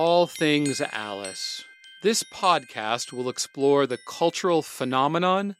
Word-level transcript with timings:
All 0.00 0.28
Things 0.28 0.80
Alice. 0.80 1.64
This 2.04 2.22
podcast 2.22 3.12
will 3.12 3.28
explore 3.28 3.84
the 3.84 3.98
cultural 4.06 4.62
phenomenon 4.62 5.56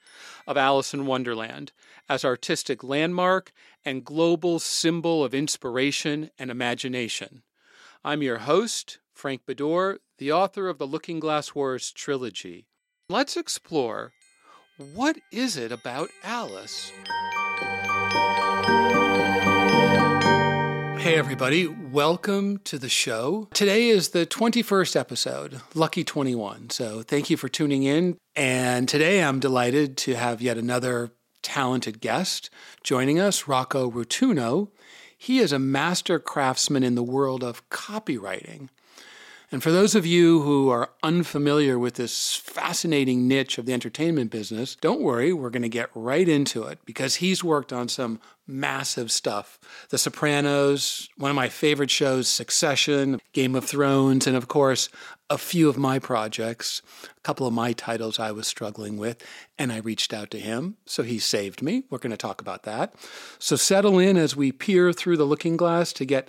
of 0.47 0.57
Alice 0.57 0.95
in 0.95 1.07
Wonderland 1.07 1.73
as 2.09 2.25
artistic 2.25 2.85
landmark 2.85 3.51
and 3.85 4.05
global 4.05 4.61
symbol 4.61 5.25
of 5.25 5.35
inspiration 5.35 6.31
and 6.39 6.53
imagination. 6.53 7.43
I'm 8.05 8.23
your 8.23 8.39
host, 8.39 9.01
Frank 9.13 9.45
Beddor, 9.45 9.97
the 10.19 10.31
author 10.31 10.69
of 10.69 10.79
the 10.79 10.87
Looking 10.87 11.19
Glass 11.19 11.53
Wars 11.57 11.91
trilogy. 11.91 12.69
Let's 13.09 13.37
explore 13.37 14.13
what 14.95 15.19
is 15.33 15.57
it 15.57 15.73
about 15.73 16.11
Alice? 16.23 16.93
Hey, 20.99 21.15
everybody, 21.15 21.69
welcome 21.69 22.59
to 22.65 22.77
the 22.77 22.89
show. 22.89 23.49
Today 23.55 23.89
is 23.89 24.09
the 24.09 24.27
21st 24.27 24.97
episode, 24.97 25.61
Lucky 25.73 26.03
21. 26.03 26.71
So, 26.71 27.03
thank 27.03 27.31
you 27.31 27.37
for 27.37 27.49
tuning 27.49 27.85
in. 27.85 28.17
And 28.35 28.89
today 28.89 29.23
I'm 29.23 29.39
delighted 29.39 29.97
to 29.99 30.17
have 30.17 30.43
yet 30.43 30.59
another 30.59 31.13
talented 31.41 32.01
guest 32.01 32.51
joining 32.83 33.21
us, 33.21 33.47
Rocco 33.47 33.89
Rotunno. 33.89 34.73
He 35.17 35.39
is 35.39 35.53
a 35.53 35.59
master 35.61 36.19
craftsman 36.19 36.83
in 36.83 36.97
the 36.97 37.05
world 37.05 37.45
of 37.45 37.69
copywriting. 37.71 38.69
And 39.51 39.63
for 39.63 39.73
those 39.73 39.95
of 39.95 40.05
you 40.05 40.43
who 40.43 40.69
are 40.69 40.91
unfamiliar 41.03 41.79
with 41.79 41.95
this 41.95 42.37
fascinating 42.37 43.27
niche 43.27 43.57
of 43.57 43.65
the 43.65 43.73
entertainment 43.73 44.31
business, 44.31 44.77
don't 44.77 45.01
worry, 45.01 45.33
we're 45.33 45.49
going 45.49 45.63
to 45.63 45.71
get 45.71 45.89
right 45.95 46.29
into 46.29 46.65
it 46.65 46.79
because 46.85 47.17
he's 47.17 47.43
worked 47.43 47.73
on 47.73 47.89
some 47.89 48.21
massive 48.47 49.11
stuff. 49.11 49.59
The 49.89 49.97
Sopranos, 49.97 51.09
one 51.17 51.31
of 51.31 51.35
my 51.35 51.49
favorite 51.49 51.91
shows, 51.91 52.29
Succession, 52.29 53.21
Game 53.33 53.55
of 53.55 53.65
Thrones, 53.65 54.27
and 54.27 54.37
of 54.37 54.49
course, 54.49 54.91
a 55.31 55.39
few 55.39 55.69
of 55.69 55.79
my 55.79 55.99
projects, 55.99 56.83
a 57.17 57.21
couple 57.21 57.47
of 57.47 57.53
my 57.55 57.73
titles 57.73 58.19
I 58.19 58.33
was 58.33 58.47
struggling 58.47 58.99
with, 58.99 59.23
and 59.59 59.73
I 59.73 59.79
reached 59.79 60.13
out 60.13 60.31
to 60.33 60.39
him, 60.39 60.77
so 60.85 61.03
he 61.03 61.19
saved 61.19 61.63
me. 61.63 61.85
We're 61.89 61.99
going 61.99 62.11
to 62.11 62.17
talk 62.17 62.43
about 62.43 62.65
that. 62.65 62.95
So 63.39 63.57
settle 63.57 63.99
in 63.99 64.17
as 64.19 64.37
we 64.37 64.53
peer 64.53 64.93
through 64.93 65.17
the 65.17 65.27
looking 65.27 65.57
glass 65.57 65.93
to 65.95 66.05
get 66.05 66.29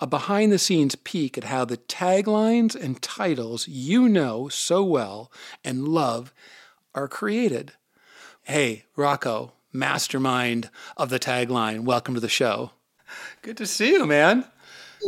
a 0.00 0.06
behind 0.06 0.50
the 0.50 0.58
scenes 0.58 0.94
peek 0.94 1.36
at 1.36 1.44
how 1.44 1.64
the 1.64 1.76
taglines 1.76 2.74
and 2.74 3.02
titles 3.02 3.68
you 3.68 4.08
know 4.08 4.48
so 4.48 4.82
well 4.82 5.30
and 5.62 5.86
love 5.86 6.32
are 6.94 7.06
created. 7.06 7.72
Hey, 8.44 8.86
Rocco, 8.96 9.52
mastermind 9.72 10.70
of 10.96 11.10
the 11.10 11.18
tagline, 11.18 11.84
welcome 11.84 12.14
to 12.14 12.20
the 12.20 12.30
show. 12.30 12.70
Good 13.42 13.58
to 13.58 13.66
see 13.66 13.90
you, 13.90 14.06
man. 14.06 14.46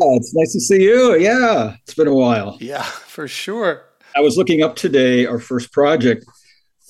Oh, 0.00 0.16
it's 0.16 0.34
nice 0.34 0.52
to 0.52 0.60
see 0.60 0.82
you. 0.82 1.16
Yeah, 1.18 1.76
it's 1.82 1.94
been 1.94 2.08
a 2.08 2.14
while. 2.14 2.58
Yeah, 2.60 2.82
for 2.82 3.26
sure. 3.26 3.84
I 4.14 4.20
was 4.20 4.36
looking 4.36 4.62
up 4.62 4.76
today 4.76 5.24
our 5.24 5.38
first 5.38 5.72
project. 5.72 6.26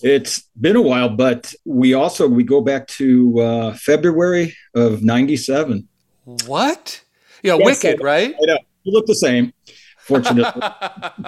It's 0.03 0.43
been 0.61 0.75
a 0.75 0.83
while, 0.83 1.09
but 1.09 1.55
we 1.65 1.95
also 1.95 2.27
we 2.29 2.43
go 2.43 2.61
back 2.61 2.89
to 2.89 3.41
uh, 3.41 3.75
February 3.75 4.57
of 4.75 5.03
'97. 5.03 5.87
What? 6.25 7.02
Yeah, 7.43 7.57
yes, 7.59 7.83
Wicked, 7.83 8.01
I, 8.01 8.05
right? 8.05 8.35
I 8.41 8.45
know. 8.47 8.59
You 8.85 8.93
look 8.93 9.07
the 9.07 9.15
same, 9.15 9.53
fortunately. 9.99 10.63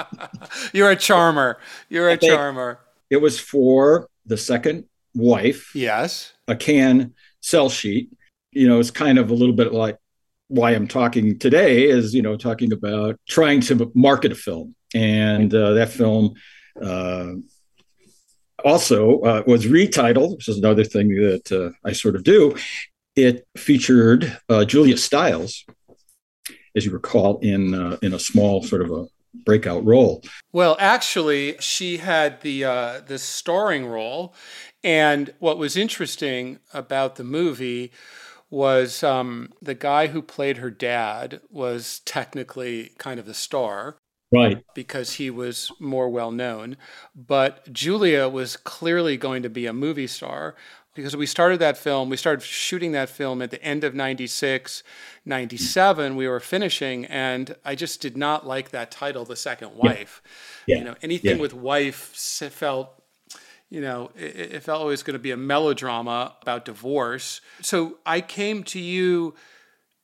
You're 0.72 0.90
a 0.90 0.96
charmer. 0.96 1.58
You're 1.88 2.08
a 2.10 2.16
charmer. 2.16 2.80
It 3.10 3.18
was 3.18 3.38
for 3.38 4.08
the 4.26 4.36
second 4.36 4.84
wife. 5.14 5.74
Yes. 5.74 6.32
A 6.48 6.56
Cannes 6.56 7.12
sell 7.40 7.68
sheet. 7.68 8.10
You 8.52 8.68
know, 8.68 8.80
it's 8.80 8.90
kind 8.90 9.18
of 9.18 9.30
a 9.30 9.34
little 9.34 9.54
bit 9.54 9.72
like 9.72 9.98
why 10.48 10.72
I'm 10.72 10.86
talking 10.86 11.38
today 11.38 11.84
is, 11.84 12.14
you 12.14 12.22
know, 12.22 12.36
talking 12.36 12.72
about 12.72 13.18
trying 13.28 13.60
to 13.62 13.90
market 13.94 14.32
a 14.32 14.36
film. 14.36 14.74
And 14.94 15.52
uh, 15.54 15.74
that 15.74 15.90
film 15.90 16.34
uh, 16.80 17.32
also 18.64 19.20
uh, 19.20 19.42
was 19.46 19.66
retitled, 19.66 20.36
which 20.36 20.48
is 20.48 20.58
another 20.58 20.84
thing 20.84 21.08
that 21.08 21.52
uh, 21.52 21.70
I 21.84 21.92
sort 21.92 22.14
of 22.16 22.24
do. 22.24 22.56
It 23.16 23.46
featured 23.56 24.36
uh, 24.48 24.64
Julia 24.64 24.96
Stiles, 24.96 25.64
as 26.76 26.84
you 26.84 26.92
recall, 26.92 27.38
in 27.38 27.74
uh, 27.74 27.96
in 28.02 28.14
a 28.14 28.18
small 28.18 28.62
sort 28.62 28.82
of 28.82 28.90
a 28.90 29.06
breakout 29.44 29.84
role. 29.84 30.22
Well, 30.52 30.76
actually, 30.78 31.56
she 31.60 31.98
had 31.98 32.40
the 32.42 32.64
uh, 32.64 33.00
the 33.06 33.18
starring 33.18 33.86
role, 33.86 34.34
and 34.82 35.34
what 35.38 35.58
was 35.58 35.76
interesting 35.76 36.58
about 36.72 37.16
the 37.16 37.24
movie 37.24 37.92
was 38.50 39.02
um, 39.02 39.52
the 39.60 39.74
guy 39.74 40.08
who 40.08 40.22
played 40.22 40.58
her 40.58 40.70
dad 40.70 41.40
was 41.50 42.00
technically 42.04 42.92
kind 42.98 43.18
of 43.18 43.26
the 43.26 43.34
star. 43.34 43.96
Right. 44.32 44.64
Because 44.74 45.12
he 45.12 45.30
was 45.30 45.70
more 45.78 46.08
well 46.08 46.32
known. 46.32 46.76
But 47.14 47.72
Julia 47.72 48.28
was 48.28 48.56
clearly 48.56 49.16
going 49.16 49.44
to 49.44 49.50
be 49.50 49.66
a 49.66 49.72
movie 49.72 50.08
star 50.08 50.56
because 50.94 51.16
we 51.16 51.26
started 51.26 51.58
that 51.58 51.76
film, 51.76 52.08
we 52.08 52.16
started 52.16 52.42
shooting 52.42 52.92
that 52.92 53.08
film 53.08 53.42
at 53.42 53.50
the 53.50 53.62
end 53.62 53.84
of 53.84 53.94
96, 53.94 54.82
97, 55.24 56.16
we 56.16 56.28
were 56.28 56.40
finishing, 56.40 57.04
and 57.06 57.56
I 57.64 57.74
just 57.74 58.00
did 58.00 58.16
not 58.16 58.46
like 58.46 58.70
that 58.70 58.90
title, 58.90 59.24
The 59.24 59.36
Second 59.36 59.74
Wife. 59.74 60.22
Yeah. 60.66 60.76
Yeah. 60.76 60.78
You 60.78 60.84
know, 60.84 60.94
anything 61.02 61.36
yeah. 61.36 61.42
with 61.42 61.52
wife 61.52 61.96
felt, 61.96 63.02
you 63.70 63.80
know, 63.80 64.10
it, 64.16 64.54
it 64.54 64.62
felt 64.62 64.80
always 64.80 65.02
going 65.02 65.14
to 65.14 65.18
be 65.18 65.32
a 65.32 65.36
melodrama 65.36 66.36
about 66.42 66.64
divorce. 66.64 67.40
So 67.60 67.98
I 68.06 68.20
came 68.20 68.62
to 68.64 68.80
you 68.80 69.34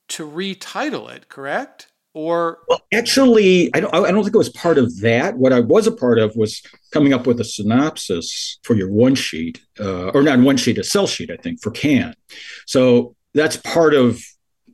to 0.09 0.29
retitle 0.29 1.11
it, 1.11 1.29
correct? 1.29 1.87
Or 2.13 2.59
well, 2.69 2.83
actually, 2.93 3.73
I 3.73 3.81
don't. 3.81 3.95
I 3.95 4.11
don't 4.11 4.25
think 4.25 4.35
it 4.35 4.39
was 4.39 4.49
part 4.49 4.79
of 4.79 5.01
that. 5.01 5.37
What 5.37 5.53
I 5.53 5.61
was 5.61 5.87
a 5.87 5.93
part 5.93 6.19
of 6.19 6.35
was 6.35 6.61
coming 6.93 7.13
up 7.13 7.27
with 7.27 7.41
a 7.41 7.45
synopsis 7.45 8.59
for 8.65 8.75
your 8.75 8.91
one 8.91 9.15
sheet, 9.15 9.61
uh, 9.79 10.09
or 10.09 10.23
not 10.23 10.41
one 10.41 10.57
sheet, 10.57 10.79
a 10.79 10.85
sell 10.85 11.07
sheet, 11.07 11.31
I 11.31 11.37
think, 11.37 11.63
for 11.63 11.71
Cannes 11.71 12.17
So 12.67 13.15
that's 13.33 13.57
part 13.59 13.95
of 13.95 14.21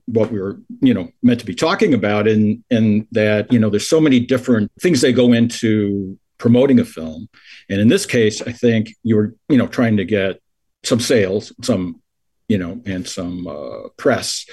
what 0.06 0.30
we 0.30 0.40
were, 0.40 0.60
you 0.80 0.94
know, 0.94 1.10
meant 1.22 1.40
to 1.40 1.46
be 1.46 1.54
talking 1.54 1.92
about, 1.92 2.26
and 2.26 2.64
and 2.70 3.06
that 3.12 3.52
you 3.52 3.58
know, 3.58 3.68
there's 3.68 3.88
so 3.88 4.00
many 4.00 4.18
different 4.18 4.72
things 4.80 5.02
they 5.02 5.12
go 5.12 5.34
into 5.34 6.18
promoting 6.38 6.80
a 6.80 6.86
film, 6.86 7.28
and 7.68 7.80
in 7.80 7.88
this 7.88 8.06
case, 8.06 8.40
I 8.40 8.52
think 8.52 8.94
you 9.02 9.16
were, 9.16 9.34
you 9.50 9.58
know, 9.58 9.66
trying 9.66 9.98
to 9.98 10.06
get 10.06 10.40
some 10.84 11.00
sales, 11.00 11.52
some, 11.62 12.00
you 12.48 12.56
know, 12.56 12.80
and 12.86 13.06
some 13.06 13.46
uh, 13.46 13.88
press. 13.98 14.46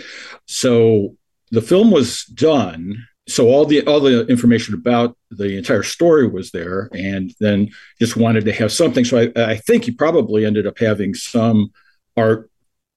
So 0.47 1.15
the 1.53 1.61
film 1.61 1.91
was 1.91 2.25
done 2.25 3.05
so 3.27 3.47
all 3.47 3.65
the 3.65 3.85
all 3.85 3.99
the 3.99 4.27
information 4.27 4.73
about 4.73 5.17
the 5.31 5.57
entire 5.57 5.83
story 5.83 6.27
was 6.27 6.51
there 6.51 6.89
and 6.93 7.33
then 7.39 7.69
just 7.99 8.17
wanted 8.17 8.43
to 8.45 8.53
have 8.53 8.71
something. 8.71 9.05
So 9.05 9.17
i, 9.17 9.51
I 9.51 9.57
think 9.57 9.85
he 9.85 9.91
probably 9.91 10.45
ended 10.45 10.67
up 10.67 10.77
having 10.77 11.13
some 11.13 11.71
art 12.17 12.49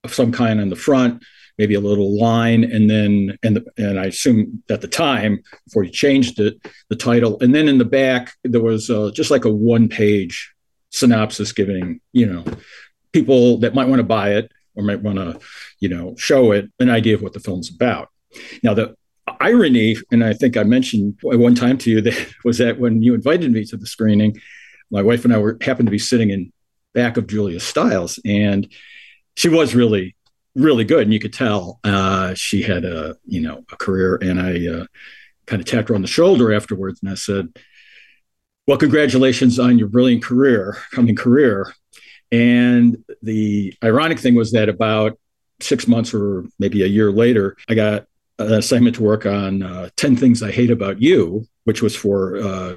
of 0.02 0.12
some 0.12 0.32
kind 0.32 0.60
on 0.60 0.68
the 0.68 0.76
front 0.76 1.22
maybe 1.58 1.74
a 1.74 1.80
little 1.80 2.18
line 2.18 2.64
and 2.64 2.90
then 2.90 3.38
and 3.42 3.56
the, 3.56 3.64
and 3.78 3.98
i 3.98 4.06
assume 4.06 4.62
at 4.68 4.82
the 4.82 4.88
time 4.88 5.42
before 5.64 5.84
he 5.84 5.90
changed 5.90 6.38
it 6.38 6.60
the 6.90 6.96
title. 6.96 7.38
And 7.40 7.54
then 7.54 7.68
in 7.68 7.78
the 7.78 7.84
back 7.84 8.34
there 8.42 8.60
was 8.60 8.90
uh, 8.90 9.10
just 9.14 9.30
like 9.30 9.44
a 9.44 9.52
one 9.52 9.88
page 9.88 10.52
synopsis 10.90 11.52
giving 11.52 12.00
you 12.12 12.26
know 12.26 12.44
people 13.12 13.58
that 13.58 13.74
might 13.74 13.88
want 13.88 14.00
to 14.00 14.04
buy 14.04 14.34
it 14.34 14.50
or 14.74 14.82
might 14.82 15.02
want 15.02 15.18
to 15.18 15.38
you 15.78 15.88
know 15.88 16.16
show 16.16 16.50
it 16.50 16.68
an 16.80 16.90
idea 16.90 17.14
of 17.14 17.22
what 17.22 17.32
the 17.32 17.40
film's 17.40 17.70
about 17.70 18.08
now, 18.62 18.74
the 18.74 18.96
irony, 19.40 19.96
and 20.10 20.24
I 20.24 20.32
think 20.32 20.56
I 20.56 20.62
mentioned 20.62 21.18
one 21.22 21.54
time 21.54 21.78
to 21.78 21.90
you 21.90 22.00
that 22.02 22.34
was 22.44 22.58
that 22.58 22.78
when 22.78 23.02
you 23.02 23.14
invited 23.14 23.52
me 23.52 23.64
to 23.66 23.76
the 23.76 23.86
screening, 23.86 24.40
my 24.90 25.02
wife 25.02 25.24
and 25.24 25.34
I 25.34 25.38
were 25.38 25.58
happened 25.60 25.86
to 25.88 25.92
be 25.92 25.98
sitting 25.98 26.30
in 26.30 26.52
back 26.94 27.16
of 27.16 27.26
Julia 27.26 27.60
Stiles, 27.60 28.18
and 28.24 28.72
she 29.36 29.48
was 29.48 29.74
really, 29.74 30.14
really 30.54 30.84
good, 30.84 31.02
and 31.02 31.12
you 31.12 31.18
could 31.18 31.32
tell 31.32 31.80
uh, 31.84 32.34
she 32.34 32.62
had 32.62 32.84
a 32.84 33.16
you 33.26 33.40
know 33.40 33.64
a 33.72 33.76
career. 33.76 34.16
And 34.16 34.40
I 34.40 34.66
uh, 34.66 34.86
kind 35.46 35.60
of 35.60 35.66
tapped 35.66 35.88
her 35.88 35.94
on 35.94 36.02
the 36.02 36.08
shoulder 36.08 36.52
afterwards, 36.54 37.00
and 37.02 37.10
I 37.10 37.14
said, 37.14 37.48
"Well, 38.66 38.78
congratulations 38.78 39.58
on 39.58 39.78
your 39.78 39.88
brilliant 39.88 40.22
career, 40.22 40.78
coming 40.92 41.16
career." 41.16 41.74
And 42.32 43.04
the 43.22 43.74
ironic 43.84 44.18
thing 44.18 44.34
was 44.34 44.52
that 44.52 44.68
about 44.68 45.18
six 45.60 45.86
months 45.86 46.12
or 46.12 46.44
maybe 46.58 46.82
a 46.82 46.86
year 46.86 47.12
later, 47.12 47.56
I 47.68 47.74
got 47.74 48.06
an 48.38 48.52
assignment 48.52 48.96
to 48.96 49.02
work 49.02 49.26
on 49.26 49.62
uh, 49.62 49.88
10 49.96 50.16
Things 50.16 50.42
I 50.42 50.50
Hate 50.50 50.70
About 50.70 51.00
You, 51.00 51.46
which 51.64 51.82
was 51.82 51.96
for 51.96 52.36
uh, 52.36 52.74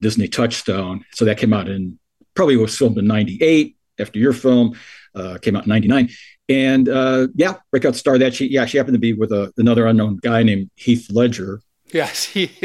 Disney 0.00 0.28
Touchstone. 0.28 1.04
So 1.12 1.24
that 1.24 1.38
came 1.38 1.52
out 1.52 1.68
in 1.68 1.98
probably 2.34 2.56
was 2.56 2.76
filmed 2.76 2.98
in 2.98 3.06
98 3.06 3.76
after 3.98 4.18
your 4.18 4.32
film, 4.32 4.78
uh, 5.14 5.38
came 5.40 5.56
out 5.56 5.64
in 5.64 5.70
99. 5.70 6.10
And 6.48 6.88
uh, 6.88 7.28
yeah, 7.34 7.54
breakout 7.70 7.96
star 7.96 8.18
that 8.18 8.34
she, 8.34 8.46
yeah, 8.46 8.66
she 8.66 8.78
happened 8.78 8.94
to 8.94 9.00
be 9.00 9.14
with 9.14 9.32
a, 9.32 9.52
another 9.56 9.86
unknown 9.86 10.18
guy 10.18 10.42
named 10.42 10.70
Heath 10.76 11.10
Ledger. 11.10 11.60
Yes, 11.92 12.24
he, 12.24 12.50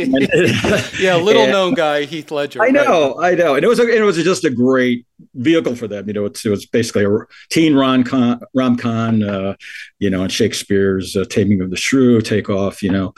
yeah, 1.00 1.16
little 1.16 1.48
known 1.48 1.76
guy, 1.76 2.06
Heath 2.06 2.32
Ledger. 2.32 2.62
I 2.62 2.70
know, 2.70 3.16
right? 3.16 3.34
I 3.34 3.36
know, 3.36 3.56
and 3.56 3.64
it 3.64 3.68
was 3.68 3.80
a, 3.80 3.88
it 3.88 4.02
was 4.02 4.18
just 4.18 4.46
a 4.46 4.50
great 4.50 5.06
vehicle 5.36 5.76
for 5.76 5.88
them. 5.88 6.08
You 6.08 6.14
know, 6.14 6.26
it 6.26 6.44
was 6.46 6.66
basically 6.66 7.06
a 7.06 7.10
teen 7.50 7.76
rom 7.76 8.04
con, 8.04 8.42
rom 8.56 8.78
uh, 8.84 9.54
you 10.00 10.10
know, 10.10 10.24
and 10.24 10.32
Shakespeare's 10.32 11.16
uh, 11.16 11.26
Taming 11.30 11.62
of 11.62 11.70
the 11.70 11.78
Shrew, 11.78 12.22
Takeoff, 12.22 12.82
you 12.82 12.92
know, 12.92 13.14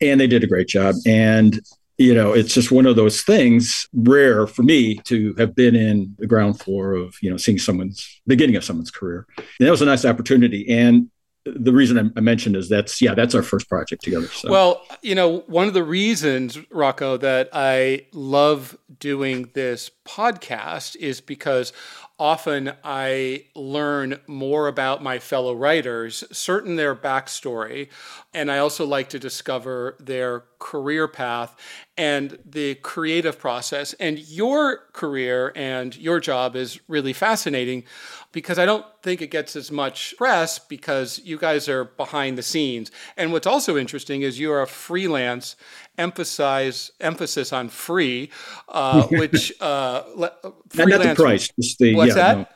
and 0.00 0.20
they 0.20 0.28
did 0.28 0.44
a 0.44 0.46
great 0.46 0.68
job. 0.68 0.94
And 1.06 1.60
you 1.98 2.14
know, 2.14 2.32
it's 2.32 2.54
just 2.54 2.70
one 2.70 2.86
of 2.86 2.96
those 2.96 3.22
things 3.22 3.86
rare 3.92 4.46
for 4.46 4.62
me 4.62 4.96
to 5.04 5.34
have 5.38 5.54
been 5.56 5.74
in 5.74 6.14
the 6.18 6.26
ground 6.26 6.60
floor 6.60 6.94
of 6.94 7.16
you 7.20 7.30
know 7.30 7.36
seeing 7.36 7.58
someone's 7.58 8.20
beginning 8.28 8.56
of 8.56 8.64
someone's 8.64 8.92
career. 8.92 9.26
And 9.36 9.66
that 9.66 9.70
was 9.70 9.82
a 9.82 9.86
nice 9.86 10.04
opportunity, 10.04 10.68
and 10.70 11.10
the 11.44 11.72
reason 11.72 12.12
I, 12.16 12.20
mentioned 12.20 12.56
is 12.56 12.68
that's 12.68 13.00
yeah 13.02 13.14
that's 13.14 13.34
our 13.34 13.42
first 13.42 13.68
project 13.68 14.04
together. 14.04 14.26
So. 14.28 14.50
Well, 14.50 14.82
you 15.02 15.14
know, 15.14 15.40
one 15.46 15.68
of 15.68 15.74
the 15.74 15.82
reasons 15.82 16.58
Rocco 16.70 17.16
that 17.16 17.48
I 17.52 18.06
love 18.12 18.76
doing 18.98 19.50
this 19.54 19.90
podcast 20.06 20.96
is 20.96 21.20
because 21.20 21.72
often 22.18 22.72
I 22.84 23.46
learn 23.54 24.20
more 24.26 24.68
about 24.68 25.02
my 25.02 25.18
fellow 25.18 25.54
writers, 25.54 26.24
certain 26.30 26.76
their 26.76 26.94
backstory, 26.94 27.88
and 28.34 28.50
I 28.50 28.58
also 28.58 28.86
like 28.86 29.08
to 29.10 29.18
discover 29.18 29.96
their 29.98 30.44
career 30.58 31.08
path 31.08 31.56
and 31.98 32.38
the 32.44 32.76
creative 32.76 33.38
process. 33.38 33.92
And 33.94 34.18
your 34.18 34.78
career 34.92 35.52
and 35.54 35.94
your 35.96 36.20
job 36.20 36.56
is 36.56 36.80
really 36.88 37.12
fascinating 37.12 37.84
because 38.30 38.58
I 38.58 38.64
don't 38.64 38.86
think 39.02 39.20
it 39.20 39.30
gets 39.30 39.56
as 39.56 39.70
much 39.70 40.14
press 40.16 40.58
because 40.58 41.20
you 41.24 41.36
guys 41.36 41.68
are 41.68 41.84
behind 41.84 42.38
the 42.38 42.42
scenes. 42.42 42.90
And 43.16 43.32
what's 43.32 43.46
also 43.46 43.76
interesting 43.76 44.22
is 44.22 44.40
you're 44.40 44.62
a 44.62 44.66
freelance, 44.66 45.56
emphasize 45.98 46.92
emphasis 47.00 47.52
on 47.52 47.68
free, 47.68 48.30
uh, 48.68 49.06
which 49.10 49.52
uh, 49.60 50.02
freelance, 50.02 50.34
not 50.76 51.02
the 51.02 51.14
price, 51.14 51.48
just 51.60 51.78
the 51.78 51.94
what's 52.02 52.16
yeah, 52.16 52.34
that? 52.34 52.38
No 52.38 52.46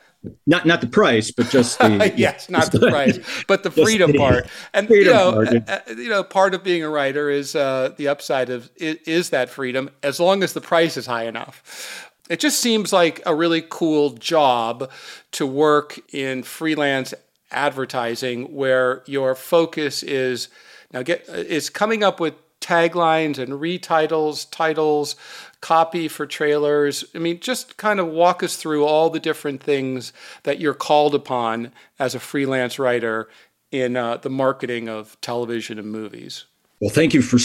not 0.47 0.67
not 0.67 0.81
the 0.81 0.87
price, 0.87 1.31
but 1.31 1.49
just 1.51 1.79
the 1.79 2.13
yes, 2.17 2.49
not 2.51 2.73
the 2.73 2.81
price, 2.81 3.19
but 3.47 3.63
the 3.63 3.71
freedom 3.83 4.13
the, 4.13 4.19
part. 4.19 4.47
And 4.73 4.89
freedom 4.89 5.07
you 5.07 5.13
know, 5.13 5.33
part. 5.33 5.49
Uh, 5.49 5.61
uh, 5.69 5.93
you 5.95 6.09
know, 6.09 6.23
part 6.23 6.55
of 6.55 6.65
being 6.65 6.83
a 6.83 6.89
writer 6.89 7.31
is 7.31 7.55
uh, 7.55 7.93
the 7.97 8.09
upside 8.09 8.51
of 8.51 8.71
is, 8.77 8.97
is, 9.07 9.31
that 9.31 9.49
freedom, 9.49 9.91
as 10.03 10.21
long 10.21 10.43
as 10.43 10.53
the 10.53 10.61
price 10.61 10.97
is 10.97 11.07
high 11.07 11.25
enough. 11.25 12.13
It 12.29 12.41
just 12.41 12.61
seems 12.61 12.93
like 12.93 13.23
a 13.25 13.35
really 13.35 13.63
cool 13.69 14.11
job 14.11 14.91
to 15.33 15.47
work 15.47 16.01
in 16.13 16.43
freelance 16.43 17.15
advertising, 17.53 18.53
where 18.53 19.05
your 19.07 19.37
focus 19.37 20.03
is 20.03 20.49
now 20.93 21.03
get 21.03 21.29
is 21.29 21.71
coming 21.71 22.03
up 22.03 22.19
with 22.19 22.35
taglines 22.67 23.39
and 23.39 23.53
retitles, 23.53 24.51
titles, 24.51 25.15
copy 25.61 26.09
for 26.09 26.27
trailers. 26.27 27.05
I 27.15 27.19
mean, 27.19 27.39
just 27.39 27.77
kind 27.77 28.01
of 28.01 28.09
walk 28.09 28.43
us 28.43 28.57
through 28.57 28.85
all 28.85 29.09
the 29.09 29.21
different 29.21 29.63
things 29.63 30.13
that 30.43 30.59
you're 30.59 30.75
called 30.75 31.15
upon 31.15 31.73
as 31.99 32.15
a 32.15 32.21
freelance 32.21 32.79
writer 32.79 33.29
in 33.71 33.97
uh, 33.97 34.17
the 34.17 34.31
marketing 34.31 34.89
of 34.89 35.21
television 35.21 35.79
and 35.79 35.91
movies. 35.91 36.47
Well, 36.81 36.91
thank 36.91 37.15
you 37.15 37.23
for 37.23 37.37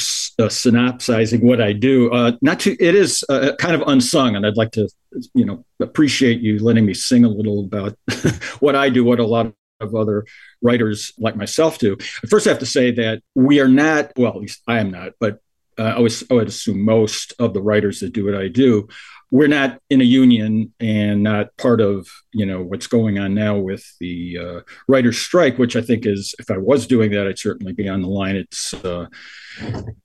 uh, 0.43 0.49
synopsizing 0.49 1.45
what 1.45 1.61
I 1.61 1.71
do. 1.71 2.11
Uh, 2.11 2.33
not 2.41 2.59
to, 2.61 2.75
it 2.83 2.95
is 2.95 3.23
uh, 3.29 3.53
kind 3.59 3.75
of 3.75 3.87
unsung, 3.87 4.35
and 4.35 4.45
I'd 4.45 4.57
like 4.57 4.71
to, 4.71 4.89
you 5.33 5.45
know, 5.45 5.63
appreciate 5.79 6.41
you 6.41 6.59
letting 6.59 6.85
me 6.85 6.93
sing 6.93 7.23
a 7.23 7.29
little 7.29 7.63
about 7.63 7.95
what 8.59 8.75
I 8.75 8.89
do, 8.89 9.05
what 9.05 9.19
a 9.19 9.25
lot 9.25 9.53
of 9.79 9.95
other 9.95 10.25
writers 10.61 11.13
like 11.17 11.35
myself 11.35 11.79
do. 11.79 11.97
First, 12.29 12.47
I 12.47 12.51
have 12.51 12.59
to 12.59 12.65
say 12.65 12.91
that 12.91 13.21
we 13.35 13.59
are 13.59 13.67
not, 13.67 14.11
well, 14.15 14.33
at 14.33 14.41
least 14.41 14.61
I 14.67 14.79
am 14.79 14.91
not, 14.91 15.13
but 15.19 15.39
uh, 15.77 15.93
I, 15.95 15.99
was, 15.99 16.23
I 16.29 16.35
would 16.35 16.47
assume 16.47 16.81
most 16.81 17.33
of 17.39 17.53
the 17.53 17.61
writers 17.61 17.99
that 18.01 18.13
do 18.13 18.25
what 18.25 18.35
I 18.35 18.47
do, 18.47 18.87
we're 19.31 19.47
not 19.47 19.79
in 19.89 20.01
a 20.01 20.05
union 20.05 20.73
and 20.79 21.23
not 21.23 21.55
part 21.57 21.79
of 21.79 22.07
you 22.33 22.45
know 22.45 22.61
what's 22.61 22.87
going 22.87 23.17
on 23.17 23.33
now 23.33 23.57
with 23.57 23.83
the 23.99 24.37
uh, 24.37 24.61
writers' 24.89 25.17
strike, 25.17 25.57
which 25.57 25.77
I 25.77 25.81
think 25.81 26.05
is, 26.05 26.35
if 26.37 26.51
I 26.51 26.57
was 26.57 26.85
doing 26.85 27.11
that, 27.11 27.27
I'd 27.27 27.39
certainly 27.39 27.71
be 27.71 27.87
on 27.87 28.01
the 28.01 28.09
line. 28.09 28.35
It's 28.35 28.73
uh, 28.73 29.07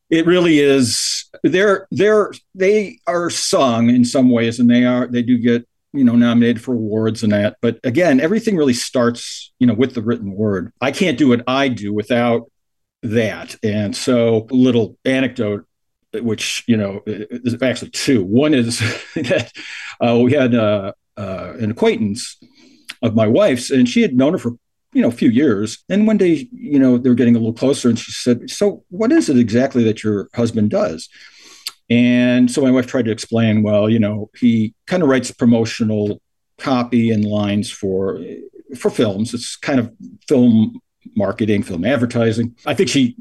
it 0.08 0.26
really 0.26 0.60
is. 0.60 1.28
They're 1.42 1.88
they're 1.90 2.32
they 2.54 3.00
are 3.06 3.28
sung 3.28 3.90
in 3.90 4.04
some 4.04 4.30
ways, 4.30 4.60
and 4.60 4.70
they 4.70 4.84
are 4.84 5.08
they 5.08 5.22
do 5.22 5.38
get 5.38 5.68
you 5.96 6.04
know 6.04 6.14
nominated 6.14 6.62
for 6.62 6.74
awards 6.74 7.22
and 7.22 7.32
that. 7.32 7.56
But 7.60 7.78
again 7.84 8.20
everything 8.20 8.56
really 8.56 8.74
starts 8.74 9.52
you 9.58 9.66
know 9.66 9.74
with 9.74 9.94
the 9.94 10.02
written 10.02 10.32
word. 10.32 10.72
I 10.80 10.92
can't 10.92 11.18
do 11.18 11.28
what 11.28 11.44
i 11.46 11.68
do 11.68 11.92
without 11.92 12.50
that. 13.02 13.56
And 13.62 13.94
so 13.96 14.46
little 14.50 14.96
anecdote 15.04 15.66
which 16.12 16.64
you 16.66 16.76
know 16.76 17.02
there's 17.06 17.60
actually 17.62 17.90
two. 17.90 18.24
One 18.24 18.54
is 18.54 18.78
that 19.14 19.52
uh, 20.00 20.18
we 20.18 20.32
had 20.32 20.54
uh, 20.54 20.92
uh, 21.16 21.54
an 21.58 21.70
acquaintance 21.70 22.38
of 23.02 23.14
my 23.14 23.26
wife's 23.26 23.70
and 23.70 23.88
she 23.88 24.02
had 24.02 24.16
known 24.16 24.32
her 24.32 24.38
for 24.38 24.52
you 24.92 25.02
know 25.02 25.08
a 25.08 25.12
few 25.12 25.30
years. 25.30 25.84
And 25.88 26.06
one 26.06 26.16
day 26.16 26.48
you 26.52 26.78
know 26.78 26.98
they 26.98 27.08
were 27.08 27.14
getting 27.14 27.36
a 27.36 27.38
little 27.38 27.52
closer 27.52 27.88
and 27.88 27.98
she 27.98 28.12
said 28.12 28.50
so 28.50 28.84
what 28.88 29.12
is 29.12 29.28
it 29.28 29.38
exactly 29.38 29.84
that 29.84 30.02
your 30.02 30.28
husband 30.34 30.70
does 30.70 31.08
and 31.88 32.50
so 32.50 32.62
my 32.62 32.70
wife 32.70 32.86
tried 32.86 33.04
to 33.04 33.10
explain, 33.10 33.62
well, 33.62 33.88
you 33.88 33.98
know, 33.98 34.30
he 34.36 34.74
kind 34.86 35.02
of 35.02 35.08
writes 35.08 35.30
promotional 35.30 36.20
copy 36.58 37.10
and 37.10 37.24
lines 37.24 37.70
for 37.70 38.20
for 38.78 38.90
films. 38.90 39.34
It's 39.34 39.56
kind 39.56 39.78
of 39.78 39.92
film 40.28 40.80
marketing, 41.14 41.62
film 41.62 41.84
advertising. 41.84 42.56
I 42.66 42.74
think 42.74 42.88
she 42.88 43.16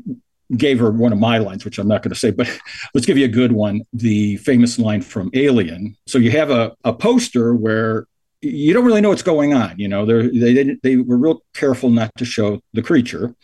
gave 0.55 0.79
her 0.79 0.91
one 0.91 1.11
of 1.11 1.19
my 1.19 1.37
lines, 1.37 1.65
which 1.65 1.79
I'm 1.79 1.87
not 1.87 2.03
going 2.03 2.13
to 2.13 2.19
say, 2.19 2.31
but 2.31 2.47
let's 2.93 3.05
give 3.05 3.17
you 3.17 3.25
a 3.25 3.29
good 3.29 3.51
one. 3.51 3.81
The 3.93 4.37
famous 4.37 4.79
line 4.79 5.01
from 5.01 5.29
Alien. 5.33 5.95
So 6.07 6.17
you 6.17 6.31
have 6.31 6.49
a, 6.49 6.75
a 6.83 6.93
poster 6.93 7.55
where 7.55 8.07
you 8.41 8.73
don't 8.73 8.85
really 8.85 9.01
know 9.01 9.09
what's 9.09 9.21
going 9.21 9.53
on. 9.53 9.75
You 9.77 9.87
know, 9.87 10.05
they 10.05 10.53
they 10.53 10.77
they 10.83 10.97
were 10.97 11.17
real 11.17 11.43
careful 11.53 11.89
not 11.89 12.11
to 12.17 12.25
show 12.25 12.61
the 12.73 12.81
creature, 12.81 13.35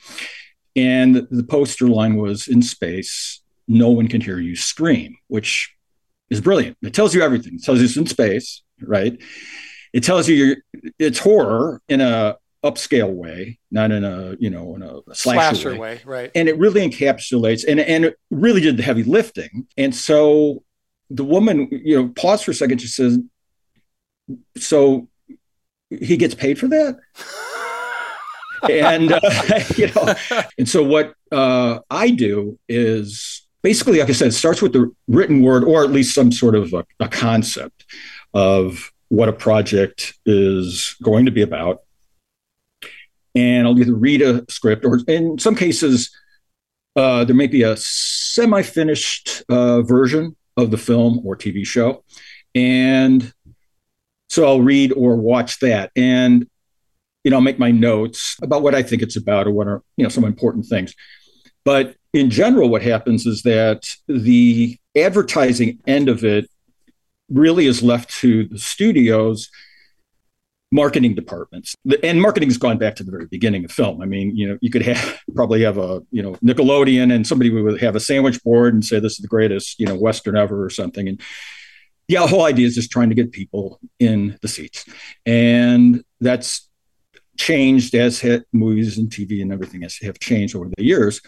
And 0.75 1.27
the 1.29 1.43
poster 1.43 1.87
line 1.87 2.15
was 2.15 2.47
in 2.47 2.61
space, 2.61 3.41
no 3.71 3.89
one 3.89 4.07
can 4.07 4.21
hear 4.21 4.39
you 4.39 4.55
scream, 4.55 5.17
which 5.27 5.73
is 6.29 6.41
brilliant. 6.41 6.77
It 6.81 6.93
tells 6.93 7.15
you 7.15 7.21
everything. 7.21 7.55
It 7.55 7.63
tells 7.63 7.79
you 7.79 7.85
it's 7.85 7.97
in 7.97 8.05
space, 8.05 8.63
right? 8.81 9.17
It 9.93 10.03
tells 10.03 10.27
you 10.27 10.57
it's 10.99 11.19
horror 11.19 11.81
in 11.87 12.01
a 12.01 12.37
upscale 12.63 13.11
way, 13.11 13.59
not 13.71 13.91
in 13.91 14.03
a 14.03 14.35
you 14.39 14.49
know 14.49 14.75
in 14.75 14.83
a 14.83 15.15
slasher, 15.15 15.55
Slasher 15.55 15.71
way. 15.71 15.77
way, 15.79 16.01
right? 16.05 16.31
And 16.35 16.47
it 16.49 16.57
really 16.57 16.87
encapsulates 16.87 17.63
and 17.67 17.79
and 17.79 18.05
it 18.05 18.17
really 18.29 18.61
did 18.61 18.77
the 18.77 18.83
heavy 18.83 19.03
lifting. 19.03 19.67
And 19.77 19.95
so 19.95 20.63
the 21.09 21.23
woman, 21.23 21.67
you 21.71 22.01
know, 22.01 22.09
paused 22.09 22.45
for 22.45 22.51
a 22.51 22.53
second. 22.53 22.79
She 22.79 22.87
says, 22.87 23.19
"So 24.57 25.07
he 25.89 26.17
gets 26.17 26.35
paid 26.35 26.59
for 26.59 26.67
that?" 26.67 26.97
and 28.69 29.11
uh, 29.11 29.19
you 29.75 29.87
know, 29.87 30.13
and 30.57 30.69
so 30.69 30.83
what 30.83 31.13
uh, 31.31 31.79
I 31.89 32.11
do 32.11 32.59
is 32.69 33.40
basically, 33.63 33.99
like 33.99 34.09
I 34.09 34.13
said, 34.13 34.29
it 34.29 34.33
starts 34.33 34.61
with 34.61 34.73
the 34.73 34.93
written 35.07 35.41
word 35.41 35.63
or 35.63 35.83
at 35.83 35.91
least 35.91 36.15
some 36.15 36.31
sort 36.31 36.55
of 36.55 36.73
a, 36.73 36.85
a 36.99 37.07
concept 37.07 37.85
of 38.33 38.91
what 39.09 39.29
a 39.29 39.33
project 39.33 40.13
is 40.25 40.95
going 41.03 41.25
to 41.25 41.31
be 41.31 41.41
about. 41.41 41.81
And 43.35 43.67
I'll 43.67 43.79
either 43.79 43.95
read 43.95 44.21
a 44.21 44.45
script 44.49 44.85
or 44.85 44.99
in 45.07 45.37
some 45.37 45.55
cases, 45.55 46.11
uh, 46.95 47.23
there 47.23 47.35
may 47.35 47.47
be 47.47 47.63
a 47.63 47.77
semi 47.77 48.61
finished 48.61 49.43
uh, 49.49 49.81
version 49.81 50.35
of 50.57 50.71
the 50.71 50.77
film 50.77 51.21
or 51.25 51.35
TV 51.35 51.65
show. 51.65 52.03
And 52.53 53.33
so 54.29 54.45
I'll 54.45 54.61
read 54.61 54.91
or 54.93 55.15
watch 55.15 55.59
that. 55.59 55.91
And 55.95 56.47
you 57.23 57.31
know, 57.31 57.37
I'll 57.37 57.43
make 57.43 57.59
my 57.59 57.71
notes 57.71 58.35
about 58.41 58.63
what 58.63 58.75
I 58.75 58.81
think 58.81 59.01
it's 59.01 59.15
about 59.15 59.47
or 59.47 59.51
what 59.51 59.67
are, 59.67 59.83
you 59.95 60.03
know, 60.03 60.09
some 60.09 60.23
important 60.23 60.65
things. 60.65 60.95
But 61.63 61.95
in 62.13 62.29
general, 62.29 62.69
what 62.69 62.81
happens 62.81 63.25
is 63.25 63.43
that 63.43 63.87
the 64.07 64.77
advertising 64.95 65.79
end 65.87 66.09
of 66.09 66.23
it 66.23 66.49
really 67.29 67.65
is 67.65 67.81
left 67.81 68.09
to 68.19 68.45
the 68.45 68.59
studios 68.59 69.49
marketing 70.71 71.13
departments. 71.15 71.75
And 72.01 72.21
marketing's 72.21 72.57
gone 72.57 72.77
back 72.77 72.95
to 72.95 73.03
the 73.03 73.11
very 73.11 73.25
beginning 73.25 73.65
of 73.65 73.71
film. 73.71 74.01
I 74.01 74.05
mean 74.05 74.35
you 74.35 74.47
know 74.47 74.57
you 74.61 74.69
could 74.69 74.83
have 74.83 75.19
probably 75.35 75.61
have 75.63 75.77
a 75.77 76.01
you 76.11 76.21
know 76.21 76.33
nickelodeon 76.35 77.13
and 77.13 77.27
somebody 77.27 77.49
would 77.49 77.81
have 77.81 77.95
a 77.95 77.99
sandwich 77.99 78.41
board 78.43 78.73
and 78.73 78.83
say 78.83 78.99
this 78.99 79.13
is 79.13 79.19
the 79.19 79.27
greatest 79.27 79.79
you 79.79 79.85
know 79.85 79.95
western 79.95 80.37
ever 80.37 80.63
or 80.63 80.69
something. 80.69 81.07
And 81.07 81.21
yeah 82.07 82.21
the 82.21 82.27
whole 82.27 82.43
idea 82.43 82.67
is 82.67 82.75
just 82.75 82.91
trying 82.91 83.09
to 83.09 83.15
get 83.15 83.31
people 83.31 83.79
in 83.99 84.37
the 84.41 84.47
seats. 84.47 84.85
And 85.25 86.03
that's 86.19 86.69
changed 87.37 87.95
as 87.95 88.19
hit 88.19 88.45
movies 88.53 88.97
and 88.97 89.09
TV 89.09 89.41
and 89.41 89.51
everything 89.51 89.81
has 89.81 89.97
have 89.97 90.19
changed 90.19 90.55
over 90.55 90.69
the 90.75 90.83
years. 90.83 91.21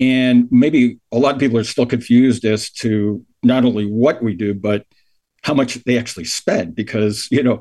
And 0.00 0.48
maybe 0.50 0.98
a 1.12 1.18
lot 1.18 1.34
of 1.34 1.40
people 1.40 1.58
are 1.58 1.64
still 1.64 1.86
confused 1.86 2.44
as 2.44 2.70
to 2.70 3.24
not 3.42 3.64
only 3.64 3.86
what 3.86 4.22
we 4.22 4.34
do, 4.34 4.54
but 4.54 4.84
how 5.42 5.54
much 5.54 5.74
they 5.84 5.98
actually 5.98 6.24
spend. 6.24 6.74
Because, 6.74 7.28
you 7.30 7.42
know, 7.42 7.60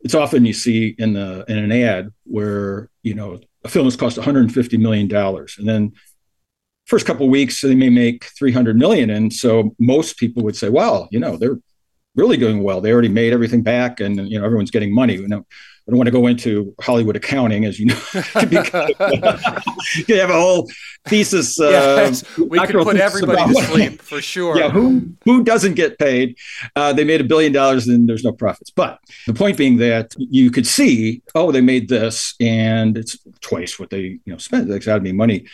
it's 0.00 0.14
often 0.14 0.44
you 0.44 0.52
see 0.52 0.94
in 0.98 1.14
the 1.14 1.44
in 1.48 1.58
an 1.58 1.72
ad 1.72 2.10
where, 2.24 2.90
you 3.02 3.14
know, 3.14 3.40
a 3.64 3.68
film 3.68 3.86
has 3.86 3.96
cost 3.96 4.16
150 4.16 4.76
million 4.76 5.08
dollars. 5.08 5.56
And 5.58 5.68
then 5.68 5.92
first 6.86 7.06
couple 7.06 7.26
of 7.26 7.32
weeks 7.32 7.60
they 7.60 7.74
may 7.74 7.90
make 7.90 8.24
300 8.38 8.76
million. 8.76 9.10
And 9.10 9.32
so 9.32 9.74
most 9.78 10.18
people 10.18 10.42
would 10.44 10.56
say, 10.56 10.68
well, 10.68 11.08
you 11.10 11.18
know, 11.18 11.36
they're 11.36 11.58
really 12.14 12.36
doing 12.36 12.62
well. 12.62 12.80
They 12.80 12.92
already 12.92 13.08
made 13.08 13.32
everything 13.32 13.62
back 13.62 14.00
and 14.00 14.28
you 14.28 14.38
know 14.38 14.44
everyone's 14.44 14.70
getting 14.70 14.94
money. 14.94 15.14
You 15.14 15.28
know, 15.28 15.44
I 15.86 15.90
don't 15.90 15.98
want 15.98 16.06
to 16.06 16.12
go 16.12 16.26
into 16.26 16.74
Hollywood 16.80 17.14
accounting, 17.14 17.66
as 17.66 17.78
you 17.78 17.86
know. 17.86 18.00
you 20.08 20.18
have 20.18 20.30
a 20.30 20.32
whole 20.32 20.70
thesis. 21.06 21.58
Uh, 21.74 22.12
we 22.38 22.58
could 22.60 22.82
put 22.82 22.96
everybody 22.96 23.52
to 23.52 23.62
sleep 23.64 24.00
for 24.00 24.20
sure. 24.20 24.56
Yeah, 24.56 24.70
who 24.70 25.10
who 25.24 25.42
doesn't 25.42 25.74
get 25.74 25.98
paid? 25.98 26.36
Uh, 26.76 26.92
they 26.92 27.04
made 27.04 27.20
a 27.20 27.24
billion 27.24 27.52
dollars 27.52 27.88
and 27.88 28.08
there's 28.08 28.24
no 28.24 28.32
profits. 28.32 28.70
But 28.70 28.98
the 29.26 29.34
point 29.34 29.56
being 29.56 29.78
that 29.78 30.14
you 30.16 30.50
could 30.50 30.66
see, 30.66 31.22
oh, 31.34 31.52
they 31.52 31.60
made 31.60 31.88
this 31.88 32.34
and 32.40 32.96
it's 32.96 33.18
twice 33.40 33.78
what 33.78 33.90
they 33.90 34.00
you 34.00 34.20
know 34.26 34.38
spent. 34.38 34.68
There's 34.68 34.86
got 34.86 34.96
to 34.96 35.00
be 35.00 35.12
money. 35.12 35.46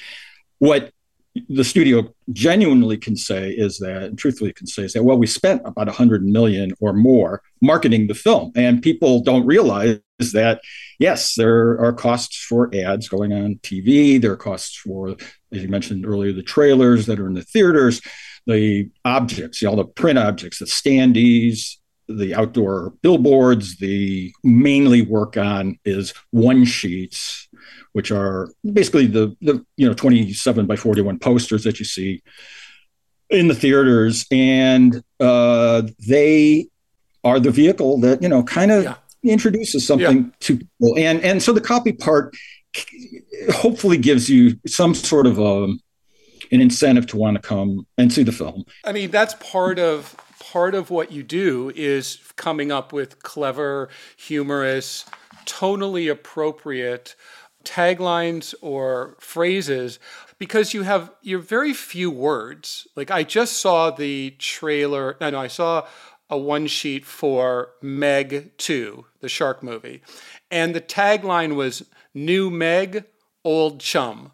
What 0.59 0.93
the 1.49 1.65
studio 1.65 2.13
genuinely 2.33 2.97
can 2.97 3.17
say 3.17 3.51
is 3.51 3.79
that, 3.79 4.03
and 4.03 4.19
truthfully 4.19 4.53
can 4.53 4.67
say 4.67 4.83
is 4.83 4.93
that, 4.95 5.05
well, 5.05 5.17
we 5.17 5.27
spent 5.27 5.63
about 5.65 5.87
100 5.87 6.25
million 6.25 6.73
or 6.81 6.93
more 6.93 7.43
marketing 7.61 8.09
the 8.09 8.15
film, 8.15 8.51
and 8.57 8.83
people 8.83 9.23
don't 9.23 9.47
realize 9.47 10.01
that. 10.33 10.61
Yes, 10.99 11.35
there 11.35 11.81
are 11.81 11.93
costs 11.93 12.37
for 12.37 12.71
ads 12.75 13.09
going 13.09 13.33
on 13.33 13.61
TV. 13.63 14.21
There 14.21 14.33
are 14.33 14.37
costs 14.37 14.77
for, 14.77 15.11
as 15.53 15.63
you 15.63 15.69
mentioned 15.69 16.05
earlier, 16.05 16.33
the 16.33 16.43
trailers 16.43 17.07
that 17.07 17.21
are 17.21 17.27
in 17.27 17.35
the 17.35 17.43
theaters, 17.43 18.01
the 18.47 18.91
objects, 19.05 19.63
all 19.63 19.77
the 19.77 19.85
print 19.85 20.19
objects, 20.19 20.59
the 20.59 20.65
standees, 20.65 21.77
the 22.19 22.35
outdoor 22.35 22.93
billboards. 23.03 23.77
The 23.79 24.33
mainly 24.43 25.03
work 25.03 25.37
on 25.37 25.79
is 25.85 26.13
one 26.31 26.65
sheets 26.65 27.49
which 27.93 28.11
are 28.13 28.49
basically 28.73 29.07
the 29.07 29.37
the 29.43 29.65
you 29.77 29.87
know 29.87 29.95
27 29.95 30.67
by 30.67 30.77
41 30.77 31.19
posters 31.19 31.65
that 31.65 31.79
you 31.81 31.85
see 31.85 32.23
in 33.31 33.49
the 33.49 33.55
theaters 33.55 34.25
and 34.31 35.03
uh, 35.19 35.83
they 36.09 36.69
are 37.25 37.41
the 37.41 37.51
vehicle 37.51 37.99
that 38.01 38.23
you 38.23 38.29
know 38.29 38.43
kind 38.45 38.71
of 38.71 38.85
Yeah. 38.85 38.95
introduces 39.25 39.87
something 39.87 40.33
to 40.41 40.57
people 40.59 40.97
and 40.97 41.21
and 41.23 41.43
so 41.43 41.53
the 41.53 41.61
copy 41.61 41.93
part 41.93 42.35
hopefully 43.51 43.97
gives 43.99 44.29
you 44.31 44.57
some 44.67 44.95
sort 44.95 45.27
of 45.27 45.39
a, 45.39 45.65
an 46.53 46.61
incentive 46.61 47.07
to 47.09 47.17
want 47.17 47.35
to 47.37 47.43
come 47.43 47.87
and 47.99 48.13
see 48.13 48.23
the 48.23 48.33
film 48.33 48.65
I 48.85 48.93
mean, 48.93 49.11
that's 49.11 49.35
part 49.35 49.79
of 49.79 50.15
part 50.51 50.75
of 50.75 50.91
what 50.91 51.13
you 51.13 51.23
do 51.23 51.71
is 51.77 52.19
coming 52.35 52.73
up 52.73 52.93
with 52.93 53.23
clever, 53.23 53.89
humorous, 54.17 55.05
tonally 55.47 56.11
appropriate 56.11 57.15
taglines 57.65 58.53
or 58.61 59.17
phrases 59.21 60.01
because 60.39 60.75
you 60.75 60.83
have 60.83 61.13
you're 61.23 61.39
very 61.39 61.73
few 61.73 62.11
words. 62.11 62.89
Like 62.97 63.13
I 63.13 63.23
just 63.23 63.59
saw 63.59 63.93
the 63.93 64.35
trailer, 64.39 65.17
no, 65.21 65.31
no, 65.31 65.39
I 65.39 65.47
saw 65.47 65.87
a 66.29 66.37
one 66.37 66.67
sheet 66.67 67.05
for 67.05 67.71
Meg 67.81 68.51
2, 68.59 69.07
the 69.21 69.29
shark 69.29 69.63
movie. 69.63 70.03
And 70.51 70.75
the 70.75 70.81
tagline 70.81 71.55
was 71.55 71.85
new 72.13 72.51
Meg, 72.51 73.05
old 73.45 73.79
chum. 73.79 74.33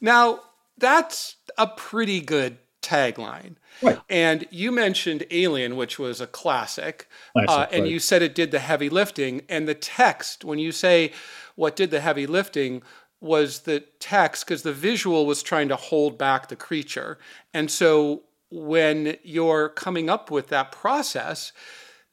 Now, 0.00 0.40
that's 0.76 1.36
a 1.56 1.68
pretty 1.68 2.20
good 2.20 2.58
tagline. 2.82 3.54
Right. 3.82 4.00
And 4.08 4.46
you 4.50 4.70
mentioned 4.72 5.26
Alien, 5.30 5.76
which 5.76 5.98
was 5.98 6.20
a 6.20 6.26
classic, 6.26 7.08
Classic, 7.32 7.50
uh, 7.50 7.66
and 7.72 7.82
right. 7.82 7.90
you 7.90 7.98
said 7.98 8.22
it 8.22 8.34
did 8.34 8.50
the 8.50 8.58
heavy 8.58 8.88
lifting. 8.88 9.42
And 9.48 9.66
the 9.66 9.74
text, 9.74 10.44
when 10.44 10.58
you 10.58 10.72
say 10.72 11.12
what 11.56 11.76
did 11.76 11.90
the 11.90 12.00
heavy 12.00 12.26
lifting, 12.26 12.82
was 13.20 13.60
the 13.60 13.84
text 14.00 14.44
because 14.44 14.62
the 14.62 14.72
visual 14.72 15.26
was 15.26 15.42
trying 15.42 15.68
to 15.68 15.76
hold 15.76 16.18
back 16.18 16.48
the 16.48 16.56
creature. 16.56 17.18
And 17.54 17.70
so 17.70 18.22
when 18.50 19.16
you're 19.22 19.68
coming 19.68 20.10
up 20.10 20.30
with 20.30 20.48
that 20.48 20.72
process, 20.72 21.52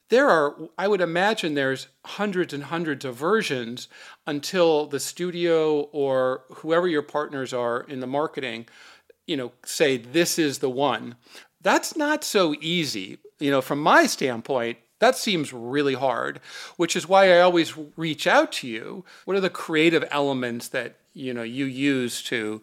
there 0.08 0.28
are, 0.28 0.56
I 0.76 0.88
would 0.88 1.00
imagine 1.00 1.54
there's 1.54 1.88
hundreds 2.04 2.52
and 2.52 2.64
hundreds 2.64 3.04
of 3.04 3.14
versions 3.14 3.88
until 4.26 4.86
the 4.86 5.00
studio 5.00 5.82
or 5.92 6.42
whoever 6.56 6.88
your 6.88 7.02
partners 7.02 7.52
are 7.52 7.82
in 7.82 8.00
the 8.00 8.06
marketing, 8.06 8.66
you 9.26 9.36
know, 9.36 9.52
say 9.64 9.96
this 9.96 10.38
is 10.38 10.58
the 10.58 10.70
one. 10.70 11.16
That's 11.60 11.96
not 11.96 12.24
so 12.24 12.54
easy. 12.60 13.18
You 13.38 13.50
know, 13.50 13.60
from 13.60 13.80
my 13.80 14.06
standpoint, 14.06 14.78
that 14.98 15.16
seems 15.16 15.52
really 15.52 15.94
hard, 15.94 16.40
which 16.76 16.94
is 16.94 17.08
why 17.08 17.34
I 17.34 17.40
always 17.40 17.74
reach 17.96 18.26
out 18.26 18.52
to 18.52 18.68
you. 18.68 19.04
What 19.24 19.36
are 19.36 19.40
the 19.40 19.50
creative 19.50 20.06
elements 20.10 20.68
that, 20.68 20.96
you 21.14 21.34
know, 21.34 21.42
you 21.42 21.64
use 21.64 22.22
to 22.24 22.62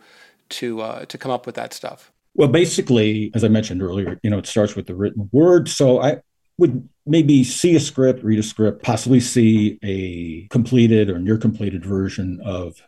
to 0.49 0.81
uh, 0.81 1.05
to 1.05 1.17
come 1.17 1.31
up 1.31 1.45
with 1.45 1.55
that 1.55 1.73
stuff? 1.73 2.11
Well, 2.35 2.47
basically, 2.47 3.31
as 3.33 3.43
I 3.43 3.47
mentioned 3.47 3.81
earlier, 3.81 4.19
you 4.21 4.29
know, 4.29 4.37
it 4.37 4.45
starts 4.45 4.75
with 4.75 4.85
the 4.85 4.95
written 4.95 5.29
word. 5.31 5.67
So 5.67 5.99
I 5.99 6.17
would 6.59 6.87
maybe 7.05 7.43
see 7.43 7.75
a 7.75 7.79
script, 7.79 8.23
read 8.23 8.39
a 8.39 8.43
script, 8.43 8.83
possibly 8.83 9.19
see 9.19 9.79
a 9.83 10.47
completed 10.49 11.09
or 11.09 11.19
near 11.19 11.37
completed 11.37 11.83
version 11.83 12.39
of 12.45 12.81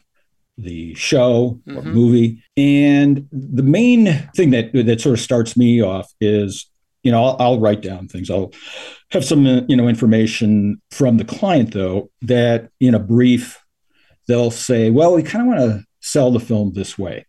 the 0.62 0.94
show 0.96 1.60
or 1.68 1.82
Mhm. 1.84 1.94
movie. 1.94 2.44
And 2.58 3.28
the 3.32 3.64
main 3.64 4.06
thing 4.36 4.50
that 4.52 4.72
that 4.74 5.02
sort 5.02 5.14
of 5.18 5.20
starts 5.22 5.56
me 5.56 5.82
off 5.82 6.12
is, 6.20 6.66
you 7.04 7.12
know, 7.12 7.24
I'll, 7.24 7.36
I'll 7.40 7.60
write 7.60 7.82
down 7.82 8.08
things. 8.08 8.30
I'll 8.30 8.52
have 9.12 9.24
some, 9.24 9.46
uh, 9.46 9.62
you 9.68 9.76
know, 9.78 9.88
information 9.88 10.82
from 10.92 11.18
the 11.18 11.26
client 11.26 11.74
though 11.74 12.10
that 12.24 12.70
in 12.80 12.94
a 12.94 13.00
brief 13.00 13.60
they'll 14.28 14.52
say, 14.52 14.90
well, 14.92 15.16
we 15.16 15.24
kind 15.24 15.42
of 15.42 15.48
want 15.48 15.60
to 15.60 15.86
sell 16.02 16.30
the 16.32 16.40
film 16.40 16.74
this 16.74 17.00
way. 17.00 17.26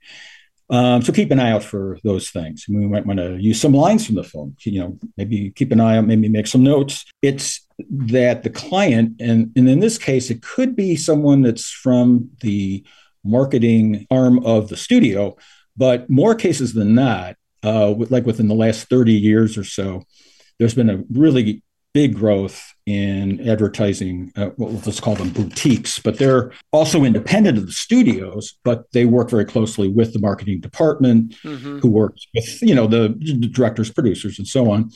Um, 0.68 1.02
so 1.02 1.12
keep 1.12 1.30
an 1.32 1.40
eye 1.40 1.50
out 1.50 1.64
for 1.64 1.98
those 2.04 2.30
things. 2.30 2.66
We 2.68 2.86
might 2.86 3.06
want 3.06 3.18
to 3.18 3.36
use 3.38 3.60
some 3.60 3.72
lines 3.72 4.06
from 4.06 4.14
the 4.14 4.22
film. 4.22 4.54
You 4.64 4.80
know, 4.80 4.98
maybe 5.16 5.50
keep 5.50 5.72
an 5.72 5.80
eye 5.80 5.96
out, 5.96 6.06
maybe 6.06 6.28
make 6.28 6.46
some 6.46 6.62
notes. 6.62 7.04
It's 7.22 7.66
that 7.88 8.42
the 8.44 8.50
client, 8.50 9.20
and, 9.20 9.50
and 9.56 9.68
in 9.68 9.80
this 9.80 9.98
case, 9.98 10.30
it 10.30 10.42
could 10.42 10.76
be 10.76 10.94
someone 10.94 11.42
that's 11.42 11.70
from 11.70 12.28
the 12.42 12.84
marketing 13.24 14.06
arm 14.10 14.44
of 14.44 14.68
the 14.68 14.76
studio. 14.76 15.36
But 15.76 16.10
more 16.10 16.34
cases 16.34 16.74
than 16.74 16.94
that, 16.96 17.36
uh, 17.62 17.94
like 18.10 18.26
within 18.26 18.48
the 18.48 18.54
last 18.54 18.88
30 18.88 19.12
years 19.12 19.56
or 19.56 19.64
so, 19.64 20.02
there's 20.58 20.74
been 20.74 20.90
a 20.90 21.02
really 21.10 21.62
big 21.92 22.14
growth 22.14 22.74
in 22.86 23.46
advertising. 23.48 24.32
Uh, 24.36 24.50
well, 24.56 24.70
let's 24.86 25.00
call 25.00 25.14
them 25.14 25.30
boutiques, 25.30 25.98
but 25.98 26.18
they're 26.18 26.52
also 26.72 27.04
independent 27.04 27.58
of 27.58 27.66
the 27.66 27.72
studios, 27.72 28.58
but 28.64 28.90
they 28.92 29.04
work 29.04 29.30
very 29.30 29.44
closely 29.44 29.88
with 29.88 30.12
the 30.12 30.18
marketing 30.18 30.60
department, 30.60 31.34
mm-hmm. 31.44 31.78
who 31.78 31.88
works 31.88 32.26
with 32.34 32.62
you 32.62 32.74
know 32.74 32.86
the, 32.86 33.14
the 33.18 33.48
directors, 33.48 33.90
producers, 33.90 34.38
and 34.38 34.46
so 34.46 34.70
on. 34.70 34.90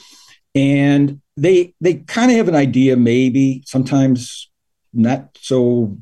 And 0.54 1.21
they 1.37 1.75
they 1.81 1.95
kind 1.95 2.31
of 2.31 2.37
have 2.37 2.49
an 2.49 2.54
idea, 2.54 2.97
maybe 2.97 3.62
sometimes 3.66 4.50
not 4.93 5.37
so 5.40 5.97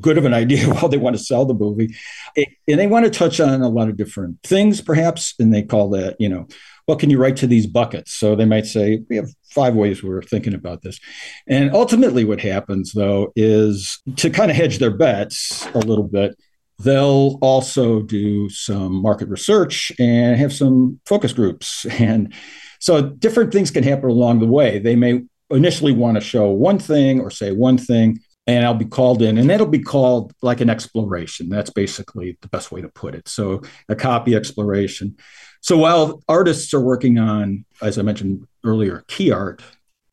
good 0.00 0.18
of 0.18 0.24
an 0.24 0.34
idea 0.34 0.68
while 0.74 0.88
they 0.88 0.96
want 0.96 1.16
to 1.16 1.22
sell 1.22 1.44
the 1.44 1.54
movie. 1.54 1.94
And 2.36 2.78
they 2.78 2.86
want 2.86 3.04
to 3.04 3.10
touch 3.10 3.40
on 3.40 3.62
a 3.62 3.68
lot 3.68 3.88
of 3.88 3.96
different 3.96 4.42
things 4.42 4.80
perhaps 4.80 5.34
and 5.38 5.52
they 5.54 5.62
call 5.62 5.90
that 5.90 6.16
you 6.18 6.28
know 6.28 6.46
what 6.86 6.98
can 6.98 7.10
you 7.10 7.18
write 7.18 7.36
to 7.36 7.46
these 7.46 7.66
buckets? 7.66 8.14
So 8.14 8.34
they 8.34 8.46
might 8.46 8.64
say 8.64 9.02
we 9.10 9.16
have 9.16 9.28
five 9.50 9.74
ways 9.74 10.02
we're 10.02 10.22
thinking 10.22 10.54
about 10.54 10.80
this. 10.80 10.98
And 11.46 11.70
ultimately 11.74 12.24
what 12.24 12.40
happens 12.40 12.92
though 12.92 13.32
is 13.36 14.00
to 14.16 14.30
kind 14.30 14.50
of 14.50 14.56
hedge 14.56 14.78
their 14.78 14.96
bets 14.96 15.66
a 15.74 15.78
little 15.78 16.08
bit 16.08 16.34
they'll 16.80 17.38
also 17.42 18.02
do 18.02 18.48
some 18.48 19.02
market 19.02 19.28
research 19.28 19.92
and 19.98 20.36
have 20.36 20.52
some 20.52 21.00
focus 21.06 21.32
groups. 21.32 21.86
And 21.98 22.32
so 22.80 23.02
different 23.02 23.52
things 23.52 23.72
can 23.72 23.82
happen 23.82 24.08
along 24.08 24.38
the 24.38 24.46
way. 24.46 24.78
They 24.78 24.94
may 24.94 25.22
initially 25.50 25.92
want 25.92 26.14
to 26.14 26.20
show 26.20 26.50
one 26.50 26.78
thing 26.78 27.20
or 27.20 27.28
say 27.28 27.50
one 27.50 27.76
thing 27.76 28.20
and 28.48 28.64
I'll 28.64 28.72
be 28.72 28.86
called 28.86 29.20
in, 29.20 29.36
and 29.36 29.48
that'll 29.48 29.66
be 29.66 29.78
called 29.78 30.32
like 30.40 30.62
an 30.62 30.70
exploration. 30.70 31.50
That's 31.50 31.68
basically 31.68 32.38
the 32.40 32.48
best 32.48 32.72
way 32.72 32.80
to 32.80 32.88
put 32.88 33.14
it. 33.14 33.28
So 33.28 33.60
a 33.90 33.94
copy 33.94 34.34
exploration. 34.34 35.18
So 35.60 35.76
while 35.76 36.22
artists 36.28 36.72
are 36.72 36.80
working 36.80 37.18
on, 37.18 37.66
as 37.82 37.98
I 37.98 38.02
mentioned 38.02 38.48
earlier, 38.64 39.04
key 39.06 39.30
art, 39.30 39.62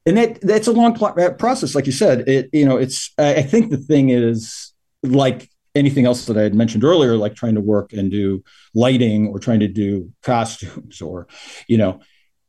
and 0.06 0.18
that 0.18 0.42
that's 0.42 0.68
a 0.68 0.74
long 0.74 1.02
uh, 1.02 1.32
process, 1.32 1.76
like 1.76 1.86
you 1.86 1.94
said. 1.94 2.28
It 2.28 2.50
you 2.52 2.66
know, 2.66 2.76
it's 2.76 3.12
I 3.18 3.42
think 3.42 3.72
the 3.72 3.78
thing 3.78 4.10
is 4.10 4.74
like 5.02 5.50
anything 5.74 6.06
else 6.06 6.26
that 6.26 6.38
I 6.38 6.42
had 6.42 6.54
mentioned 6.54 6.84
earlier, 6.84 7.16
like 7.16 7.36
trying 7.36 7.56
to 7.56 7.62
work 7.62 7.94
and 7.94 8.12
do 8.12 8.44
lighting 8.74 9.28
or 9.28 9.40
trying 9.40 9.62
to 9.62 9.70
do 9.70 10.12
costumes 10.24 11.02
or 11.02 11.28
you 11.70 11.78
know, 11.78 12.02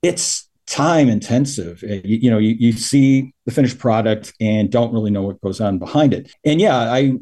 it's 0.02 0.48
time 0.66 1.08
intensive. 1.08 1.82
Uh, 1.82 1.94
you, 2.04 2.18
you 2.22 2.30
know, 2.30 2.38
you, 2.38 2.54
you 2.58 2.72
see 2.72 3.32
the 3.44 3.52
finished 3.52 3.78
product 3.78 4.32
and 4.40 4.70
don't 4.70 4.92
really 4.92 5.10
know 5.10 5.22
what 5.22 5.40
goes 5.40 5.60
on 5.60 5.78
behind 5.78 6.12
it. 6.12 6.32
And 6.44 6.60
yeah, 6.60 6.76
I 6.76 7.14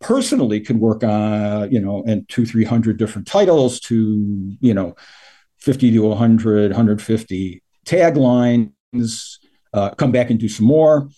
personally 0.00 0.60
could 0.60 0.78
work 0.78 1.02
on, 1.02 1.70
you 1.72 1.80
know, 1.80 2.04
and 2.06 2.28
two, 2.28 2.46
300 2.46 2.96
different 2.96 3.26
titles 3.26 3.80
to, 3.80 4.56
you 4.60 4.74
know, 4.74 4.94
50 5.58 5.92
to 5.92 6.00
100, 6.00 6.70
150 6.70 7.62
taglines, 7.84 9.38
uh, 9.72 9.90
come 9.90 10.12
back 10.12 10.30
and 10.30 10.38
do 10.38 10.48
some 10.48 10.66
more 10.66 11.08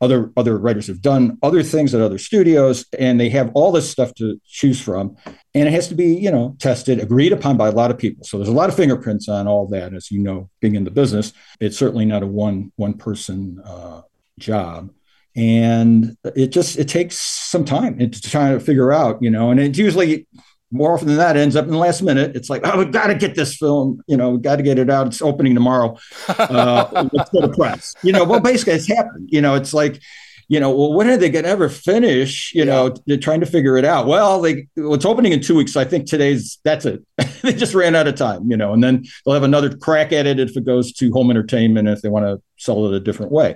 other 0.00 0.32
other 0.36 0.58
writers 0.58 0.86
have 0.86 1.02
done 1.02 1.38
other 1.42 1.62
things 1.62 1.94
at 1.94 2.00
other 2.00 2.18
studios 2.18 2.86
and 2.98 3.20
they 3.20 3.28
have 3.28 3.50
all 3.54 3.70
this 3.70 3.90
stuff 3.90 4.14
to 4.14 4.40
choose 4.46 4.80
from. 4.80 5.16
And 5.54 5.68
it 5.68 5.72
has 5.72 5.88
to 5.88 5.94
be 5.94 6.14
you 6.14 6.30
know 6.30 6.56
tested 6.58 7.00
agreed 7.00 7.32
upon 7.32 7.56
by 7.56 7.68
a 7.68 7.72
lot 7.72 7.90
of 7.90 7.98
people. 7.98 8.24
So 8.24 8.38
there's 8.38 8.48
a 8.48 8.52
lot 8.52 8.68
of 8.68 8.76
fingerprints 8.76 9.28
on 9.28 9.46
all 9.46 9.66
that 9.68 9.92
as 9.94 10.10
you 10.10 10.20
know 10.20 10.48
being 10.60 10.74
in 10.74 10.84
the 10.84 10.90
business. 10.90 11.32
It's 11.60 11.76
certainly 11.76 12.04
not 12.04 12.22
a 12.22 12.26
one 12.26 12.72
one 12.76 12.94
person 12.94 13.60
uh, 13.64 14.02
job. 14.38 14.90
And 15.36 16.16
it 16.24 16.48
just 16.48 16.78
it 16.78 16.88
takes 16.88 17.16
some 17.16 17.64
time 17.64 17.98
to 17.98 18.20
try 18.20 18.52
to 18.52 18.60
figure 18.60 18.92
out 18.92 19.22
you 19.22 19.30
know 19.30 19.50
and 19.50 19.60
it's 19.60 19.78
usually 19.78 20.26
more 20.70 20.94
often 20.94 21.08
than 21.08 21.16
that 21.16 21.36
ends 21.36 21.56
up 21.56 21.64
in 21.64 21.72
the 21.72 21.78
last 21.78 22.02
minute. 22.02 22.36
It's 22.36 22.48
like, 22.48 22.62
oh, 22.64 22.78
we 22.78 22.84
got 22.86 23.08
to 23.08 23.14
get 23.14 23.34
this 23.34 23.56
film, 23.56 24.02
you 24.06 24.16
know, 24.16 24.30
we 24.30 24.38
got 24.38 24.56
to 24.56 24.62
get 24.62 24.78
it 24.78 24.88
out. 24.88 25.08
It's 25.08 25.22
opening 25.22 25.54
tomorrow. 25.54 25.98
Uh, 26.50 27.08
let's 27.12 27.30
go 27.30 27.40
to 27.42 27.48
press. 27.48 27.94
You 28.02 28.12
know, 28.12 28.24
well, 28.24 28.40
basically, 28.40 28.72
it's 28.74 28.88
happened. 28.88 29.28
You 29.30 29.40
know, 29.40 29.54
it's 29.54 29.72
like, 29.72 30.00
you 30.48 30.58
know, 30.58 30.74
well, 30.74 30.92
when 30.94 31.08
are 31.08 31.16
they 31.16 31.30
going 31.30 31.44
to 31.44 31.50
ever 31.50 31.68
finish? 31.68 32.52
You 32.54 32.64
know, 32.64 32.94
they're 33.06 33.18
trying 33.18 33.40
to 33.40 33.46
figure 33.46 33.76
it 33.76 33.84
out. 33.84 34.06
Well, 34.06 34.40
they 34.40 34.66
it's 34.76 35.04
opening 35.04 35.32
in 35.32 35.40
two 35.40 35.54
weeks. 35.54 35.76
I 35.76 35.84
think 35.84 36.06
today's 36.06 36.58
that's 36.64 36.86
it. 36.86 37.04
they 37.42 37.52
just 37.52 37.74
ran 37.74 37.94
out 37.94 38.08
of 38.08 38.16
time. 38.16 38.50
You 38.50 38.56
know, 38.56 38.72
and 38.72 38.82
then 38.82 39.04
they'll 39.24 39.34
have 39.34 39.44
another 39.44 39.76
crack 39.76 40.12
at 40.12 40.26
it 40.26 40.40
if 40.40 40.56
it 40.56 40.64
goes 40.64 40.92
to 40.94 41.12
home 41.12 41.30
entertainment 41.30 41.88
if 41.88 42.02
they 42.02 42.08
want 42.08 42.26
to 42.26 42.42
sell 42.58 42.86
it 42.86 42.94
a 42.94 43.00
different 43.00 43.30
way. 43.30 43.54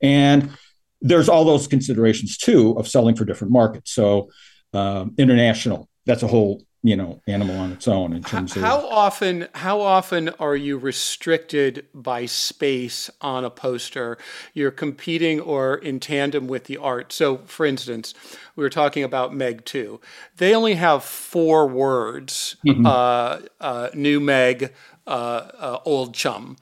And 0.00 0.50
there's 1.02 1.28
all 1.28 1.44
those 1.44 1.66
considerations 1.66 2.38
too 2.38 2.72
of 2.78 2.88
selling 2.88 3.16
for 3.16 3.26
different 3.26 3.52
markets. 3.52 3.92
So 3.92 4.30
um, 4.72 5.14
international 5.18 5.89
that's 6.10 6.24
a 6.24 6.26
whole 6.26 6.60
you 6.82 6.96
know 6.96 7.20
animal 7.28 7.56
on 7.56 7.70
its 7.70 7.86
own 7.86 8.12
in 8.12 8.22
terms 8.22 8.54
how, 8.54 8.60
of 8.60 8.82
how 8.82 8.88
often 8.88 9.46
how 9.54 9.80
often 9.80 10.30
are 10.40 10.56
you 10.56 10.76
restricted 10.76 11.86
by 11.94 12.26
space 12.26 13.08
on 13.20 13.44
a 13.44 13.50
poster? 13.50 14.18
You're 14.52 14.72
competing 14.72 15.40
or 15.40 15.76
in 15.76 16.00
tandem 16.00 16.48
with 16.48 16.64
the 16.64 16.78
art. 16.78 17.12
So 17.12 17.38
for 17.46 17.64
instance 17.64 18.14
we 18.56 18.64
were 18.64 18.70
talking 18.70 19.04
about 19.04 19.34
meg 19.34 19.64
2 19.64 20.00
they 20.38 20.54
only 20.54 20.74
have 20.74 21.04
four 21.04 21.68
words 21.68 22.56
mm-hmm. 22.66 22.84
uh, 22.84 23.38
uh, 23.60 23.90
new 23.94 24.18
meg 24.18 24.72
uh, 25.06 25.10
uh 25.10 25.78
old 25.84 26.14
chum. 26.14 26.56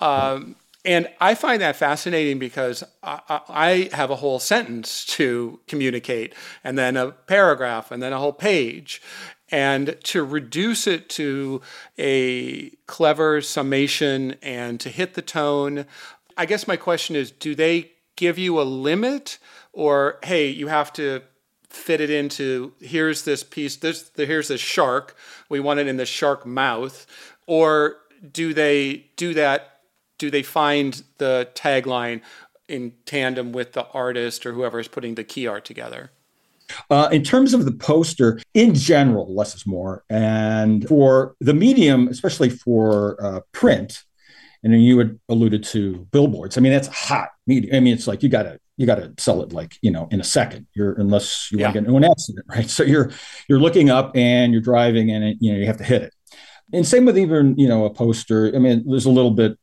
Um, 0.00 0.56
and 0.84 1.08
I 1.20 1.34
find 1.34 1.62
that 1.62 1.76
fascinating 1.76 2.38
because 2.38 2.84
I, 3.02 3.40
I, 3.48 3.88
have 3.92 4.10
a 4.10 4.16
whole 4.16 4.38
sentence 4.38 5.04
to 5.06 5.60
communicate, 5.66 6.34
and 6.62 6.76
then 6.76 6.96
a 6.96 7.12
paragraph, 7.12 7.90
and 7.90 8.02
then 8.02 8.12
a 8.12 8.18
whole 8.18 8.32
page. 8.34 9.00
And 9.50 9.96
to 10.04 10.24
reduce 10.24 10.86
it 10.86 11.08
to 11.10 11.62
a 11.98 12.70
clever 12.86 13.40
summation 13.40 14.36
and 14.42 14.80
to 14.80 14.88
hit 14.88 15.14
the 15.14 15.22
tone, 15.22 15.86
I 16.36 16.46
guess 16.46 16.66
my 16.66 16.76
question 16.76 17.16
is 17.16 17.30
do 17.30 17.54
they 17.54 17.92
give 18.16 18.38
you 18.38 18.60
a 18.60 18.62
limit? 18.62 19.38
Or, 19.72 20.18
hey, 20.22 20.48
you 20.48 20.68
have 20.68 20.92
to 20.94 21.22
fit 21.68 22.00
it 22.00 22.10
into 22.10 22.72
here's 22.80 23.24
this 23.24 23.42
piece, 23.42 23.76
this, 23.76 24.10
here's 24.16 24.48
this 24.48 24.60
shark, 24.60 25.16
we 25.48 25.60
want 25.60 25.80
it 25.80 25.86
in 25.86 25.96
the 25.96 26.06
shark 26.06 26.46
mouth? 26.46 27.06
Or 27.46 27.96
do 28.32 28.54
they 28.54 29.06
do 29.16 29.34
that 29.34 29.73
do 30.24 30.30
they 30.30 30.42
find 30.42 31.02
the 31.18 31.46
tagline 31.54 32.22
in 32.66 32.94
tandem 33.04 33.52
with 33.52 33.74
the 33.74 33.86
artist 33.88 34.46
or 34.46 34.54
whoever 34.54 34.80
is 34.80 34.88
putting 34.88 35.16
the 35.16 35.24
key 35.24 35.46
art 35.46 35.66
together? 35.66 36.10
Uh, 36.88 37.10
in 37.12 37.22
terms 37.22 37.52
of 37.52 37.66
the 37.66 37.72
poster, 37.72 38.40
in 38.54 38.74
general, 38.74 39.34
less 39.34 39.54
is 39.54 39.66
more. 39.66 40.02
And 40.08 40.88
for 40.88 41.36
the 41.40 41.52
medium, 41.52 42.08
especially 42.08 42.48
for 42.48 43.22
uh, 43.22 43.40
print, 43.52 44.02
and 44.62 44.72
then 44.72 44.80
you 44.80 44.96
had 44.96 45.20
alluded 45.28 45.62
to 45.64 46.06
billboards. 46.10 46.56
I 46.56 46.62
mean, 46.62 46.72
that's 46.72 46.88
hot 46.88 47.28
medium. 47.46 47.76
I 47.76 47.80
mean, 47.80 47.92
it's 47.92 48.06
like 48.06 48.22
you 48.22 48.30
gotta 48.30 48.58
you 48.78 48.86
gotta 48.86 49.12
sell 49.18 49.42
it 49.42 49.52
like 49.52 49.76
you 49.82 49.90
know 49.90 50.08
in 50.10 50.22
a 50.22 50.24
second. 50.24 50.66
You're 50.72 50.94
unless 50.94 51.52
you 51.52 51.58
yeah. 51.58 51.66
want 51.66 51.74
to 51.74 51.80
get 51.82 51.86
into 51.86 51.98
an 51.98 52.04
accident, 52.04 52.46
right? 52.48 52.70
So 52.70 52.82
you're 52.82 53.10
you're 53.46 53.60
looking 53.60 53.90
up 53.90 54.16
and 54.16 54.54
you're 54.54 54.62
driving, 54.62 55.10
and 55.10 55.22
it, 55.22 55.36
you 55.38 55.52
know 55.52 55.58
you 55.58 55.66
have 55.66 55.76
to 55.76 55.84
hit 55.84 56.00
it. 56.00 56.14
And 56.72 56.86
same 56.86 57.04
with 57.04 57.18
even 57.18 57.58
you 57.58 57.68
know 57.68 57.84
a 57.84 57.90
poster. 57.90 58.50
I 58.56 58.58
mean, 58.58 58.84
there's 58.88 59.04
a 59.04 59.10
little 59.10 59.32
bit 59.32 59.58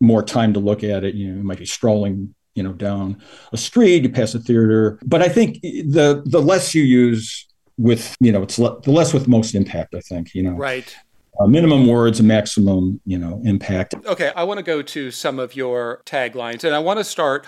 more 0.00 0.22
time 0.22 0.52
to 0.54 0.60
look 0.60 0.84
at 0.84 1.04
it. 1.04 1.14
You 1.14 1.28
know, 1.28 1.38
you 1.38 1.44
might 1.44 1.58
be 1.58 1.66
strolling, 1.66 2.34
you 2.54 2.62
know, 2.62 2.72
down 2.72 3.22
a 3.52 3.56
street, 3.56 4.02
you 4.02 4.10
pass 4.10 4.34
a 4.34 4.38
theater. 4.38 4.98
But 5.04 5.22
I 5.22 5.28
think 5.28 5.60
the 5.62 6.22
the 6.24 6.40
less 6.40 6.74
you 6.74 6.82
use 6.82 7.46
with, 7.78 8.16
you 8.20 8.32
know, 8.32 8.42
it's 8.42 8.58
le- 8.58 8.80
the 8.80 8.90
less 8.90 9.12
with 9.12 9.28
most 9.28 9.54
impact. 9.54 9.94
I 9.94 10.00
think, 10.00 10.34
you 10.34 10.42
know, 10.42 10.52
right. 10.52 10.94
Uh, 11.38 11.46
minimum 11.46 11.86
words, 11.86 12.22
maximum, 12.22 12.98
you 13.04 13.18
know, 13.18 13.42
impact. 13.44 13.94
Okay, 14.06 14.32
I 14.34 14.42
want 14.44 14.56
to 14.56 14.62
go 14.62 14.80
to 14.80 15.10
some 15.10 15.38
of 15.38 15.54
your 15.54 16.00
taglines, 16.06 16.64
and 16.64 16.74
I 16.74 16.78
want 16.78 16.98
to 16.98 17.04
start 17.04 17.46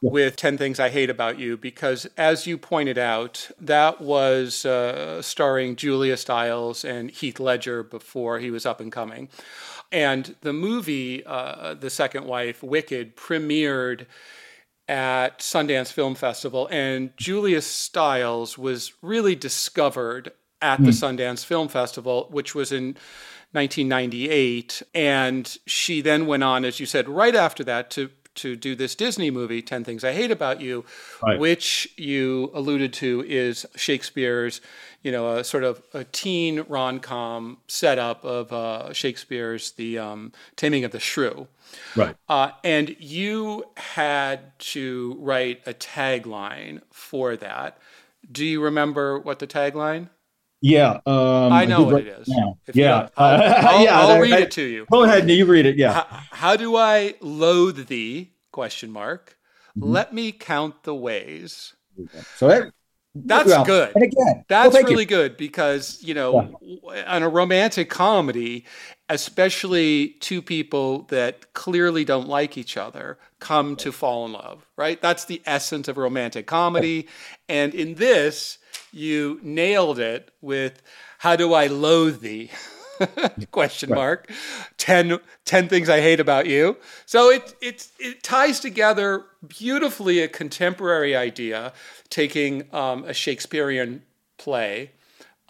with 0.00 0.36
10 0.36 0.58
Things 0.58 0.78
I 0.78 0.90
Hate 0.90 1.10
About 1.10 1.38
You 1.38 1.56
because, 1.56 2.06
as 2.16 2.46
you 2.46 2.56
pointed 2.56 2.98
out, 2.98 3.50
that 3.60 4.00
was 4.00 4.64
uh, 4.64 5.20
starring 5.22 5.76
Julia 5.76 6.16
Stiles 6.16 6.84
and 6.84 7.10
Heath 7.10 7.40
Ledger 7.40 7.82
before 7.82 8.38
he 8.38 8.50
was 8.50 8.64
up 8.64 8.80
and 8.80 8.92
coming. 8.92 9.28
And 9.90 10.36
the 10.42 10.52
movie, 10.52 11.24
uh, 11.24 11.74
The 11.74 11.90
Second 11.90 12.26
Wife, 12.26 12.62
Wicked, 12.62 13.16
premiered 13.16 14.06
at 14.86 15.40
Sundance 15.40 15.92
Film 15.92 16.14
Festival, 16.14 16.68
and 16.70 17.10
Julia 17.16 17.60
Stiles 17.60 18.56
was 18.56 18.92
really 19.02 19.34
discovered 19.34 20.32
at 20.62 20.80
mm. 20.80 20.86
the 20.86 20.92
hmm. 20.92 21.20
Sundance 21.20 21.44
Film 21.44 21.68
Festival, 21.68 22.28
which 22.30 22.54
was 22.54 22.72
in 22.72 22.96
1998. 23.52 24.82
And 24.94 25.58
she 25.66 26.00
then 26.00 26.26
went 26.26 26.42
on, 26.42 26.64
as 26.64 26.80
you 26.80 26.86
said, 26.86 27.08
right 27.08 27.34
after 27.34 27.64
that 27.64 27.90
to 27.92 28.10
to 28.38 28.56
do 28.56 28.74
this 28.74 28.94
Disney 28.94 29.30
movie, 29.30 29.62
10 29.62 29.84
Things 29.84 30.04
I 30.04 30.12
Hate 30.12 30.30
About 30.30 30.60
You, 30.60 30.84
right. 31.22 31.38
which 31.38 31.92
you 31.96 32.50
alluded 32.54 32.92
to 32.94 33.24
is 33.26 33.66
Shakespeare's, 33.76 34.60
you 35.02 35.12
know, 35.12 35.36
a 35.36 35.44
sort 35.44 35.64
of 35.64 35.82
a 35.94 36.04
teen 36.04 36.64
rom 36.68 37.00
com 37.00 37.58
setup 37.68 38.24
of 38.24 38.52
uh, 38.52 38.92
Shakespeare's 38.92 39.72
The 39.72 39.98
um, 39.98 40.32
Taming 40.56 40.84
of 40.84 40.92
the 40.92 41.00
Shrew. 41.00 41.48
Right. 41.94 42.16
Uh, 42.28 42.50
and 42.64 42.96
you 42.98 43.64
had 43.76 44.58
to 44.58 45.16
write 45.20 45.60
a 45.66 45.74
tagline 45.74 46.80
for 46.90 47.36
that. 47.36 47.78
Do 48.30 48.44
you 48.44 48.62
remember 48.62 49.18
what 49.18 49.38
the 49.38 49.46
tagline 49.46 50.08
Yeah, 50.60 50.98
um, 51.06 51.52
I 51.52 51.64
know 51.66 51.82
what 51.84 52.00
it 52.02 52.08
is. 52.08 52.28
Yeah, 52.74 53.08
I'll, 53.16 53.42
I'll, 53.42 53.84
yeah. 53.84 54.00
I'll 54.00 54.10
I- 54.12 54.18
read 54.18 54.32
I- 54.32 54.38
it 54.40 54.50
to 54.52 54.62
you. 54.62 54.86
Go 54.90 55.04
ahead, 55.04 55.20
and 55.20 55.30
you 55.30 55.46
read 55.46 55.66
it. 55.66 55.76
Yeah. 55.76 55.92
How, 55.92 56.06
how 56.30 56.56
do 56.56 56.76
I 56.76 57.14
loathe 57.20 57.86
thee? 57.86 58.32
Question 58.52 58.90
mark. 58.90 59.36
Mm-hmm. 59.78 59.90
Let 59.92 60.12
me 60.12 60.32
count 60.32 60.82
the 60.82 60.94
ways. 60.94 61.74
So 62.36 62.48
that 62.48 62.72
That's 63.14 63.48
well, 63.48 63.64
good. 63.64 63.92
And 63.94 64.04
again, 64.04 64.44
That's 64.48 64.64
well, 64.64 64.70
thank 64.72 64.86
you. 64.88 64.90
really 64.94 65.04
good 65.04 65.36
because, 65.36 66.00
you 66.02 66.14
know, 66.14 66.32
w- 66.60 66.80
on 67.06 67.22
a 67.22 67.28
romantic 67.28 67.88
comedy, 67.90 68.64
especially 69.08 70.16
two 70.20 70.42
people 70.42 71.02
that 71.04 71.52
clearly 71.54 72.04
don't 72.04 72.28
like 72.28 72.56
each 72.58 72.76
other 72.76 73.18
come 73.40 73.76
to 73.76 73.92
fall 73.92 74.26
in 74.26 74.32
love, 74.32 74.66
right? 74.76 75.00
That's 75.00 75.24
the 75.24 75.40
essence 75.46 75.88
of 75.88 75.96
romantic 75.96 76.46
comedy. 76.46 77.06
And 77.48 77.74
in 77.74 77.94
this, 77.94 78.58
you 78.92 79.40
nailed 79.42 79.98
it 79.98 80.30
with 80.40 80.82
how 81.18 81.36
do 81.36 81.54
I 81.54 81.66
loathe 81.66 82.20
thee? 82.20 82.50
question 83.50 83.90
mark. 83.90 84.30
10, 84.78 85.18
10 85.44 85.68
things 85.68 85.88
i 85.88 86.00
hate 86.00 86.20
about 86.20 86.46
you. 86.46 86.76
So 87.06 87.30
it, 87.30 87.54
it, 87.60 87.88
it 87.98 88.22
ties 88.22 88.60
together 88.60 89.24
beautifully 89.46 90.20
a 90.20 90.28
contemporary 90.28 91.14
idea 91.14 91.72
taking 92.08 92.72
um, 92.74 93.04
a 93.04 93.14
shakespearean 93.14 94.02
play. 94.36 94.90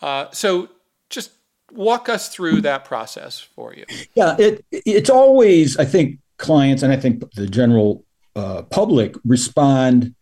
Uh, 0.00 0.26
so 0.32 0.68
just 1.10 1.32
walk 1.72 2.08
us 2.08 2.28
through 2.28 2.60
that 2.62 2.84
process 2.84 3.40
for 3.40 3.74
you. 3.74 3.84
Yeah, 4.14 4.36
it 4.38 4.64
it's 4.70 5.10
always 5.10 5.76
I 5.76 5.84
think 5.84 6.18
clients 6.38 6.82
and 6.82 6.92
I 6.92 6.96
think 6.96 7.32
the 7.34 7.46
general 7.46 8.04
uh, 8.36 8.62
public 8.62 9.14
respond 9.24 10.14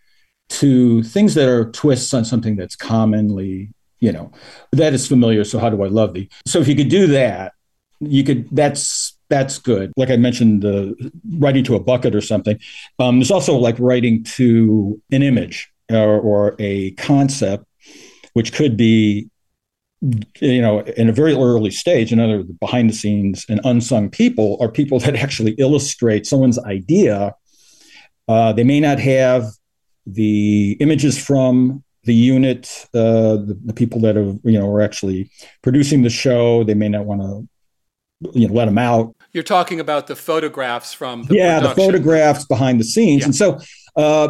to 0.49 1.03
things 1.03 1.35
that 1.35 1.49
are 1.49 1.71
twists 1.73 2.15
on 2.15 2.25
something 2.25 2.57
that's 2.57 2.77
commonly 2.77 3.71
you 4.01 4.13
know 4.13 4.31
that 4.73 4.95
is 4.95 5.07
familiar. 5.07 5.45
So 5.45 5.59
how 5.59 5.71
do 5.71 5.83
I 5.83 5.89
love 5.89 6.15
thee? 6.15 6.29
So 6.47 6.61
if 6.61 6.69
you 6.69 6.77
could 6.77 6.89
do 6.89 7.07
that, 7.09 7.53
you 8.01 8.25
could. 8.25 8.49
That's 8.51 9.17
that's 9.29 9.59
good. 9.59 9.93
Like 9.97 10.11
I 10.11 10.17
mentioned, 10.17 10.63
the 10.63 11.11
writing 11.39 11.65
to 11.65 11.75
a 11.75 11.81
bucket 11.81 12.15
or 12.15 12.21
something. 12.21 12.59
Um, 12.99 13.19
there's 13.19 13.31
also 13.31 13.57
like 13.57 13.79
writing 13.79 14.23
to 14.25 15.01
an 15.11 15.23
image 15.23 15.71
or, 15.91 16.21
or 16.21 16.57
a 16.59 16.93
concept, 16.93 17.65
which 18.35 18.53
could 18.53 18.77
be 18.77 19.29
you 20.41 20.61
know, 20.61 20.81
in 20.81 21.09
a 21.09 21.13
very 21.13 21.33
early 21.33 21.71
stage, 21.71 22.13
in 22.13 22.21
other 22.21 22.45
behind 22.61 22.91
the 22.91 22.95
scenes 22.95 23.47
and 23.49 23.61
unsung 23.65 24.11
people 24.11 24.59
are 24.61 24.71
people 24.71 24.99
that 25.01 25.17
actually 25.17 25.53
illustrate 25.53 26.27
someone's 26.27 26.59
idea. 26.61 27.35
Uh, 28.29 28.53
they 28.53 28.65
may 28.65 28.79
not 28.79 28.99
have 28.99 29.45
the 30.07 30.77
images 30.81 31.23
from 31.23 31.83
the 32.05 32.15
unit, 32.15 32.87
uh, 32.95 33.37
the, 33.37 33.59
the 33.65 33.75
people 33.75 34.01
that 34.01 34.17
have, 34.17 34.39
you 34.45 34.59
know, 34.59 34.69
are 34.73 34.81
actually 34.81 35.31
producing 35.63 36.03
the 36.03 36.11
show. 36.11 36.63
They 36.63 36.75
may 36.75 36.89
not 36.89 37.05
want 37.05 37.23
to, 37.23 37.49
you 38.39 38.47
know, 38.47 38.55
let 38.55 38.67
them 38.67 38.79
out 38.79 39.17
you're 39.37 39.43
talking 39.43 39.81
about 39.81 40.07
the 40.07 40.17
photographs 40.17 40.95
from 40.95 41.25
the 41.25 41.35
yeah, 41.35 41.61
the 41.61 41.75
photographs 41.75 42.47
behind 42.47 42.81
the 42.81 42.85
scenes. 42.85 43.21
Yeah. 43.21 43.27
And 43.27 43.37
so 43.37 43.61
uh, 43.95 44.29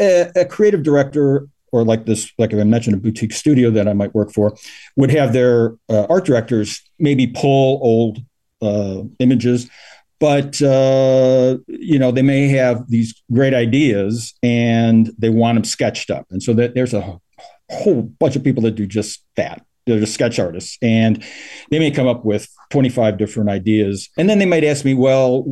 a, 0.00 0.30
a 0.34 0.44
creative 0.46 0.82
director 0.82 1.46
or 1.72 1.84
like 1.84 2.06
this, 2.06 2.32
like 2.38 2.54
I 2.54 2.64
mentioned, 2.64 2.96
a 2.96 2.98
boutique 2.98 3.34
studio 3.34 3.70
that 3.72 3.86
I 3.86 3.92
might 3.92 4.14
work 4.14 4.32
for 4.32 4.56
would 4.96 5.10
have 5.10 5.34
their 5.34 5.74
uh, 5.90 6.06
art 6.08 6.24
directors 6.24 6.82
maybe 6.98 7.26
pull 7.26 7.80
old 7.82 8.18
uh, 8.62 9.02
images, 9.18 9.68
but 10.18 10.60
uh, 10.62 11.58
you 11.68 11.98
know 11.98 12.10
they 12.10 12.22
may 12.22 12.48
have 12.48 12.88
these 12.88 13.22
great 13.32 13.54
ideas 13.54 14.34
and 14.42 15.10
they 15.18 15.28
want 15.28 15.56
them 15.56 15.64
sketched 15.64 16.10
up, 16.10 16.26
and 16.30 16.42
so 16.42 16.52
there's 16.52 16.94
a 16.94 17.18
whole 17.70 18.02
bunch 18.02 18.36
of 18.36 18.44
people 18.44 18.62
that 18.62 18.72
do 18.72 18.86
just 18.86 19.24
that. 19.36 19.64
They're 19.86 20.00
just 20.00 20.14
sketch 20.14 20.38
artists, 20.38 20.78
and 20.82 21.22
they 21.70 21.78
may 21.78 21.92
come 21.92 22.08
up 22.08 22.24
with 22.24 22.48
25 22.70 23.18
different 23.18 23.50
ideas, 23.50 24.08
and 24.18 24.28
then 24.28 24.38
they 24.38 24.46
might 24.46 24.64
ask 24.64 24.84
me, 24.84 24.94
"Well, 24.94 25.44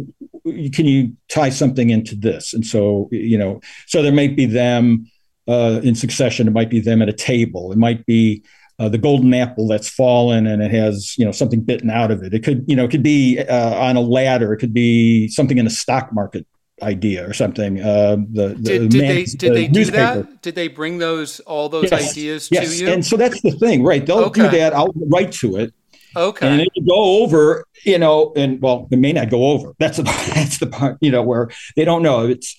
can 0.45 0.87
you 0.87 1.17
tie 1.29 1.51
something 1.51 1.91
into 1.91 2.17
this?" 2.17 2.53
And 2.55 2.67
so 2.67 3.09
you 3.13 3.39
know, 3.39 3.61
so 3.87 4.03
there 4.03 4.13
might 4.13 4.37
be 4.37 4.47
them 4.47 5.07
uh, 5.47 5.81
in 5.83 5.95
succession. 5.95 6.49
It 6.49 6.53
might 6.53 6.71
be 6.71 6.81
them 6.81 7.03
at 7.03 7.09
a 7.09 7.13
table. 7.13 7.71
It 7.71 7.79
might 7.79 8.05
be 8.07 8.43
uh, 8.79 8.89
the 8.89 8.99
golden 8.99 9.33
apple 9.35 9.69
that's 9.69 9.89
fallen 9.89 10.47
and 10.47 10.63
it 10.63 10.71
has 10.71 11.17
you 11.17 11.25
know 11.25 11.33
something 11.33 11.61
bitten 11.61 11.91
out 11.91 12.11
of 12.11 12.23
it. 12.23 12.35
It 12.35 12.43
could 12.43 12.65
you 12.67 12.77
know 12.77 12.85
it 12.85 12.91
could 12.91 13.03
be 13.03 13.39
uh, 13.39 13.75
on 13.77 13.97
a 13.97 14.01
ladder. 14.01 14.53
It 14.53 14.59
could 14.59 14.75
be 14.75 15.29
something 15.29 15.59
in 15.59 15.65
the 15.65 15.71
stock 15.71 16.13
market 16.13 16.47
idea 16.83 17.29
or 17.29 17.33
something. 17.33 17.81
Uh, 17.81 18.17
the, 18.33 18.49
the 18.49 18.55
Did, 18.55 18.91
did 18.91 19.01
man- 19.01 19.15
they 19.15 19.25
the 19.25 19.37
did 19.37 19.55
they 19.55 19.69
do 19.69 19.85
that? 19.87 20.43
Did 20.43 20.55
they 20.55 20.69
bring 20.69 20.99
those 20.99 21.41
all 21.41 21.69
those 21.69 21.91
Yes, 21.91 22.11
ideas 22.13 22.49
Yes, 22.51 22.71
to 22.71 22.85
you? 22.85 22.93
and 22.93 23.05
so 23.05 23.17
that's 23.17 23.41
the 23.43 23.53
thing, 23.53 23.83
right? 23.83 24.05
They'll 24.05 24.31
do 24.31 24.49
that. 24.49 24.75
I'll 24.75 24.93
write 25.09 25.33
to 25.35 25.57
it, 25.57 25.73
okay. 26.17 26.49
and 26.49 26.61
it'll 26.61 26.83
go 26.83 27.23
over. 27.25 27.65
You 27.85 27.99
know, 27.99 28.33
and 28.35 28.61
well, 28.63 28.89
it 28.91 28.99
may 28.99 29.13
not 29.13 29.31
go 29.31 29.51
over. 29.51 29.75
That's 29.79 29.97
the 29.99 30.03
that's 30.35 30.59
the 30.59 30.67
part. 30.67 30.99
You 31.01 31.11
know, 31.11 31.23
where 31.23 31.49
they 31.77 31.85
don't 31.85 32.03
know. 32.03 32.27
It's 32.27 32.57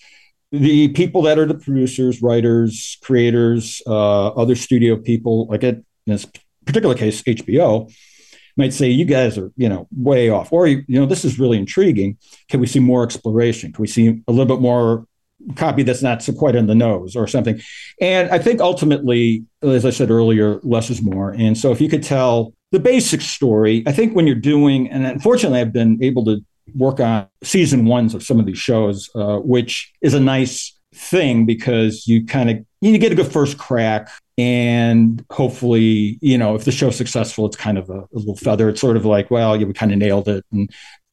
the 0.51 0.87
people 0.89 1.23
that 1.23 1.37
are 1.37 1.45
the 1.45 1.55
producers, 1.55 2.21
writers, 2.21 2.97
creators, 3.03 3.81
uh, 3.85 4.27
other 4.27 4.55
studio 4.55 4.95
people. 4.95 5.47
Like 5.47 5.63
it, 5.63 5.83
in 6.05 6.13
this 6.13 6.25
particular 6.65 6.95
case, 6.95 7.21
HBO 7.23 7.91
might 8.57 8.73
say, 8.73 8.89
"You 8.89 9.05
guys 9.05 9.37
are, 9.37 9.51
you 9.57 9.69
know, 9.69 9.87
way 9.95 10.29
off," 10.29 10.51
or 10.51 10.67
you 10.67 10.83
know, 10.87 11.05
this 11.05 11.25
is 11.25 11.39
really 11.39 11.57
intriguing. 11.57 12.17
Can 12.49 12.59
we 12.59 12.67
see 12.67 12.79
more 12.79 13.03
exploration? 13.03 13.71
Can 13.71 13.81
we 13.81 13.87
see 13.87 14.21
a 14.27 14.31
little 14.31 14.45
bit 14.45 14.61
more 14.61 15.05
copy 15.55 15.83
that's 15.83 16.01
not 16.01 16.23
so 16.23 16.33
quite 16.33 16.55
on 16.55 16.67
the 16.67 16.75
nose 16.75 17.15
or 17.15 17.27
something? 17.27 17.59
And 17.99 18.29
I 18.29 18.39
think 18.39 18.61
ultimately, 18.61 19.45
as 19.61 19.85
I 19.85 19.89
said 19.89 20.09
earlier, 20.09 20.59
less 20.63 20.89
is 20.89 21.01
more. 21.01 21.31
And 21.31 21.57
so 21.57 21.71
if 21.71 21.81
you 21.81 21.89
could 21.89 22.03
tell 22.03 22.53
the 22.71 22.79
basic 22.79 23.21
story, 23.21 23.83
I 23.85 23.91
think 23.91 24.15
when 24.15 24.27
you're 24.27 24.35
doing, 24.35 24.89
and 24.89 25.05
unfortunately, 25.05 25.59
I've 25.59 25.73
been 25.73 25.99
able 26.01 26.25
to 26.25 26.43
work 26.73 26.99
on 26.99 27.27
season 27.43 27.85
ones 27.85 28.13
of 28.13 28.23
some 28.23 28.39
of 28.39 28.45
these 28.45 28.57
shows, 28.57 29.09
uh, 29.15 29.37
which 29.37 29.93
is 30.01 30.13
a 30.13 30.19
nice 30.19 30.77
thing 30.93 31.45
because 31.45 32.07
you 32.07 32.25
kind 32.25 32.49
of 32.49 32.65
you 32.93 32.99
get 32.99 33.11
a 33.11 33.15
good 33.15 33.31
first 33.31 33.57
crack 33.57 34.09
and 34.37 35.25
hopefully 35.31 36.17
you 36.21 36.37
know 36.37 36.55
if 36.55 36.65
the 36.65 36.71
show's 36.71 36.95
successful 36.95 37.45
it's 37.45 37.55
kind 37.55 37.77
of 37.77 37.89
a, 37.89 37.99
a 37.99 38.07
little 38.13 38.35
feather. 38.35 38.69
It's 38.69 38.81
sort 38.81 38.97
of 38.97 39.05
like 39.05 39.31
well 39.31 39.55
yeah, 39.57 39.65
we 39.65 39.73
kind 39.73 39.91
of 39.91 39.97
nailed 39.97 40.27
it. 40.27 40.45
And 40.51 40.69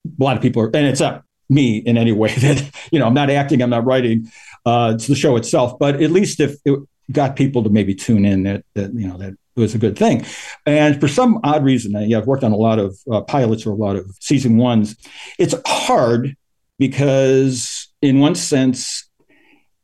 a 0.06 0.22
lot 0.22 0.37
of 0.37 0.42
people 0.42 0.62
are 0.62 0.66
and 0.66 0.87
it's 0.87 1.00
not 1.00 1.24
me 1.48 1.78
in 1.78 1.96
any 1.96 2.12
way 2.12 2.35
that 2.38 2.70
you 2.90 2.98
know 2.98 3.06
i'm 3.06 3.12
not 3.12 3.28
acting 3.28 3.61
i'm 3.61 3.68
not 3.68 3.85
writing 3.85 4.26
uh, 4.64 4.92
it's 4.94 5.06
the 5.06 5.14
show 5.14 5.37
itself. 5.37 5.78
But 5.78 6.02
at 6.02 6.11
least 6.11 6.40
if 6.40 6.56
it 6.64 6.78
got 7.11 7.37
people 7.37 7.62
to 7.62 7.70
maybe 7.70 7.94
tune 7.94 8.24
in 8.24 8.44
that 8.44 8.64
that 8.74 8.94
you 8.94 9.06
know 9.06 9.18
that 9.18 9.35
was 9.54 9.74
a 9.74 9.78
good 9.78 9.98
thing. 9.98 10.24
And 10.64 10.98
for 10.98 11.08
some 11.08 11.40
odd 11.44 11.64
reason 11.64 11.92
yeah, 12.08 12.18
i've 12.18 12.26
worked 12.26 12.44
on 12.44 12.52
a 12.52 12.56
lot 12.56 12.78
of 12.78 12.98
uh, 13.11 13.20
pilots 13.22 13.66
or 13.66 13.72
a 13.72 13.76
lot 13.76 13.96
of 13.96 14.06
season 14.20 14.56
ones. 14.56 14.96
It's 15.38 15.54
hard 15.66 16.37
because 16.78 17.92
in 18.00 18.18
one 18.20 18.35
sense 18.35 19.08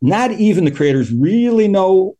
not 0.01 0.33
even 0.33 0.65
the 0.65 0.71
creators 0.71 1.13
really 1.13 1.69
know 1.69 2.17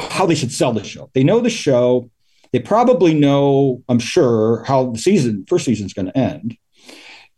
how 0.00 0.26
they 0.26 0.34
should 0.34 0.52
sell 0.52 0.72
the 0.72 0.84
show. 0.84 1.10
They 1.14 1.24
know 1.24 1.40
the 1.40 1.50
show. 1.50 2.10
They 2.52 2.58
probably 2.58 3.14
know 3.14 3.82
i'm 3.88 4.00
sure 4.00 4.64
how 4.64 4.90
the 4.90 4.98
season 4.98 5.44
first 5.48 5.64
season's 5.64 5.92
going 5.92 6.06
to 6.06 6.18
end. 6.18 6.56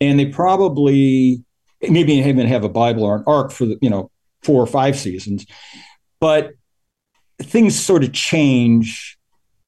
And 0.00 0.18
they 0.18 0.26
probably 0.26 1.44
maybe 1.82 2.14
even 2.14 2.46
have 2.46 2.64
a 2.64 2.68
bible 2.68 3.04
or 3.04 3.16
an 3.16 3.24
arc 3.26 3.52
for 3.52 3.66
the 3.66 3.78
you 3.82 3.90
know 3.90 4.10
four 4.42 4.62
or 4.62 4.66
five 4.66 4.98
seasons. 4.98 5.46
But 6.20 6.52
things 7.40 7.78
sort 7.78 8.04
of 8.04 8.12
change 8.12 9.18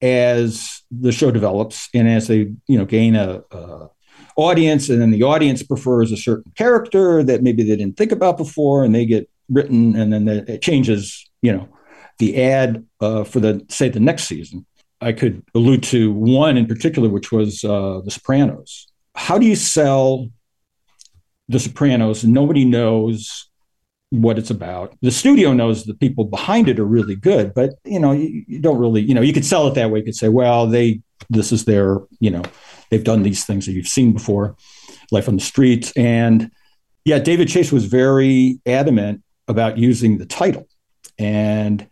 as 0.01 0.83
the 0.91 1.13
show 1.13 1.31
develops 1.31 1.89
and 1.95 2.09
as 2.09 2.29
they 2.29 2.53
you 2.67 2.79
know 2.79 2.85
gain 2.85 3.15
a, 3.15 3.43
a 3.51 3.89
audience. 4.37 4.89
And 4.89 5.01
then 5.01 5.11
the 5.11 5.23
audience 5.23 5.63
prefers 5.63 6.13
a 6.13 6.17
certain 6.17 6.53
character 6.57 7.23
that 7.23 7.43
maybe 7.43 7.63
they 7.63 7.77
didn't 7.77 7.97
think 7.97 8.13
about 8.13 8.37
before 8.37 8.85
and 8.85 8.95
they 8.95 9.07
get 9.07 9.29
written 9.49 9.97
and 9.97 10.13
then 10.13 10.25
the, 10.25 10.53
it 10.53 10.63
changes 10.63 11.29
you 11.43 11.53
know. 11.53 11.69
The 12.21 12.43
ad 12.45 12.87
uh, 13.01 13.25
for 13.25 13.41
the 13.41 13.67
say 13.69 13.89
the 13.89 13.99
next 13.99 14.25
season 14.25 14.67
i 15.01 15.13
could 15.13 15.43
allude 15.55 15.83
to 15.83 16.13
one 16.13 16.57
in 16.57 16.67
particular 16.67 17.09
which 17.09 17.33
was 17.33 17.65
uh, 17.65 18.01
the 18.05 18.11
sopranos. 18.11 18.87
How 19.17 19.37
do 19.39 19.47
you 19.47 19.57
sell 19.57 20.29
the 21.49 21.59
sopranos? 21.59 22.25
Nobody 22.25 22.65
knows 22.65 23.49
what 24.11 24.39
it's 24.39 24.51
about. 24.51 24.97
The 25.03 25.11
studio 25.11 25.53
knows 25.53 25.85
the 25.85 25.95
people 25.95 26.25
behind 26.25 26.69
it 26.69 26.79
are 26.79 26.85
really 26.85 27.17
good 27.17 27.53
but 27.53 27.71
you 27.85 27.99
know 27.99 28.13
you, 28.13 28.45
you 28.47 28.61
don't 28.61 28.79
really 28.79 29.03
you 29.03 29.15
know 29.15 29.21
you 29.23 29.33
could 29.33 29.45
sell 29.45 29.67
it 29.67 29.75
that 29.75 29.91
way. 29.91 29.99
You 29.99 30.05
could 30.05 30.15
say 30.15 30.29
well 30.29 30.69
they 30.69 31.01
this 31.29 31.51
is 31.51 31.65
their 31.65 31.99
you 32.21 32.31
know 32.31 32.43
they've 32.91 33.03
done 33.03 33.25
these 33.25 33.45
things 33.45 33.67
that 33.67 33.73
you've 33.73 33.89
seen 33.89 34.13
before 34.13 34.57
life 35.11 35.29
on 35.29 35.35
the 35.35 35.43
streets. 35.43 35.93
And 35.97 36.53
yeah 37.05 37.19
david 37.19 37.49
chase 37.49 37.73
was 37.73 37.87
very 37.87 38.61
adamant 38.67 39.24
about 39.49 39.79
using 39.79 40.19
the 40.19 40.27
title 40.27 40.67
and 41.19 41.87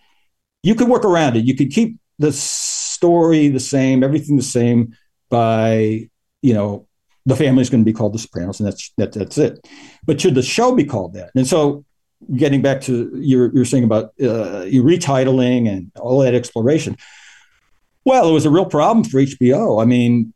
you 0.62 0.74
could 0.74 0.88
work 0.88 1.04
around 1.04 1.36
it 1.36 1.44
you 1.44 1.56
could 1.56 1.70
keep 1.70 1.98
the 2.18 2.32
story 2.32 3.48
the 3.48 3.60
same 3.60 4.02
everything 4.02 4.36
the 4.36 4.42
same 4.42 4.94
by 5.28 6.08
you 6.42 6.54
know 6.54 6.86
the 7.24 7.36
family's 7.36 7.70
going 7.70 7.82
to 7.82 7.90
be 7.90 7.92
called 7.92 8.12
the 8.12 8.18
sopranos 8.18 8.58
and 8.60 8.66
that's 8.66 8.92
that, 8.96 9.12
that's 9.12 9.38
it 9.38 9.66
but 10.04 10.20
should 10.20 10.34
the 10.34 10.42
show 10.42 10.74
be 10.74 10.84
called 10.84 11.14
that 11.14 11.30
and 11.34 11.46
so 11.46 11.84
getting 12.36 12.62
back 12.62 12.80
to 12.80 13.10
your 13.14 13.52
you're 13.54 13.64
saying 13.64 13.84
about 13.84 14.06
uh, 14.20 14.64
retitling 14.64 15.68
and 15.68 15.90
all 15.98 16.18
that 16.20 16.34
exploration 16.34 16.96
Well, 18.04 18.28
it 18.28 18.32
was 18.32 18.46
a 18.46 18.50
real 18.50 18.66
problem 18.66 19.04
for 19.04 19.18
HBO. 19.18 19.80
I 19.80 19.84
mean, 19.84 20.34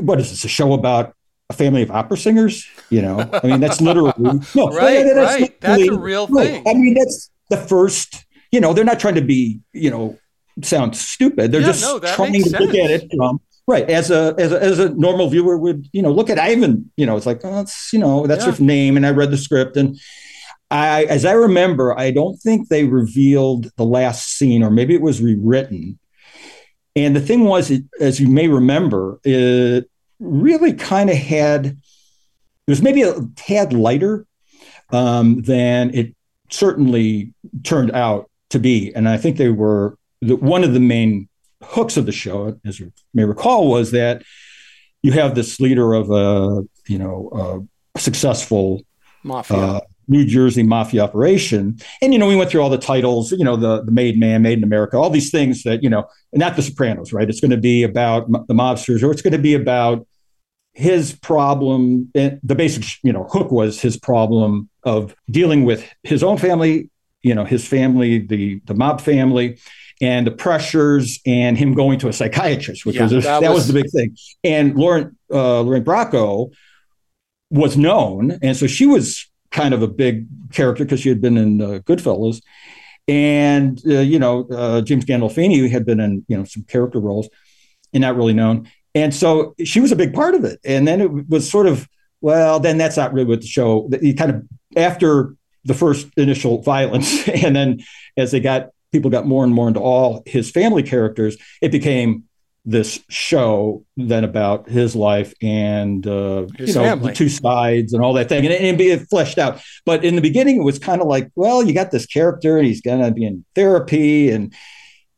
what 0.00 0.20
is 0.20 0.30
this? 0.30 0.44
A 0.44 0.48
show 0.48 0.72
about 0.72 1.14
a 1.50 1.52
family 1.52 1.82
of 1.82 1.90
opera 1.90 2.16
singers? 2.16 2.66
You 2.90 3.02
know, 3.02 3.28
I 3.32 3.46
mean, 3.46 3.60
that's 3.60 3.80
literally 3.80 4.12
no, 4.18 4.32
right, 4.70 5.04
that's 5.04 5.40
right. 5.40 5.60
That's 5.60 5.88
a 5.88 5.98
real 5.98 6.26
thing. 6.26 6.66
I 6.66 6.74
mean, 6.74 6.94
that's 6.94 7.30
the 7.50 7.56
first. 7.56 8.24
You 8.50 8.60
know, 8.60 8.72
they're 8.72 8.84
not 8.84 9.00
trying 9.00 9.16
to 9.16 9.20
be, 9.20 9.60
you 9.72 9.90
know, 9.90 10.18
sound 10.62 10.96
stupid. 10.96 11.50
They're 11.50 11.60
yeah, 11.60 11.66
just 11.68 11.82
no, 11.82 11.98
trying 11.98 12.32
to 12.34 12.42
sense. 12.42 12.60
look 12.60 12.74
at 12.74 12.90
it 12.90 13.10
from 13.16 13.40
right 13.66 13.88
as 13.90 14.10
a, 14.10 14.34
as 14.38 14.52
a 14.52 14.62
as 14.62 14.78
a 14.78 14.90
normal 14.90 15.28
viewer 15.28 15.58
would. 15.58 15.88
You 15.92 16.02
know, 16.02 16.12
look 16.12 16.30
at 16.30 16.38
Ivan. 16.38 16.90
You 16.96 17.06
know, 17.06 17.16
it's 17.16 17.26
like 17.26 17.40
oh, 17.44 17.52
that's 17.52 17.92
you 17.92 17.98
know 17.98 18.26
that's 18.26 18.46
yeah. 18.46 18.52
her 18.52 18.62
name, 18.62 18.96
and 18.96 19.06
I 19.06 19.10
read 19.10 19.30
the 19.30 19.38
script 19.38 19.76
and. 19.76 19.98
I, 20.70 21.04
as 21.04 21.24
I 21.24 21.32
remember, 21.32 21.96
I 21.96 22.10
don't 22.10 22.36
think 22.38 22.68
they 22.68 22.82
revealed 22.84 23.70
the 23.76 23.84
last 23.84 24.38
scene, 24.38 24.64
or 24.64 24.70
maybe 24.70 24.94
it 24.94 25.02
was 25.02 25.22
rewritten. 25.22 26.00
And 26.96 27.14
the 27.14 27.20
thing 27.20 27.44
was, 27.44 27.70
it, 27.70 27.84
as 28.00 28.18
you 28.18 28.28
may 28.28 28.48
remember, 28.48 29.20
it 29.22 29.88
really 30.20 30.72
kind 30.72 31.10
of 31.10 31.16
had, 31.16 31.66
it 31.66 31.76
was 32.66 32.82
maybe 32.82 33.02
a 33.02 33.14
tad 33.36 33.72
lighter 33.72 34.26
um, 34.90 35.42
than 35.42 35.94
it 35.94 36.14
certainly 36.50 37.32
turned 37.62 37.92
out 37.92 38.30
to 38.50 38.58
be. 38.58 38.92
And 38.94 39.08
I 39.08 39.16
think 39.16 39.36
they 39.36 39.50
were, 39.50 39.98
the, 40.20 40.36
one 40.36 40.64
of 40.64 40.72
the 40.72 40.80
main 40.80 41.28
hooks 41.62 41.96
of 41.96 42.06
the 42.06 42.12
show, 42.12 42.58
as 42.64 42.78
you 42.78 42.92
may 43.12 43.24
recall, 43.24 43.68
was 43.68 43.90
that 43.90 44.22
you 45.02 45.12
have 45.12 45.34
this 45.34 45.60
leader 45.60 45.92
of 45.94 46.10
a, 46.10 46.62
you 46.86 46.98
know, 46.98 47.66
a 47.96 47.98
successful 47.98 48.82
mafia. 49.22 49.56
Uh, 49.56 49.80
New 50.08 50.24
Jersey 50.24 50.62
mafia 50.62 51.02
operation. 51.02 51.78
And, 52.00 52.12
you 52.12 52.18
know, 52.18 52.26
we 52.26 52.36
went 52.36 52.50
through 52.50 52.62
all 52.62 52.70
the 52.70 52.78
titles, 52.78 53.32
you 53.32 53.44
know, 53.44 53.56
the, 53.56 53.82
the 53.84 53.92
Made 53.92 54.18
Man, 54.18 54.42
Made 54.42 54.58
in 54.58 54.64
America, 54.64 54.96
all 54.96 55.10
these 55.10 55.30
things 55.30 55.62
that, 55.62 55.82
you 55.82 55.90
know, 55.90 56.06
not 56.32 56.56
The 56.56 56.62
Sopranos, 56.62 57.12
right? 57.12 57.28
It's 57.28 57.40
going 57.40 57.50
to 57.50 57.56
be 57.56 57.82
about 57.82 58.30
the 58.30 58.54
mobsters 58.54 59.02
or 59.02 59.10
it's 59.10 59.22
going 59.22 59.32
to 59.32 59.38
be 59.38 59.54
about 59.54 60.06
his 60.72 61.12
problem. 61.12 62.10
And 62.14 62.40
the 62.42 62.54
basic, 62.54 62.84
you 63.02 63.12
know, 63.12 63.24
hook 63.24 63.50
was 63.50 63.80
his 63.80 63.96
problem 63.96 64.68
of 64.82 65.14
dealing 65.30 65.64
with 65.64 65.88
his 66.02 66.22
own 66.22 66.36
family, 66.36 66.90
you 67.22 67.34
know, 67.34 67.44
his 67.44 67.66
family, 67.66 68.18
the, 68.18 68.60
the 68.64 68.74
mob 68.74 69.00
family, 69.00 69.58
and 70.00 70.26
the 70.26 70.32
pressures 70.32 71.20
and 71.24 71.56
him 71.56 71.74
going 71.74 71.98
to 72.00 72.08
a 72.08 72.12
psychiatrist, 72.12 72.84
which 72.84 72.96
yeah, 72.96 73.04
was, 73.04 73.12
a, 73.12 73.20
that, 73.20 73.40
that 73.40 73.50
was, 73.50 73.60
was, 73.60 73.68
the 73.68 73.74
big 73.74 73.90
thing. 73.90 74.16
And 74.42 74.74
Lauren, 74.74 75.16
uh, 75.32 75.60
Lorraine 75.60 75.84
Bracco 75.84 76.52
was 77.50 77.76
known. 77.76 78.38
And 78.42 78.56
so 78.56 78.66
she 78.66 78.86
was 78.86 79.30
kind 79.54 79.72
of 79.72 79.82
a 79.82 79.88
big 79.88 80.26
character 80.52 80.84
because 80.84 81.00
she 81.00 81.08
had 81.08 81.22
been 81.22 81.38
in 81.38 81.62
uh, 81.62 81.78
Goodfellas, 81.86 82.42
and 83.08 83.80
uh, 83.86 84.00
you 84.00 84.18
know 84.18 84.46
uh, 84.50 84.82
James 84.82 85.06
Gandolfini 85.06 85.70
had 85.70 85.86
been 85.86 86.00
in 86.00 86.24
you 86.28 86.36
know 86.36 86.44
some 86.44 86.64
character 86.64 87.00
roles, 87.00 87.28
and 87.94 88.02
not 88.02 88.16
really 88.16 88.34
known. 88.34 88.68
And 88.94 89.14
so 89.14 89.54
she 89.64 89.80
was 89.80 89.90
a 89.90 89.96
big 89.96 90.12
part 90.12 90.34
of 90.34 90.44
it. 90.44 90.60
And 90.64 90.86
then 90.86 91.00
it 91.00 91.28
was 91.28 91.50
sort 91.50 91.66
of 91.66 91.88
well, 92.20 92.60
then 92.60 92.78
that's 92.78 92.96
not 92.96 93.12
really 93.12 93.28
what 93.28 93.40
the 93.40 93.46
show. 93.46 93.88
You 94.00 94.14
kind 94.14 94.30
of 94.30 94.42
after 94.76 95.34
the 95.64 95.74
first 95.74 96.08
initial 96.16 96.62
violence, 96.62 97.26
and 97.44 97.56
then 97.56 97.80
as 98.16 98.32
they 98.32 98.40
got 98.40 98.68
people 98.92 99.10
got 99.10 99.26
more 99.26 99.44
and 99.44 99.54
more 99.54 99.68
into 99.68 99.80
all 99.80 100.22
his 100.26 100.50
family 100.50 100.82
characters, 100.82 101.36
it 101.62 101.72
became 101.72 102.24
this 102.64 103.00
show 103.10 103.84
then 103.96 104.24
about 104.24 104.68
his 104.68 104.96
life 104.96 105.34
and 105.42 106.06
uh, 106.06 106.46
his 106.56 106.70
you 106.70 106.74
know 106.74 106.84
family. 106.84 107.10
the 107.10 107.16
two 107.16 107.28
sides 107.28 107.92
and 107.92 108.02
all 108.02 108.14
that 108.14 108.28
thing. 108.28 108.46
And, 108.46 108.54
and 108.54 108.78
be 108.78 108.96
fleshed 108.96 109.38
out. 109.38 109.60
But 109.84 110.04
in 110.04 110.16
the 110.16 110.22
beginning 110.22 110.58
it 110.58 110.64
was 110.64 110.78
kind 110.78 111.02
of 111.02 111.06
like 111.06 111.30
well 111.34 111.62
you 111.62 111.74
got 111.74 111.90
this 111.90 112.06
character 112.06 112.56
and 112.56 112.66
he's 112.66 112.80
gonna 112.80 113.10
be 113.10 113.26
in 113.26 113.44
therapy 113.54 114.30
and 114.30 114.54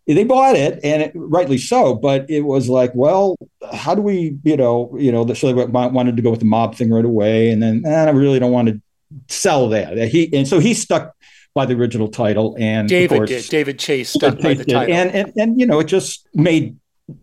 they 0.07 0.25
bought 0.25 0.55
it 0.55 0.81
and 0.85 1.03
it, 1.03 1.13
rightly 1.15 1.59
so. 1.59 1.95
But 1.95 2.29
it 2.29 2.41
was 2.41 2.69
like 2.69 2.93
well 2.95 3.37
how 3.73 3.95
do 3.95 4.03
we 4.03 4.37
you 4.43 4.57
know 4.57 4.97
you 4.99 5.13
know 5.13 5.33
so 5.35 5.53
they 5.53 5.65
wanted 5.65 6.17
to 6.17 6.23
go 6.23 6.31
with 6.31 6.41
the 6.41 6.47
mob 6.47 6.75
thing 6.75 6.91
right 6.91 7.05
away. 7.05 7.51
And 7.51 7.63
then 7.63 7.85
eh, 7.87 8.05
i 8.07 8.11
really 8.11 8.41
don't 8.41 8.53
want 8.53 8.69
to 8.69 8.81
sell 9.29 9.69
that. 9.69 9.97
He 10.09 10.35
and 10.37 10.49
so 10.49 10.59
he 10.59 10.75
stuck 10.75 11.15
by 11.55 11.65
the 11.65 11.75
original 11.75 12.09
title 12.09 12.55
and 12.59 12.87
david 12.87 13.17
course, 13.17 13.31
did. 13.31 13.49
David 13.49 13.79
chase 13.79 14.11
stuck 14.11 14.39
by 14.41 14.53
the 14.55 14.65
title. 14.65 14.95
And, 14.95 15.11
and 15.15 15.33
and 15.37 15.61
you 15.61 15.65
know 15.65 15.79
it 15.79 15.87
just 15.87 16.29
made 16.35 16.77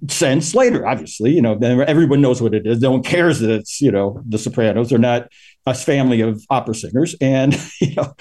sense 0.08 0.56
later, 0.56 0.88
obviously. 0.88 1.32
You 1.32 1.42
know, 1.42 1.58
everyone 1.60 2.22
knows 2.22 2.42
what 2.42 2.54
it 2.54 2.66
is. 2.66 2.80
No 2.80 2.92
one 2.92 3.04
cares 3.04 3.40
that 3.40 3.50
it's, 3.50 3.82
you 3.82 3.92
know, 3.92 4.22
the 4.26 4.38
Sopranos. 4.38 4.90
They're 4.90 5.00
not 5.00 5.30
a 5.66 5.74
family 5.74 6.22
of 6.22 6.44
opera 6.50 6.76
singers. 6.76 7.16
And, 7.22 7.54
you 7.82 7.96
know, 7.96 8.14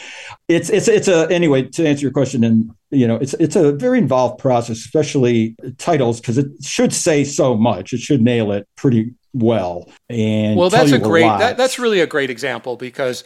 it's 0.49 0.71
it's 0.71 0.89
it's 0.89 1.09
a 1.09 1.31
anyway, 1.31 1.63
to 1.63 1.87
answer 1.87 2.03
your 2.03 2.13
question, 2.13 2.45
and 2.45 2.71
you 2.91 3.07
know, 3.07 3.17
it's 3.17 3.35
it's 3.35 3.57
a 3.57 3.73
very 3.73 3.99
involved 3.99 4.39
process, 4.39 4.79
especially 4.79 5.57
titles, 5.79 6.21
because 6.21 6.39
it 6.39 6.47
should 6.63 6.93
say 6.93 7.25
so 7.25 7.57
much. 7.57 7.93
It 7.93 8.01
should 8.01 8.23
nail 8.23 8.53
it 8.53 8.69
pretty 8.77 9.15
well 9.35 9.91
and 10.11 10.59
well 10.59 10.69
that's 10.69 10.93
a 10.93 10.99
great 10.99 11.25
a 11.25 11.39
that, 11.39 11.57
that's 11.57 11.79
really 11.79 12.01
a 12.01 12.07
great 12.07 12.29
example 12.29 12.77
because 12.77 13.25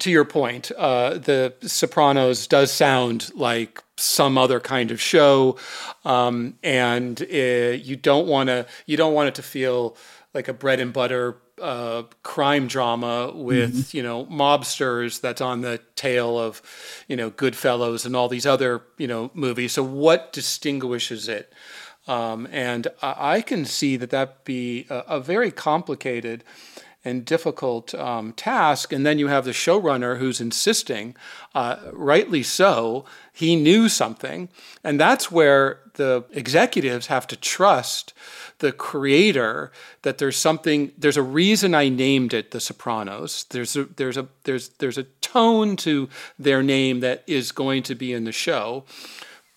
to 0.00 0.10
your 0.10 0.24
point 0.24 0.72
uh, 0.76 1.10
the 1.10 1.54
sopranos 1.62 2.48
does 2.48 2.72
sound 2.72 3.30
like 3.36 3.80
some 3.98 4.38
other 4.38 4.60
kind 4.60 4.90
of 4.90 5.00
show 5.00 5.56
um, 6.04 6.54
and 6.62 7.22
uh, 7.22 7.26
you 7.34 7.96
don't 7.96 8.26
want 8.26 8.48
to 8.48 8.66
you 8.86 8.96
don't 8.96 9.14
want 9.14 9.28
it 9.28 9.34
to 9.34 9.42
feel 9.42 9.96
like 10.34 10.48
a 10.48 10.52
bread 10.52 10.80
and 10.80 10.92
butter 10.92 11.36
uh, 11.60 12.04
crime 12.22 12.68
drama 12.68 13.32
with 13.34 13.74
mm-hmm. 13.74 13.96
you 13.96 14.02
know 14.02 14.24
mobsters 14.26 15.20
that's 15.20 15.40
on 15.40 15.60
the 15.62 15.80
tail 15.96 16.38
of 16.38 16.62
you 17.08 17.16
know 17.16 17.30
Goodfellas 17.30 18.06
and 18.06 18.14
all 18.14 18.28
these 18.28 18.46
other 18.46 18.82
you 18.96 19.08
know 19.08 19.30
movies. 19.34 19.72
So 19.72 19.82
what 19.82 20.32
distinguishes 20.32 21.28
it 21.28 21.52
um, 22.08 22.48
and 22.50 22.88
I 23.02 23.42
can 23.42 23.66
see 23.66 23.96
that 23.98 24.10
that 24.10 24.44
be 24.44 24.86
a, 24.88 24.98
a 25.08 25.20
very 25.20 25.50
complicated 25.50 26.42
and 27.04 27.24
difficult 27.24 27.94
um, 27.94 28.32
task. 28.32 28.92
And 28.92 29.04
then 29.04 29.18
you 29.18 29.28
have 29.28 29.44
the 29.44 29.52
showrunner 29.52 30.18
who's 30.18 30.40
insisting, 30.40 31.14
uh, 31.54 31.76
rightly 31.92 32.42
so, 32.42 33.04
he 33.38 33.54
knew 33.54 33.88
something. 33.88 34.48
And 34.82 34.98
that's 34.98 35.30
where 35.30 35.78
the 35.94 36.24
executives 36.32 37.06
have 37.06 37.24
to 37.28 37.36
trust 37.36 38.12
the 38.58 38.72
creator 38.72 39.70
that 40.02 40.18
there's 40.18 40.36
something 40.36 40.90
there's 40.98 41.16
a 41.16 41.22
reason 41.22 41.72
I 41.72 41.88
named 41.88 42.34
it 42.34 42.50
The 42.50 42.58
Sopranos. 42.58 43.46
There's 43.50 43.76
a 43.76 43.84
there's 43.84 44.16
a 44.16 44.26
there's 44.42 44.70
there's 44.80 44.98
a 44.98 45.04
tone 45.20 45.76
to 45.76 46.08
their 46.36 46.64
name 46.64 46.98
that 46.98 47.22
is 47.28 47.52
going 47.52 47.84
to 47.84 47.94
be 47.94 48.12
in 48.12 48.24
the 48.24 48.32
show. 48.32 48.84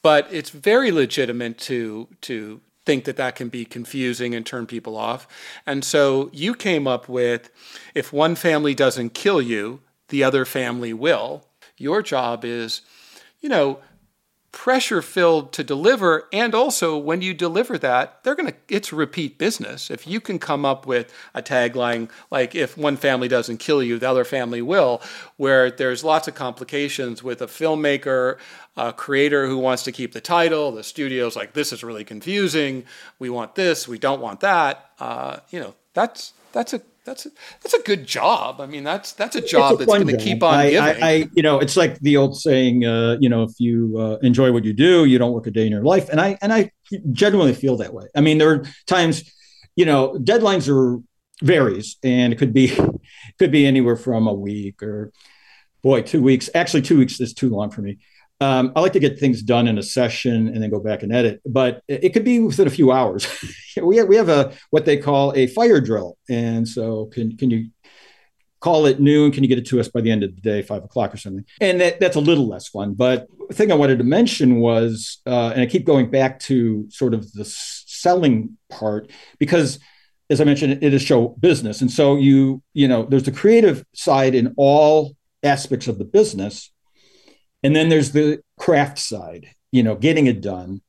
But 0.04 0.28
it's 0.32 0.52
very 0.52 0.92
legitimate 0.92 1.58
to 1.62 2.08
to 2.22 2.62
think 2.86 3.06
that 3.06 3.18
that 3.18 3.36
can 3.36 3.50
be 3.50 3.66
confusing 3.66 4.36
and 4.36 4.46
turn 4.46 4.68
people 4.68 4.96
off. 4.96 5.28
And 5.66 5.84
so 5.84 6.30
you 6.32 6.54
came 6.54 6.86
up 6.86 7.10
with 7.10 7.50
if 7.96 8.14
one 8.14 8.36
family 8.36 8.76
doesn't 8.76 9.16
kill 9.16 9.42
you, 9.42 9.80
the 10.10 10.24
other 10.24 10.46
family 10.46 10.94
will. 10.94 11.48
Your 11.78 12.04
job 12.04 12.46
is, 12.46 12.82
you 13.42 13.50
know, 13.50 13.80
pressure 14.52 15.02
filled 15.02 15.54
to 15.54 15.64
deliver 15.64 16.28
and 16.34 16.54
also 16.54 16.98
when 16.98 17.22
you 17.22 17.34
deliver 17.34 17.78
that 17.78 18.22
they're 18.24 18.36
going 18.36 18.52
to 18.52 18.56
it's 18.68 18.92
repeat 18.92 19.38
business. 19.38 19.90
If 19.90 20.06
you 20.06 20.20
can 20.20 20.40
come 20.40 20.66
up 20.66 20.86
with 20.86 21.14
a 21.34 21.42
tagline 21.42 22.10
like 22.30 22.54
if 22.54 22.78
one 22.78 22.98
family 22.98 23.30
doesn't 23.30 23.60
kill 23.60 23.82
you 23.82 23.98
the 23.98 24.10
other 24.10 24.26
family 24.26 24.62
will 24.62 25.02
where 25.38 25.72
there's 25.72 26.04
lots 26.04 26.28
of 26.28 26.36
complications 26.36 27.24
with 27.24 27.42
a 27.42 27.48
filmmaker 27.48 28.38
a 28.76 28.92
creator 28.92 29.48
who 29.48 29.58
wants 29.58 29.84
to 29.84 29.92
keep 29.94 30.12
the 30.12 30.22
title 30.22 30.74
the 30.74 30.84
studio's 30.84 31.36
like 31.38 31.54
this 31.54 31.72
is 31.72 31.82
really 31.82 32.04
confusing. 32.04 32.84
We 33.20 33.30
want 33.30 33.56
this. 33.56 33.88
We 33.88 34.00
don't 34.00 34.22
want 34.22 34.42
that. 34.42 34.92
Uh, 35.00 35.38
you 35.50 35.62
know 35.62 35.76
that's 35.94 36.34
that's 36.52 36.74
a 36.74 36.82
that's 37.06 37.26
a, 37.26 37.30
that's 37.62 37.74
a 37.74 37.82
good 37.82 38.06
job. 38.06 38.62
I 38.62 38.68
mean, 38.68 38.84
that's 38.84 39.14
that's 39.14 39.36
a 39.36 39.42
job 39.42 39.74
a 39.74 39.78
that's 39.78 39.92
going 39.92 40.08
to 40.08 40.18
keep 40.18 40.44
on 40.44 40.54
I, 40.54 40.70
giving. 40.70 41.04
I, 41.04 41.10
I, 41.10 41.28
you 41.34 41.42
know, 41.42 41.60
it's 41.60 41.76
like 41.76 42.00
the 42.00 42.18
old 42.18 42.40
saying, 42.40 42.86
uh, 42.86 43.18
you 43.20 43.30
know, 43.30 43.44
if 43.44 43.52
you 43.60 43.98
uh, 43.98 44.18
enjoy 44.22 44.52
what 44.52 44.66
you 44.66 44.74
do, 44.74 45.06
you 45.06 45.18
don't 45.18 45.32
work 45.32 45.48
a 45.48 45.52
day 45.52 45.66
in 45.66 45.72
your 45.72 45.84
life. 45.84 46.10
And 46.10 46.22
I 46.22 46.38
and 46.42 46.54
I 46.54 46.72
genuinely 47.12 47.54
feel 47.54 47.78
that 47.78 47.94
way. 47.94 48.06
I 48.16 48.22
mean, 48.22 48.38
there 48.38 48.52
are 48.52 48.66
times, 48.86 49.24
you 49.76 49.86
know, 49.86 50.14
deadlines 50.20 50.70
are 50.70 51.02
varies, 51.42 51.98
and 52.04 52.34
it 52.34 52.38
could 52.38 52.54
be 52.54 52.78
could 53.40 53.52
be 53.52 53.66
anywhere 53.66 53.98
from 53.98 54.28
a 54.28 54.34
week 54.34 54.84
or 54.84 55.12
boy, 55.82 56.02
two 56.04 56.22
weeks. 56.22 56.50
Actually, 56.54 56.84
two 56.84 56.98
weeks 56.98 57.20
is 57.20 57.34
too 57.34 57.50
long 57.50 57.72
for 57.72 57.82
me. 57.82 57.98
Um, 58.42 58.74
I 58.76 58.82
like 58.82 58.94
to 58.94 59.00
get 59.00 59.20
things 59.20 59.44
done 59.44 59.68
in 59.68 59.78
a 59.78 59.84
session 59.84 60.48
and 60.48 60.62
then 60.62 60.70
go 60.72 60.80
back 60.80 61.04
and 61.04 61.14
edit, 61.14 61.42
but 61.46 61.84
it 61.88 62.10
could 62.10 62.26
be 62.26 62.40
within 62.40 62.68
a 62.68 62.72
few 62.72 62.92
hours. 62.92 63.28
we 63.82 63.98
have, 63.98 64.08
we 64.08 64.16
have 64.16 64.30
a 64.30 64.52
what 64.72 64.86
they 64.86 64.98
call 64.98 65.32
a 65.36 65.48
fire 65.48 65.80
drill, 65.80 66.18
and 66.28 66.68
so 66.68 67.06
can 67.06 67.38
can 67.38 67.52
you 67.52 67.70
call 68.60 68.88
it 68.88 69.00
noon? 69.00 69.32
Can 69.32 69.44
you 69.44 69.50
get 69.50 69.60
it 69.60 69.68
to 69.68 69.80
us 69.80 69.88
by 69.88 70.02
the 70.02 70.12
end 70.12 70.24
of 70.24 70.34
the 70.36 70.42
day, 70.42 70.62
five 70.62 70.84
o'clock 70.84 71.14
or 71.14 71.18
something? 71.18 71.46
And 71.62 71.82
that, 71.82 72.00
that's 72.00 72.16
a 72.16 72.22
little 72.22 72.48
less 72.48 72.68
fun. 72.68 72.94
But 72.94 73.28
the 73.48 73.56
thing 73.56 73.72
I 73.72 73.76
wanted 73.76 73.98
to 74.00 74.04
mention 74.04 74.60
was, 74.60 75.20
uh, 75.26 75.52
and 75.54 75.62
I 75.62 75.66
keep 75.66 75.86
going 75.86 76.10
back 76.10 76.40
to 76.42 76.88
sort 76.90 77.14
of 77.14 77.32
the 77.34 77.46
selling 77.46 78.58
part 78.70 79.12
because 79.40 79.80
as 80.32 80.40
I 80.40 80.46
mentioned, 80.46 80.82
it 80.82 80.94
is 80.94 81.02
show 81.02 81.36
business. 81.42 81.82
And 81.82 81.92
so 81.92 82.16
you, 82.16 82.64
you 82.74 82.88
know, 82.88 83.04
there's 83.04 83.24
the 83.24 83.34
creative 83.34 83.84
side 83.94 84.34
in 84.34 84.54
all 84.56 85.18
aspects 85.44 85.88
of 85.88 85.98
the 85.98 86.06
business. 86.06 86.71
And 87.64 87.76
then 87.76 87.90
there's 87.90 88.12
the 88.12 88.42
craft 88.58 89.00
side, 89.00 89.48
you 89.72 89.84
know, 89.84 89.96
getting 89.96 90.28
it 90.28 90.42
done 90.42 90.82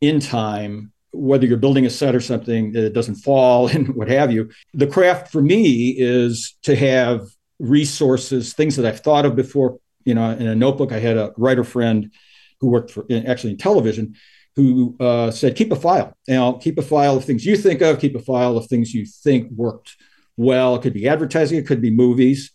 in 0.00 0.20
time 0.20 0.92
whether 1.12 1.46
you're 1.46 1.56
building 1.56 1.86
a 1.86 1.90
set 1.90 2.14
or 2.14 2.20
something 2.20 2.72
that 2.72 2.92
doesn't 2.92 3.16
fall 3.16 3.68
and 3.74 3.94
what 3.94 4.08
have 4.08 4.32
you. 4.32 4.50
The 4.74 4.86
craft 4.86 5.30
for 5.32 5.42
me 5.42 5.94
is 5.96 6.56
to 6.62 6.76
have 6.76 7.26
resources, 7.58 8.52
things 8.52 8.76
that 8.76 8.86
I've 8.86 9.00
thought 9.00 9.26
of 9.26 9.36
before. 9.36 9.78
You 10.04 10.14
know, 10.14 10.30
in 10.30 10.46
a 10.46 10.54
notebook, 10.54 10.92
I 10.92 11.00
had 11.00 11.16
a 11.16 11.32
writer 11.36 11.64
friend 11.64 12.12
who 12.60 12.68
worked 12.68 12.90
for 12.90 13.06
actually 13.26 13.52
in 13.52 13.58
television 13.58 14.14
who 14.56 14.96
uh, 14.98 15.30
said, 15.30 15.54
keep 15.54 15.70
a 15.70 15.76
file. 15.76 16.12
Now, 16.26 16.54
keep 16.54 16.78
a 16.78 16.82
file 16.82 17.16
of 17.16 17.24
things 17.24 17.46
you 17.46 17.56
think 17.56 17.80
of, 17.80 18.00
keep 18.00 18.16
a 18.16 18.20
file 18.20 18.56
of 18.56 18.66
things 18.66 18.92
you 18.92 19.06
think 19.06 19.48
worked 19.52 19.94
well. 20.36 20.74
It 20.74 20.82
could 20.82 20.94
be 20.94 21.06
advertising, 21.06 21.58
it 21.58 21.66
could 21.66 21.80
be 21.80 21.92
movies. 21.92 22.50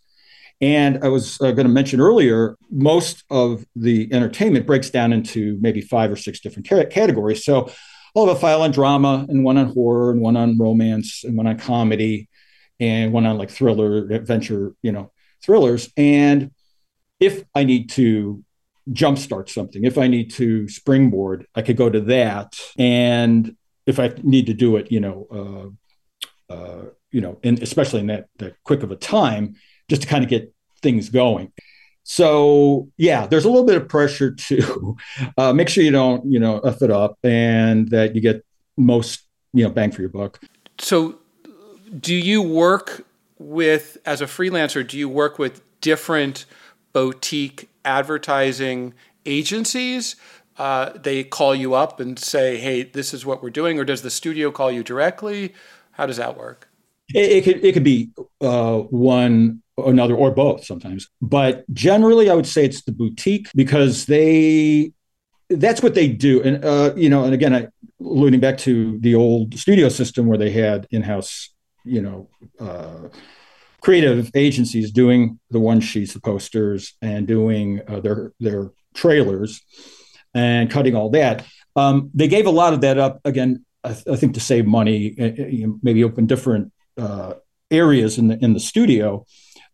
And 0.64 1.04
I 1.04 1.10
was 1.10 1.42
uh, 1.42 1.52
going 1.52 1.68
to 1.68 1.74
mention 1.74 2.00
earlier, 2.00 2.56
most 2.72 3.26
of 3.30 3.66
the 3.76 4.08
entertainment 4.14 4.66
breaks 4.66 4.90
down 4.90 5.12
into 5.12 5.58
maybe 5.60 5.82
five 5.82 6.10
or 6.10 6.16
six 6.16 6.40
different 6.40 6.70
ca- 6.70 6.86
categories. 6.86 7.44
So 7.44 7.70
I'll 8.16 8.28
have 8.28 8.38
a 8.38 8.40
file 8.40 8.62
on 8.62 8.72
drama 8.72 9.26
and 9.28 9.44
one 9.44 9.58
on 9.58 9.74
horror 9.74 10.12
and 10.12 10.22
one 10.22 10.38
on 10.38 10.58
romance 10.58 11.26
and 11.26 11.36
one 11.36 11.48
on 11.48 11.58
comedy 11.58 12.30
and 12.80 13.12
one 13.12 13.26
on 13.26 13.38
like 13.38 13.52
thriller, 13.52 14.08
adventure, 14.10 14.74
you 14.82 14.94
know, 14.94 15.12
thrillers. 15.44 15.92
And 15.98 16.52
if 17.20 17.44
I 17.54 17.66
need 17.66 17.90
to 17.92 18.42
jumpstart 18.90 19.50
something, 19.50 19.84
if 19.84 19.98
I 19.98 20.08
need 20.08 20.32
to 20.36 20.70
springboard, 20.70 21.46
I 21.56 21.62
could 21.62 21.76
go 21.76 21.90
to 21.90 22.00
that. 22.02 22.58
And 22.78 23.58
if 23.86 24.00
I 24.00 24.14
need 24.24 24.46
to 24.46 24.54
do 24.54 24.78
it, 24.78 24.94
you 24.94 25.02
know, 25.02 25.76
uh, 26.50 26.54
uh, 26.54 26.86
you 27.12 27.20
know, 27.20 27.38
and 27.44 27.62
especially 27.62 28.00
in 28.00 28.08
that 28.08 28.28
that 28.38 28.56
quick 28.64 28.82
of 28.82 28.92
a 28.92 28.96
time, 28.96 29.56
just 29.90 30.04
to 30.04 30.08
kind 30.08 30.24
of 30.24 30.30
get 30.30 30.53
things 30.84 31.10
going. 31.10 31.52
So 32.04 32.90
yeah, 32.98 33.26
there's 33.26 33.46
a 33.46 33.50
little 33.50 33.66
bit 33.66 33.78
of 33.78 33.88
pressure 33.88 34.32
to 34.36 34.98
uh, 35.38 35.54
make 35.54 35.70
sure 35.70 35.84
you 35.84 35.92
don't, 35.92 36.30
you 36.32 36.40
know, 36.40 36.60
f 36.60 36.82
it 36.82 36.92
up, 36.92 37.18
and 37.24 37.90
that 37.90 38.16
you 38.16 38.22
get 38.22 38.46
most, 38.78 39.22
you 39.54 39.64
know, 39.64 39.70
bang 39.70 39.92
for 39.92 40.02
your 40.02 40.10
buck. 40.10 40.40
So, 40.80 41.16
do 42.00 42.14
you 42.14 42.42
work 42.42 43.06
with 43.40 43.98
as 44.06 44.22
a 44.22 44.26
freelancer? 44.26 44.86
Do 44.86 44.98
you 44.98 45.08
work 45.08 45.40
with 45.40 45.62
different 45.82 46.46
boutique 46.92 47.70
advertising 47.86 48.94
agencies? 49.26 50.16
Uh, 50.58 50.92
they 50.96 51.24
call 51.24 51.56
you 51.56 51.74
up 51.74 52.00
and 52.00 52.20
say, 52.20 52.58
"Hey, 52.58 52.84
this 52.84 53.14
is 53.14 53.26
what 53.26 53.42
we're 53.42 53.50
doing," 53.50 53.80
or 53.80 53.86
does 53.86 54.02
the 54.02 54.12
studio 54.12 54.52
call 54.52 54.72
you 54.72 54.84
directly? 54.84 55.54
How 55.94 56.06
does 56.06 56.18
that 56.18 56.38
work? 56.38 56.70
It, 57.14 57.32
it 57.32 57.44
could 57.44 57.66
it 57.66 57.74
could 57.74 57.84
be 57.84 58.12
uh, 58.42 58.80
one 58.80 59.63
another 59.78 60.16
or 60.16 60.32
both 60.32 60.66
sometimes. 60.66 61.10
But 61.22 61.66
generally 61.74 62.30
i 62.30 62.34
would 62.34 62.48
say 62.48 62.66
it's 62.66 62.84
the 62.84 62.92
boutique 62.92 63.50
because 63.56 64.06
they 64.06 64.92
that's 65.50 65.84
what 65.84 65.94
they 65.94 66.08
do. 66.08 66.42
And 66.42 66.64
uh, 66.64 66.94
you 66.96 67.10
know 67.10 67.24
and 67.26 67.34
again 67.34 67.54
I, 67.54 67.68
alluding 68.02 68.40
back 68.40 68.58
to 68.60 69.00
the 69.00 69.16
old 69.16 69.58
studio 69.58 69.90
system 69.90 70.28
where 70.28 70.38
they 70.38 70.52
had 70.52 70.88
in-house 70.92 71.50
you 71.86 72.02
know 72.02 72.30
uh, 72.60 73.10
creative 73.82 74.32
agencies 74.36 74.92
doing 74.92 75.40
the 75.50 75.60
one 75.60 75.82
sheets 75.82 76.14
the 76.14 76.22
posters 76.22 76.94
and 77.02 77.28
doing 77.28 77.82
uh, 77.88 78.00
their 78.00 78.34
their 78.40 78.72
trailers 78.94 79.62
and 80.34 80.70
cutting 80.70 80.96
all 80.96 81.10
that. 81.12 81.46
Um, 81.76 82.10
they 82.14 82.28
gave 82.28 82.46
a 82.46 82.52
lot 82.52 82.74
of 82.74 82.82
that 82.82 82.98
up. 82.98 83.20
Again 83.26 83.66
I, 83.84 83.94
th- 83.94 84.08
I 84.08 84.16
think 84.16 84.36
to 84.36 84.40
save 84.40 84.66
money 84.66 85.16
uh, 85.20 85.68
maybe 85.82 86.04
open 86.04 86.26
different 86.26 86.72
uh, 86.98 87.34
areas 87.70 88.18
in 88.18 88.28
the 88.28 88.44
in 88.44 88.54
the 88.54 88.60
studio 88.60 89.26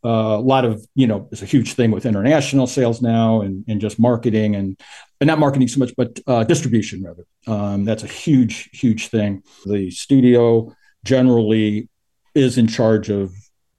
uh, 0.04 0.38
a 0.38 0.42
lot 0.42 0.66
of 0.66 0.86
you 0.96 1.08
know 1.08 1.28
it's 1.32 1.42
a 1.42 1.46
huge 1.46 1.74
thing 1.74 1.92
with 1.92 2.06
international 2.06 2.68
sales 2.68 3.02
now 3.02 3.42
and, 3.42 3.66
and 3.68 3.82
just 3.82 4.00
marketing 4.00 4.56
and, 4.56 4.80
and 5.20 5.28
not 5.28 5.40
marketing 5.40 5.68
so 5.68 5.80
much 5.80 5.94
but 5.98 6.20
uh, 6.28 6.44
distribution 6.44 7.04
rather. 7.04 7.26
Um, 7.48 7.86
that's 7.86 8.04
a 8.04 8.08
huge 8.08 8.70
huge 8.74 9.08
thing. 9.08 9.44
The 9.66 9.92
studio 9.92 10.74
generally 11.04 11.90
is 12.36 12.58
in 12.58 12.68
charge 12.68 13.10
of 13.10 13.34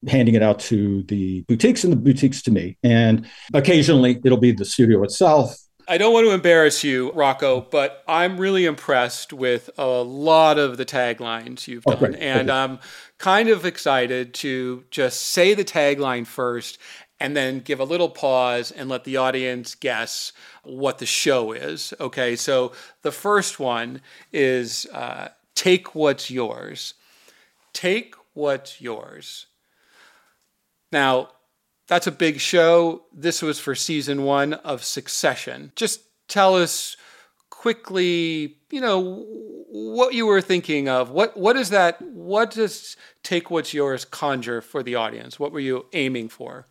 handing 0.09 0.35
it 0.35 0.42
out 0.42 0.59
to 0.59 1.02
the 1.04 1.42
boutiques 1.42 1.85
and 1.85 1.92
the 1.92 1.96
boutiques 1.96 2.42
to 2.42 2.50
me. 2.50 2.76
And 2.83 3.26
occasionally 3.52 4.20
it'll 4.24 4.38
be 4.38 4.52
the 4.52 4.64
studio 4.64 5.02
itself. 5.02 5.54
I 5.88 5.98
don't 5.98 6.12
want 6.12 6.26
to 6.26 6.33
embarrass 6.33 6.85
you, 6.85 7.11
Rocco, 7.12 7.62
but 7.62 8.04
I'm 8.06 8.38
really 8.38 8.64
impressed 8.64 9.33
with 9.33 9.70
a 9.76 9.87
lot 9.87 10.56
of 10.56 10.76
the 10.76 10.85
taglines 10.85 11.66
you've 11.66 11.83
oh, 11.85 11.96
done. 11.96 12.14
And 12.14 12.48
okay. 12.48 12.59
I'm 12.59 12.78
kind 13.20 13.50
of 13.50 13.66
excited 13.66 14.33
to 14.33 14.83
just 14.90 15.20
say 15.20 15.52
the 15.52 15.64
tagline 15.64 16.26
first 16.26 16.78
and 17.20 17.37
then 17.37 17.61
give 17.61 17.78
a 17.78 17.85
little 17.85 18.09
pause 18.09 18.70
and 18.70 18.88
let 18.88 19.04
the 19.04 19.18
audience 19.18 19.74
guess 19.74 20.33
what 20.64 20.98
the 20.98 21.06
show 21.06 21.52
is. 21.52 21.92
Okay, 22.00 22.35
so 22.35 22.72
the 23.02 23.12
first 23.12 23.61
one 23.61 24.00
is 24.33 24.87
uh, 24.94 25.28
Take 25.54 25.94
What's 25.94 26.30
Yours. 26.30 26.94
Take 27.74 28.14
What's 28.33 28.80
Yours. 28.80 29.46
Now, 30.90 31.28
that's 31.88 32.06
a 32.06 32.12
big 32.12 32.40
show. 32.40 33.02
This 33.12 33.42
was 33.42 33.61
for 33.61 33.74
season 33.74 34.24
one 34.24 34.54
of 34.54 34.83
Succession. 34.83 35.72
Just 35.76 36.00
tell 36.26 36.56
us 36.56 36.96
quickly, 37.61 38.57
you 38.70 38.81
know, 38.81 39.27
what 39.68 40.14
you 40.14 40.25
were 40.25 40.40
thinking 40.40 40.88
of. 40.88 41.11
What 41.11 41.37
what 41.37 41.57
is 41.57 41.68
that? 41.68 42.01
What 42.01 42.53
does 42.53 42.96
take 43.23 43.51
what's 43.51 43.75
yours 43.75 44.07
conjure 44.07 44.62
for 44.62 44.83
the 44.83 44.94
audience? 44.94 45.38
What 45.38 45.53
were 45.53 45.61
you 45.61 45.85
aiming 45.92 46.31
for? 46.31 46.64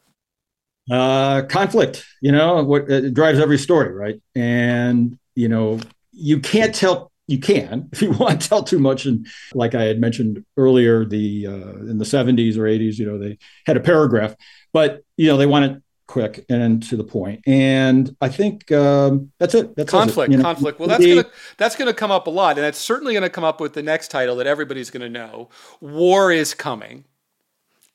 Uh, 0.92 1.44
conflict. 1.44 2.04
You 2.22 2.32
know, 2.32 2.64
what 2.64 2.90
it 2.90 3.14
drives 3.14 3.38
every 3.38 3.60
story, 3.60 3.94
right? 3.94 4.20
And 4.34 5.20
you 5.36 5.48
know, 5.48 5.80
you 6.12 6.40
can't 6.40 6.74
tell. 6.74 7.12
You 7.28 7.38
can 7.38 7.90
if 7.92 8.02
you 8.02 8.10
want 8.10 8.42
tell 8.42 8.64
too 8.64 8.80
much. 8.80 9.06
And 9.06 9.28
like 9.54 9.76
I 9.76 9.84
had 9.84 10.02
mentioned 10.02 10.44
earlier, 10.58 11.06
the 11.06 11.46
uh, 11.46 11.92
in 11.92 12.00
the 12.00 12.06
70s 12.06 12.58
or 12.58 12.64
80s, 12.64 12.98
you 12.98 13.06
know, 13.06 13.20
they 13.20 13.38
had 13.68 13.78
a 13.78 13.82
paragraph 13.82 14.36
but 14.74 15.04
you 15.18 15.28
know 15.28 15.38
they 15.38 15.46
want 15.46 15.66
it 15.66 15.82
quick 16.10 16.44
and 16.50 16.82
to 16.82 16.98
the 16.98 17.04
point. 17.04 17.42
And 17.46 18.16
I 18.20 18.30
think 18.30 18.72
um, 18.72 19.32
that's 19.38 19.54
it. 19.54 19.76
That's 19.76 19.92
conflict. 19.92 20.30
It, 20.30 20.34
you 20.34 20.38
know? 20.40 20.44
Conflict. 20.44 20.80
Well, 20.80 20.90
that's 20.90 21.06
gonna 21.06 21.26
that's 21.58 21.76
gonna 21.76 21.94
come 21.94 22.12
up 22.12 22.28
a 22.28 22.32
lot, 22.32 22.58
and 22.58 22.66
that's 22.66 22.80
certainly 22.80 23.14
gonna 23.14 23.30
come 23.30 23.44
up 23.44 23.62
with 23.62 23.74
the 23.74 23.84
next 23.84 24.10
title 24.10 24.36
that 24.38 24.48
everybody's 24.48 24.90
gonna 24.90 25.08
know. 25.08 25.50
War 25.80 26.32
is 26.32 26.54
coming. 26.54 27.06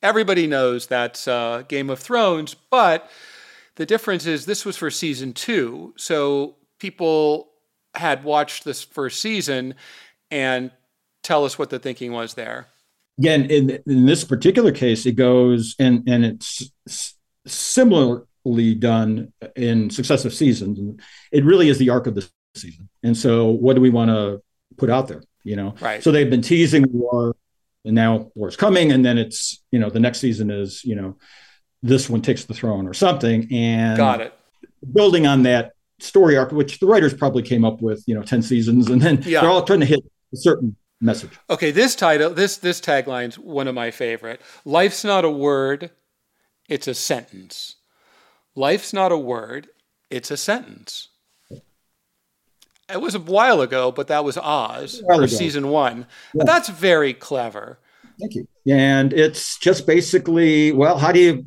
Everybody 0.01 0.47
knows 0.47 0.87
that's 0.87 1.27
uh, 1.27 1.63
Game 1.67 1.89
of 1.89 1.99
Thrones, 1.99 2.55
but 2.71 3.09
the 3.75 3.85
difference 3.85 4.25
is 4.25 4.45
this 4.45 4.65
was 4.65 4.77
for 4.77 4.89
season 4.89 5.33
two, 5.33 5.93
so 5.97 6.55
people 6.79 7.49
had 7.95 8.23
watched 8.23 8.63
this 8.63 8.81
first 8.81 9.19
season 9.19 9.75
and 10.31 10.71
tell 11.21 11.43
us 11.43 11.59
what 11.59 11.69
the 11.69 11.79
thinking 11.79 12.11
was 12.11 12.33
there 12.35 12.67
again 13.17 13.49
in, 13.49 13.69
in 13.87 14.05
this 14.05 14.25
particular 14.25 14.71
case 14.71 15.05
it 15.05 15.13
goes 15.13 15.73
and 15.79 16.03
and 16.07 16.25
it's 16.25 16.69
similarly 17.45 18.75
done 18.75 19.31
in 19.55 19.89
successive 19.89 20.33
seasons 20.33 20.99
it 21.31 21.43
really 21.43 21.69
is 21.69 21.77
the 21.77 21.89
arc 21.89 22.07
of 22.07 22.15
the 22.15 22.27
season 22.55 22.87
and 23.03 23.17
so 23.17 23.47
what 23.47 23.75
do 23.75 23.81
we 23.81 23.89
want 23.89 24.09
to 24.09 24.41
put 24.77 24.89
out 24.89 25.07
there 25.07 25.23
you 25.43 25.55
know 25.55 25.73
right 25.81 26.03
so 26.03 26.11
they've 26.11 26.29
been 26.29 26.41
teasing 26.41 26.85
war 26.91 27.35
and 27.83 27.95
now 27.95 28.31
war's 28.35 28.55
coming 28.55 28.91
and 28.91 29.05
then 29.05 29.17
it's 29.17 29.63
you 29.71 29.79
know 29.79 29.89
the 29.89 29.99
next 29.99 30.19
season 30.19 30.49
is 30.49 30.83
you 30.83 30.95
know 30.95 31.17
this 31.83 32.09
one 32.09 32.21
takes 32.21 32.45
the 32.45 32.53
throne 32.53 32.87
or 32.87 32.93
something 32.93 33.47
and 33.51 33.97
got 33.97 34.21
it 34.21 34.33
building 34.93 35.27
on 35.27 35.43
that 35.43 35.73
story 35.99 36.37
arc 36.37 36.51
which 36.51 36.79
the 36.79 36.85
writers 36.85 37.13
probably 37.13 37.41
came 37.41 37.65
up 37.65 37.81
with 37.81 38.03
you 38.07 38.15
know 38.15 38.23
10 38.23 38.41
seasons 38.41 38.89
and 38.89 39.01
then 39.01 39.21
yeah. 39.25 39.41
they're 39.41 39.49
all 39.49 39.63
trying 39.63 39.79
to 39.79 39.85
hit 39.85 40.03
a 40.33 40.37
certain 40.37 40.75
message. 41.01 41.31
Okay, 41.49 41.71
this 41.71 41.95
title, 41.95 42.33
this 42.33 42.57
this 42.57 42.81
tagline's 42.81 43.37
one 43.37 43.67
of 43.67 43.75
my 43.75 43.91
favorite. 43.91 44.41
Life's 44.63 45.03
not 45.03 45.25
a 45.25 45.29
word, 45.29 45.91
it's 46.69 46.87
a 46.87 46.93
sentence. 46.93 47.75
Life's 48.55 48.93
not 48.93 49.11
a 49.11 49.17
word, 49.17 49.67
it's 50.09 50.31
a 50.31 50.37
sentence. 50.37 51.09
It 52.87 53.01
was 53.01 53.15
a 53.15 53.19
while 53.19 53.61
ago, 53.61 53.91
but 53.91 54.07
that 54.07 54.23
was 54.23 54.37
Oz 54.37 55.01
for 55.07 55.27
season 55.27 55.69
one. 55.69 56.05
Yeah. 56.35 56.43
That's 56.45 56.69
very 56.69 57.13
clever. 57.13 57.79
Thank 58.19 58.35
you. 58.35 58.47
And 58.67 59.11
it's 59.11 59.57
just 59.57 59.87
basically, 59.87 60.71
well, 60.71 60.97
how 60.97 61.11
do 61.11 61.19
you? 61.19 61.45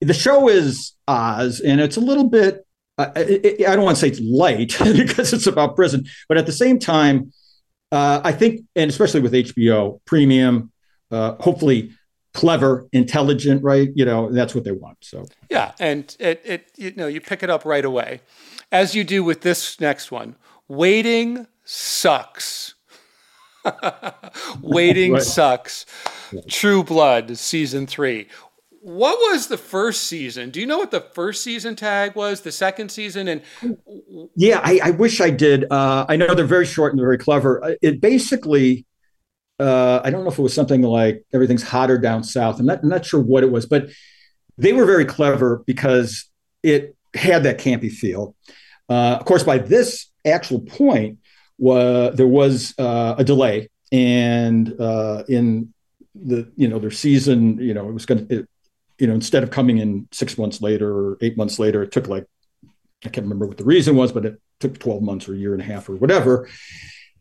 The 0.00 0.14
show 0.14 0.48
is 0.48 0.92
Oz, 1.08 1.60
and 1.60 1.80
it's 1.80 1.96
a 1.96 2.00
little 2.00 2.28
bit. 2.28 2.64
Uh, 2.96 3.10
it, 3.16 3.66
I 3.66 3.74
don't 3.74 3.84
want 3.84 3.96
to 3.96 4.00
say 4.00 4.08
it's 4.08 4.20
light 4.20 4.76
because 4.96 5.32
it's 5.32 5.46
about 5.46 5.74
prison, 5.74 6.06
but 6.28 6.38
at 6.38 6.46
the 6.46 6.52
same 6.52 6.78
time, 6.78 7.32
uh, 7.90 8.20
I 8.22 8.32
think, 8.32 8.62
and 8.76 8.88
especially 8.88 9.20
with 9.20 9.32
HBO 9.32 10.00
premium, 10.04 10.70
uh, 11.10 11.34
hopefully 11.40 11.92
clever, 12.32 12.86
intelligent, 12.92 13.62
right? 13.62 13.90
You 13.94 14.04
know, 14.04 14.30
that's 14.30 14.54
what 14.54 14.64
they 14.64 14.72
want. 14.72 14.98
So 15.00 15.26
yeah, 15.50 15.72
and 15.78 16.14
it, 16.20 16.40
it 16.44 16.72
you 16.76 16.92
know 16.96 17.06
you 17.06 17.20
pick 17.20 17.42
it 17.42 17.50
up 17.50 17.64
right 17.64 17.84
away, 17.84 18.20
as 18.70 18.94
you 18.94 19.04
do 19.04 19.24
with 19.24 19.40
this 19.42 19.80
next 19.80 20.10
one. 20.10 20.36
Waiting 20.68 21.46
sucks. 21.64 22.74
Waiting 24.62 25.14
right. 25.14 25.22
sucks. 25.22 25.84
True 26.48 26.84
Blood 26.84 27.36
season 27.36 27.86
three. 27.86 28.28
what 28.82 29.18
was 29.30 29.48
the 29.48 29.58
first 29.58 30.04
season? 30.04 30.50
Do 30.50 30.60
you 30.60 30.66
know 30.66 30.78
what 30.78 30.90
the 30.90 31.00
first 31.00 31.42
season 31.44 31.76
tag 31.76 32.14
was? 32.14 32.40
The 32.40 32.52
second 32.52 32.90
season, 32.90 33.28
and 33.28 33.42
yeah, 34.36 34.60
I, 34.62 34.80
I 34.84 34.90
wish 34.92 35.20
I 35.20 35.30
did. 35.30 35.70
Uh, 35.70 36.06
I 36.08 36.16
know 36.16 36.34
they're 36.34 36.46
very 36.46 36.66
short 36.66 36.92
and 36.92 37.00
very 37.00 37.18
clever. 37.18 37.62
Uh, 37.62 37.74
it 37.82 38.00
basically, 38.00 38.86
uh, 39.60 40.00
I 40.02 40.10
don't 40.10 40.24
know 40.24 40.30
if 40.30 40.38
it 40.38 40.42
was 40.42 40.54
something 40.54 40.82
like 40.82 41.24
everything's 41.32 41.62
hotter 41.62 41.98
down 41.98 42.24
south. 42.24 42.58
I'm 42.58 42.66
not, 42.66 42.82
I'm 42.82 42.88
not 42.88 43.04
sure 43.04 43.20
what 43.20 43.44
it 43.44 43.52
was, 43.52 43.66
but 43.66 43.90
they 44.56 44.72
were 44.72 44.86
very 44.86 45.04
clever 45.04 45.62
because 45.66 46.26
it 46.62 46.96
had 47.14 47.42
that 47.44 47.58
campy 47.58 47.90
feel. 47.90 48.34
Uh, 48.88 49.16
of 49.20 49.24
course, 49.24 49.44
by 49.44 49.58
this 49.58 50.10
actual 50.24 50.60
point, 50.60 51.18
was 51.58 52.16
there 52.16 52.26
was 52.26 52.74
uh, 52.78 53.14
a 53.18 53.24
delay, 53.24 53.68
and 53.92 54.74
uh, 54.80 55.24
in 55.28 55.72
the 56.14 56.50
you 56.56 56.66
know 56.66 56.78
their 56.78 56.90
season, 56.90 57.58
you 57.58 57.74
know, 57.74 57.88
it 57.88 57.92
was 57.92 58.06
going 58.06 58.26
to, 58.28 58.46
you 58.98 59.06
know, 59.06 59.14
instead 59.14 59.42
of 59.42 59.50
coming 59.50 59.78
in 59.78 60.08
six 60.10 60.38
months 60.38 60.62
later 60.62 60.90
or 60.90 61.18
eight 61.20 61.36
months 61.36 61.58
later, 61.58 61.82
it 61.82 61.92
took 61.92 62.08
like 62.08 62.26
I 63.04 63.10
can't 63.10 63.24
remember 63.24 63.46
what 63.46 63.58
the 63.58 63.64
reason 63.64 63.94
was, 63.94 64.10
but 64.10 64.24
it 64.24 64.40
took 64.58 64.78
12 64.78 65.02
months 65.02 65.28
or 65.28 65.34
a 65.34 65.36
year 65.36 65.52
and 65.52 65.62
a 65.62 65.64
half 65.64 65.88
or 65.88 65.96
whatever. 65.96 66.48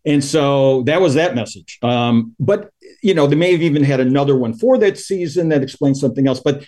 And 0.10 0.24
so 0.24 0.82
that 0.84 1.02
was 1.02 1.14
that 1.14 1.36
message. 1.36 1.78
Um, 1.84 2.36
but 2.40 2.72
you 3.04 3.14
know, 3.14 3.28
they 3.28 3.36
may 3.36 3.52
have 3.52 3.62
even 3.62 3.84
had 3.84 4.00
another 4.00 4.36
one 4.36 4.54
for 4.54 4.76
that 4.80 4.98
season 4.98 5.50
that 5.50 5.62
explains 5.62 6.02
something 6.02 6.28
else. 6.28 6.40
But 6.40 6.66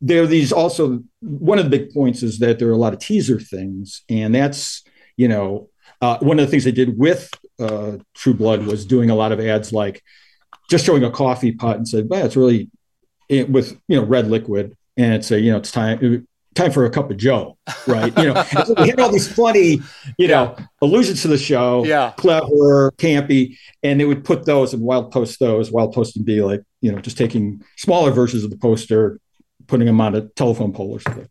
there 0.00 0.22
are 0.22 0.28
these 0.28 0.52
also 0.52 1.02
one 1.20 1.58
of 1.58 1.64
the 1.64 1.76
big 1.76 1.92
points 1.92 2.22
is 2.22 2.38
that 2.38 2.60
there 2.60 2.68
are 2.68 2.72
a 2.72 2.76
lot 2.76 2.92
of 2.92 3.00
teaser 3.00 3.40
things, 3.40 4.02
and 4.08 4.32
that's 4.32 4.84
you 5.16 5.26
know 5.26 5.70
uh, 6.00 6.18
one 6.20 6.38
of 6.38 6.46
the 6.46 6.50
things 6.50 6.62
they 6.62 6.72
did 6.72 6.96
with 6.96 7.28
uh, 7.58 7.98
True 8.14 8.34
Blood 8.34 8.64
was 8.64 8.86
doing 8.86 9.10
a 9.10 9.16
lot 9.16 9.32
of 9.32 9.40
ads 9.40 9.72
like 9.72 10.00
just 10.70 10.86
showing 10.86 11.02
a 11.02 11.10
coffee 11.10 11.50
pot 11.50 11.76
and 11.76 11.88
said, 11.88 12.06
"Well, 12.08 12.24
it's 12.24 12.36
really 12.36 12.70
it, 13.28 13.50
with 13.50 13.76
you 13.88 14.00
know 14.00 14.04
red 14.06 14.30
liquid," 14.30 14.76
and 14.96 15.24
say, 15.24 15.40
you 15.40 15.50
know, 15.50 15.58
it's 15.58 15.72
time 15.72 16.26
time 16.54 16.70
for 16.70 16.84
a 16.84 16.90
cup 16.90 17.10
of 17.10 17.16
Joe, 17.16 17.58
right? 17.86 18.16
You 18.18 18.32
know, 18.32 18.42
so 18.42 18.74
we 18.78 18.88
had 18.88 19.00
all 19.00 19.10
these 19.10 19.32
funny, 19.32 19.80
you 20.18 20.28
know, 20.28 20.56
allusions 20.80 21.22
to 21.22 21.28
the 21.28 21.38
show, 21.38 21.84
yeah, 21.84 22.12
clever, 22.16 22.92
campy, 22.92 23.56
and 23.82 24.00
they 24.00 24.04
would 24.04 24.24
put 24.24 24.46
those 24.46 24.72
and 24.72 24.82
wild 24.82 25.12
post 25.12 25.40
those. 25.40 25.70
Wild 25.70 25.92
post 25.92 26.16
would 26.16 26.24
be 26.24 26.40
like, 26.42 26.62
you 26.80 26.92
know, 26.92 26.98
just 26.98 27.18
taking 27.18 27.62
smaller 27.76 28.10
versions 28.10 28.44
of 28.44 28.50
the 28.50 28.56
poster, 28.56 29.20
putting 29.66 29.86
them 29.86 30.00
on 30.00 30.14
a 30.14 30.22
telephone 30.28 30.72
pole 30.72 30.92
or 30.92 31.00
something, 31.00 31.28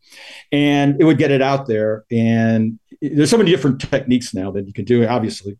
and 0.52 1.00
it 1.00 1.04
would 1.04 1.18
get 1.18 1.30
it 1.30 1.42
out 1.42 1.66
there. 1.66 2.04
And 2.10 2.78
there's 3.00 3.30
so 3.30 3.38
many 3.38 3.50
different 3.50 3.80
techniques 3.80 4.34
now 4.34 4.50
that 4.52 4.66
you 4.66 4.72
can 4.72 4.84
do. 4.84 5.06
Obviously, 5.06 5.58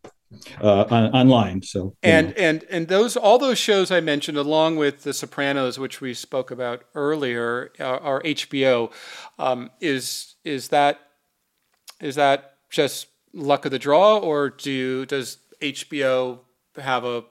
uh, 0.61 0.85
on, 0.91 1.11
online. 1.13 1.63
So 1.63 1.97
and 2.03 2.29
know. 2.29 2.35
and 2.37 2.65
and 2.71 2.89
those 2.89 3.17
all 3.17 3.39
those 3.39 3.59
shows 3.59 3.91
I 3.91 4.01
mentioned, 4.01 4.39
along 4.39 4.77
with 4.77 5.03
The 5.03 5.13
Sopranos, 5.13 5.79
which 5.79 6.01
we 6.01 6.15
spoke 6.15 6.51
about 6.51 6.85
earlier, 6.95 7.73
are, 7.81 8.01
are 8.01 8.23
HBO. 8.23 8.93
Um, 9.39 9.71
is 9.81 10.35
is 10.45 10.69
that 10.69 11.01
is 12.01 12.15
that 12.17 12.57
just 12.71 13.07
luck 13.33 13.65
of 13.65 13.71
the 13.71 13.79
draw, 13.79 14.19
or 14.19 14.51
do 14.51 15.07
does 15.07 15.39
HBO 15.61 16.41
have 16.77 17.05
a 17.05 17.25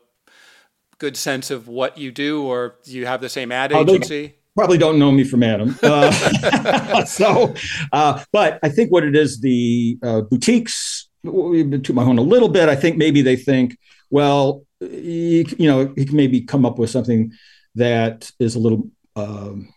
good 0.97 1.17
sense 1.17 1.51
of 1.51 1.67
what 1.67 1.97
you 1.97 2.11
do, 2.11 2.43
or 2.43 2.75
do 2.83 2.91
you 2.91 3.05
have 3.05 3.21
the 3.21 3.29
same 3.29 3.51
ad 3.51 3.71
agency? 3.71 4.35
Oh, 4.35 4.39
probably 4.55 4.77
don't 4.77 4.99
know 4.99 5.11
me 5.11 5.23
from 5.23 5.43
Adam. 5.43 5.75
Uh, 5.81 7.03
so, 7.05 7.53
uh, 7.91 8.23
but 8.31 8.59
I 8.63 8.69
think 8.69 8.91
what 8.91 9.03
it 9.03 9.15
is, 9.15 9.41
the 9.41 9.97
uh, 10.03 10.21
boutiques 10.21 10.92
to 11.23 11.93
my 11.93 12.03
own 12.03 12.17
a 12.17 12.21
little 12.21 12.49
bit. 12.49 12.69
I 12.69 12.75
think 12.75 12.97
maybe 12.97 13.21
they 13.21 13.35
think, 13.35 13.77
well, 14.09 14.63
you, 14.79 15.45
you 15.57 15.67
know, 15.67 15.93
he 15.95 16.05
can 16.05 16.17
maybe 16.17 16.41
come 16.41 16.65
up 16.65 16.77
with 16.77 16.89
something 16.89 17.31
that 17.75 18.31
is 18.39 18.55
a 18.55 18.59
little, 18.59 18.89
um, 19.15 19.73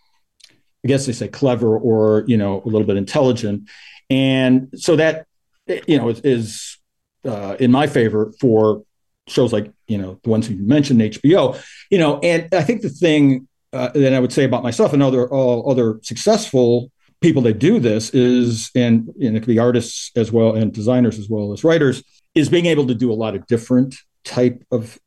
I 0.83 0.87
guess 0.87 1.05
they 1.05 1.13
say 1.13 1.27
clever 1.27 1.77
or 1.77 2.23
you 2.27 2.37
know 2.37 2.61
a 2.63 2.67
little 2.67 2.85
bit 2.85 2.97
intelligent, 2.97 3.69
and 4.09 4.69
so 4.75 4.95
that 4.95 5.25
you 5.67 5.97
know 5.97 6.09
is, 6.09 6.21
is 6.21 6.77
uh, 7.25 7.57
in 7.59 7.71
my 7.71 7.87
favor 7.87 8.31
for 8.39 8.83
shows 9.27 9.51
like 9.51 9.71
you 9.87 9.97
know 9.97 10.19
the 10.23 10.29
ones 10.29 10.49
you 10.49 10.57
mentioned 10.57 11.01
HBO. 11.01 11.61
You 11.89 11.97
know, 11.97 12.19
and 12.19 12.47
I 12.53 12.61
think 12.61 12.81
the 12.81 12.89
thing 12.89 13.47
uh, 13.73 13.89
that 13.89 14.13
I 14.13 14.19
would 14.19 14.31
say 14.31 14.43
about 14.43 14.63
myself 14.63 14.93
and 14.93 15.03
other 15.03 15.27
all 15.27 15.69
other 15.69 15.99
successful 16.03 16.91
people 17.21 17.41
that 17.43 17.59
do 17.59 17.79
this 17.79 18.11
is, 18.11 18.69
and, 18.75 19.09
and 19.21 19.35
it 19.35 19.41
could 19.41 19.47
be 19.47 19.59
artists 19.59 20.11
as 20.15 20.31
well 20.31 20.55
and 20.55 20.71
designers 20.71 21.17
as 21.17 21.29
well 21.29 21.51
as 21.53 21.63
writers, 21.63 22.03
is 22.35 22.49
being 22.49 22.67
able 22.67 22.87
to 22.87 22.95
do 22.95 23.11
a 23.11 23.15
lot 23.15 23.35
of 23.35 23.45
different 23.47 23.95
type 24.23 24.63
of 24.71 24.99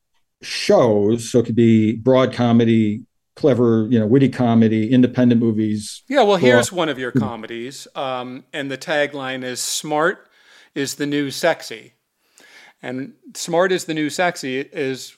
shows. 0.42 1.30
So 1.30 1.40
it 1.40 1.46
could 1.46 1.56
be 1.56 1.96
broad 1.96 2.32
comedy, 2.32 3.04
clever, 3.36 3.86
you 3.90 3.98
know, 3.98 4.06
witty 4.06 4.28
comedy, 4.28 4.92
independent 4.92 5.40
movies. 5.40 6.02
Yeah, 6.08 6.22
well, 6.22 6.36
here's 6.36 6.72
one 6.72 6.88
of 6.88 6.98
your 6.98 7.12
comedies, 7.12 7.86
um, 7.94 8.44
and 8.52 8.70
the 8.70 8.78
tagline 8.78 9.44
is 9.44 9.60
"Smart 9.60 10.28
is 10.74 10.96
the 10.96 11.06
new 11.06 11.30
sexy," 11.30 11.94
and 12.82 13.14
"Smart 13.34 13.72
is 13.72 13.84
the 13.84 13.94
new 13.94 14.10
sexy" 14.10 14.60
is 14.60 15.16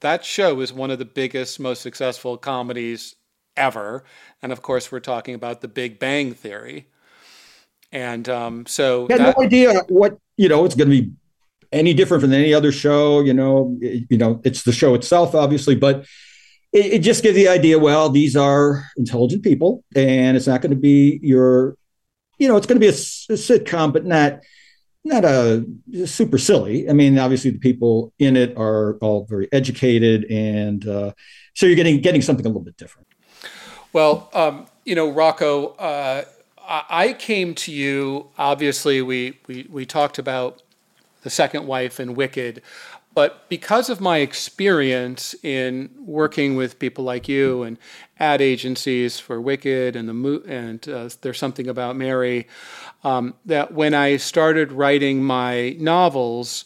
that 0.00 0.24
show 0.24 0.60
is 0.60 0.72
one 0.72 0.90
of 0.90 0.98
the 0.98 1.04
biggest, 1.04 1.58
most 1.58 1.82
successful 1.82 2.36
comedies 2.36 3.16
ever. 3.60 4.02
And 4.42 4.50
of 4.50 4.62
course, 4.62 4.90
we're 4.90 5.00
talking 5.00 5.34
about 5.34 5.60
the 5.60 5.68
Big 5.68 5.98
Bang 5.98 6.32
Theory. 6.32 6.88
And 7.92 8.28
um, 8.28 8.66
so, 8.66 9.06
I 9.10 9.12
had 9.12 9.20
that, 9.20 9.36
no 9.36 9.44
idea 9.44 9.82
what 9.88 10.18
you 10.36 10.48
know. 10.48 10.64
It's 10.64 10.74
going 10.74 10.88
to 10.90 11.02
be 11.02 11.12
any 11.72 11.92
different 11.92 12.22
from 12.22 12.32
any 12.32 12.54
other 12.54 12.72
show. 12.72 13.20
You 13.20 13.34
know, 13.34 13.76
it, 13.80 14.06
you 14.08 14.18
know, 14.18 14.40
it's 14.44 14.62
the 14.62 14.72
show 14.72 14.94
itself, 14.94 15.34
obviously, 15.34 15.74
but 15.74 16.06
it, 16.72 16.86
it 16.86 16.98
just 17.00 17.22
gives 17.22 17.36
the 17.36 17.48
idea. 17.48 17.78
Well, 17.78 18.08
these 18.08 18.36
are 18.36 18.84
intelligent 18.96 19.42
people, 19.42 19.84
and 19.94 20.36
it's 20.36 20.46
not 20.46 20.62
going 20.62 20.70
to 20.70 20.76
be 20.76 21.18
your, 21.22 21.76
you 22.38 22.48
know, 22.48 22.56
it's 22.56 22.66
going 22.66 22.80
to 22.80 22.86
be 22.86 22.88
a, 22.88 22.90
a 22.90 23.36
sitcom, 23.36 23.92
but 23.92 24.04
not 24.04 24.40
not 25.02 25.24
a 25.24 25.66
super 26.04 26.38
silly. 26.38 26.88
I 26.88 26.92
mean, 26.92 27.18
obviously 27.18 27.50
the 27.50 27.58
people 27.58 28.12
in 28.18 28.36
it 28.36 28.56
are 28.56 28.98
all 28.98 29.26
very 29.28 29.48
educated, 29.52 30.26
and 30.30 30.86
uh, 30.86 31.12
so 31.54 31.66
you're 31.66 31.76
getting 31.76 32.00
getting 32.00 32.22
something 32.22 32.46
a 32.46 32.48
little 32.48 32.62
bit 32.62 32.76
different. 32.76 33.08
Well, 33.92 34.30
um, 34.32 34.66
you 34.84 34.94
know, 34.94 35.10
Rocco, 35.10 35.68
uh, 35.74 36.24
I 36.58 37.14
came 37.14 37.54
to 37.56 37.72
you. 37.72 38.28
Obviously, 38.38 39.02
we, 39.02 39.38
we 39.48 39.66
we 39.68 39.84
talked 39.84 40.18
about 40.18 40.62
the 41.22 41.30
second 41.30 41.66
wife 41.66 41.98
and 41.98 42.16
Wicked, 42.16 42.62
but 43.12 43.48
because 43.48 43.90
of 43.90 44.00
my 44.00 44.18
experience 44.18 45.34
in 45.42 45.90
working 45.98 46.54
with 46.54 46.78
people 46.78 47.02
like 47.02 47.28
you 47.28 47.64
and 47.64 47.76
ad 48.20 48.40
agencies 48.40 49.18
for 49.18 49.40
Wicked 49.40 49.96
and 49.96 50.08
the 50.08 50.42
and 50.46 50.88
uh, 50.88 51.08
there's 51.22 51.38
something 51.38 51.66
about 51.66 51.96
Mary, 51.96 52.46
um, 53.02 53.34
that 53.44 53.72
when 53.72 53.92
I 53.92 54.16
started 54.16 54.70
writing 54.70 55.24
my 55.24 55.70
novels, 55.80 56.64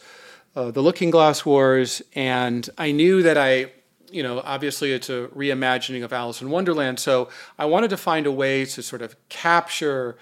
uh, 0.54 0.70
The 0.70 0.82
Looking 0.82 1.10
Glass 1.10 1.46
Wars, 1.46 2.02
and 2.14 2.68
I 2.76 2.92
knew 2.92 3.22
that 3.22 3.38
I 3.38 3.72
you 4.14 4.22
know, 4.22 4.40
obviously 4.44 4.92
it's 4.92 5.10
a 5.10 5.28
reimagining 5.34 6.04
of 6.04 6.12
Alice 6.12 6.40
in 6.40 6.48
Wonderland. 6.48 7.00
So 7.00 7.28
I 7.58 7.64
wanted 7.64 7.90
to 7.90 7.96
find 7.96 8.26
a 8.26 8.32
way 8.32 8.64
to 8.64 8.82
sort 8.82 9.02
of 9.02 9.16
capture 9.28 10.16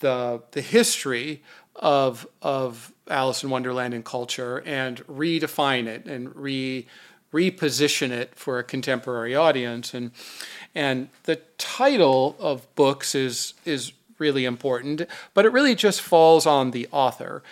the 0.00 0.42
the 0.50 0.60
history 0.60 1.42
of 1.76 2.26
of 2.42 2.92
Alice 3.08 3.44
in 3.44 3.50
Wonderland 3.50 3.94
and 3.94 4.04
culture 4.04 4.60
and 4.66 5.06
redefine 5.06 5.86
it 5.86 6.06
and 6.06 6.34
re 6.34 6.86
reposition 7.32 8.10
it 8.10 8.34
for 8.34 8.58
a 8.58 8.64
contemporary 8.64 9.36
audience. 9.36 9.94
And 9.94 10.10
and 10.74 11.08
the 11.22 11.36
title 11.58 12.36
of 12.40 12.72
books 12.74 13.14
is 13.14 13.54
is 13.64 13.92
really 14.18 14.44
important, 14.44 15.02
but 15.32 15.44
it 15.44 15.52
really 15.52 15.74
just 15.74 16.00
falls 16.00 16.44
on 16.44 16.72
the 16.72 16.88
author 16.90 17.42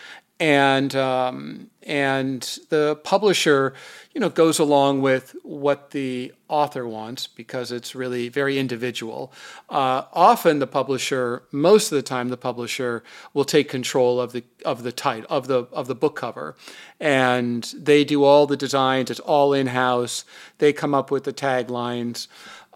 and 0.41 0.97
um, 0.97 1.71
and 1.83 2.41
the 2.71 2.99
publisher, 3.05 3.75
you 4.15 4.21
know, 4.21 4.31
goes 4.31 4.59
along 4.59 5.03
with 5.03 5.37
what 5.43 5.91
the 5.91 6.33
author 6.49 6.89
wants 6.89 7.27
because 7.27 7.71
it's 7.71 7.95
really 7.95 8.31
very 8.31 8.59
individual. 8.59 9.33
Uh, 9.69 10.05
often, 10.15 10.59
the 10.59 10.67
publisher, 10.67 11.43
most 11.53 11.93
of 11.93 11.97
the 11.97 12.03
time, 12.03 12.31
the 12.31 12.39
publisher 12.39 13.05
will 13.35 13.45
take 13.45 13.69
control 13.69 14.19
of 14.19 14.33
the 14.33 14.43
of 14.65 14.83
the 14.83 14.93
title 14.93 15.27
of 15.29 15.47
the 15.47 15.65
of 15.73 15.87
the 15.89 15.95
book 15.95 16.17
cover, 16.17 16.57
and 16.99 17.75
they 17.77 18.03
do 18.03 18.25
all 18.25 18.47
the 18.47 18.57
designs. 18.57 19.11
It's 19.11 19.21
all 19.21 19.53
in 19.53 19.69
house. 19.69 20.25
They 20.57 20.73
come 20.73 20.95
up 20.95 21.11
with 21.11 21.25
the 21.25 21.35
taglines. 21.35 22.29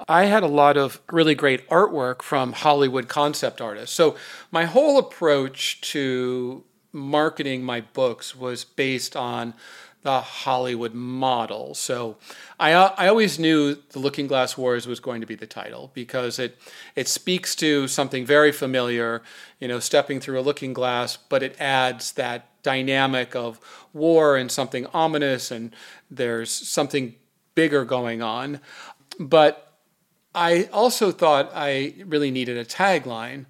I 0.07 0.25
had 0.25 0.43
a 0.43 0.49
lot 0.49 0.77
of 0.77 1.01
really 1.11 1.35
great 1.35 1.67
artwork 1.69 2.21
from 2.21 2.53
Hollywood 2.53 3.09
concept 3.09 3.61
artists. 3.61 3.95
So 3.95 4.17
my 4.51 4.65
whole 4.65 4.99
approach 4.99 5.81
to 5.93 6.65
marketing 6.95 7.63
my 7.63 7.81
books 7.81 8.35
was 8.35 8.65
based 8.65 9.17
on 9.17 9.55
the 10.05 10.21
Hollywood 10.21 10.93
model. 10.93 11.75
So 11.75 12.19
I, 12.61 12.73
uh, 12.73 12.95
I 12.97 13.09
always 13.09 13.39
knew 13.39 13.75
The 13.75 13.99
Looking 13.99 14.27
Glass 14.27 14.57
Wars 14.57 14.87
was 14.87 15.01
going 15.01 15.23
to 15.23 15.27
be 15.27 15.35
the 15.35 15.47
title 15.47 15.91
because 15.95 16.39
it, 16.39 16.59
it 16.95 17.09
speaks 17.09 17.55
to 17.57 17.89
something 17.89 18.27
very 18.27 18.53
familiar, 18.53 19.23
you 19.61 19.67
know, 19.67 19.81
stepping 19.81 20.21
through 20.21 20.39
a 20.39 20.43
looking 20.43 20.75
glass, 20.75 21.17
but 21.17 21.43
it 21.43 21.59
adds 21.59 22.13
that 22.13 22.63
dynamic 22.63 23.35
of 23.35 23.59
war 23.95 24.37
and 24.37 24.53
something 24.53 24.87
ominous 24.93 25.51
and 25.51 25.75
there's 26.11 26.51
something 26.51 27.15
bigger 27.55 27.87
going 27.87 28.21
on. 28.21 28.61
But 29.19 29.73
I 30.35 30.69
also 30.73 31.13
thought 31.13 31.51
I 31.55 31.95
really 32.05 32.31
needed 32.31 32.59
a 32.59 32.65
tagline. 32.65 33.47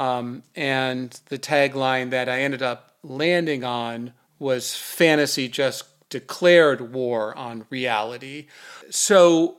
Um, 0.00 0.44
and 0.56 1.20
the 1.26 1.38
tagline 1.38 2.08
that 2.08 2.26
I 2.26 2.40
ended 2.40 2.62
up 2.62 2.94
landing 3.02 3.64
on 3.64 4.14
was 4.38 4.74
fantasy 4.74 5.46
just 5.46 5.84
declared 6.08 6.94
war 6.94 7.36
on 7.36 7.66
reality. 7.68 8.46
So 8.88 9.58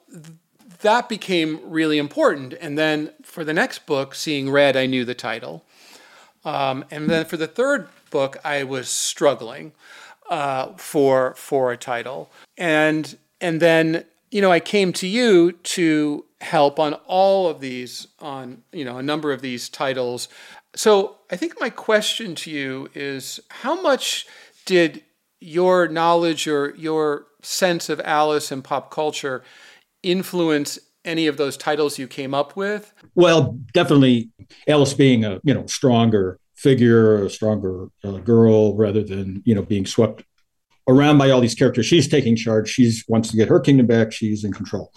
that 0.82 1.08
became 1.08 1.60
really 1.64 2.00
important. 2.00 2.56
And 2.60 2.76
then 2.76 3.12
for 3.22 3.44
the 3.44 3.54
next 3.54 3.86
book, 3.86 4.16
Seeing 4.16 4.50
Red, 4.50 4.76
I 4.76 4.88
knew 4.88 5.06
the 5.06 5.14
title. 5.14 5.64
Um, 6.44 6.86
and 6.90 7.08
then 7.08 7.26
for 7.26 7.38
the 7.38 7.46
third 7.46 7.90
book, 8.10 8.38
I 8.44 8.64
was 8.64 8.90
struggling 8.90 9.74
uh, 10.28 10.74
for 10.78 11.36
for 11.36 11.72
a 11.72 11.78
title. 11.78 12.32
And 12.58 13.16
and 13.40 13.60
then 13.60 14.06
you 14.32 14.42
know 14.42 14.52
I 14.52 14.60
came 14.60 14.94
to 14.94 15.08
you 15.08 15.52
to 15.52 16.26
help 16.40 16.80
on 16.80 16.94
all 17.06 17.48
of 17.48 17.60
these 17.60 18.08
on 18.20 18.64
you 18.72 18.84
know 18.84 18.98
a 18.98 19.04
number 19.04 19.32
of 19.32 19.42
these 19.42 19.70
titles. 19.70 20.28
So 20.76 21.18
I 21.30 21.36
think 21.36 21.60
my 21.60 21.70
question 21.70 22.34
to 22.36 22.52
you 22.52 22.90
is 22.96 23.40
how 23.50 23.82
much 23.82 24.26
did 24.66 25.04
your 25.42 25.88
knowledge 25.88 26.48
or 26.48 26.74
your 26.76 27.28
sense 27.42 27.90
of 27.90 28.00
Alice 28.02 28.52
and 28.52 28.64
pop 28.64 28.90
culture 28.92 29.44
influence 30.02 30.80
any 31.04 31.28
of 31.28 31.38
those 31.38 31.58
titles 31.58 31.98
you 31.98 32.08
came 32.08 32.34
up 32.34 32.56
with? 32.56 32.94
Well, 33.16 33.60
definitely 33.74 34.30
Alice 34.68 34.94
being 34.94 35.26
a 35.26 35.40
you 35.44 35.54
know 35.54 35.66
stronger 35.68 36.40
figure, 36.56 37.26
a 37.26 37.30
stronger 37.30 37.88
uh, 38.04 38.18
girl, 38.20 38.76
rather 38.76 39.04
than 39.04 39.42
you 39.46 39.56
know 39.56 39.64
being 39.64 39.86
swept 39.86 40.24
around 40.92 41.18
by 41.18 41.30
all 41.30 41.42
these 41.42 41.56
characters. 41.56 41.86
She's 41.86 42.08
taking 42.08 42.36
charge. 42.36 42.70
She 42.70 42.92
wants 43.08 43.30
to 43.32 43.38
get 43.38 43.48
her 43.48 43.60
kingdom 43.60 43.88
back. 43.88 44.12
She's 44.12 44.44
in 44.44 44.54
control, 44.54 44.92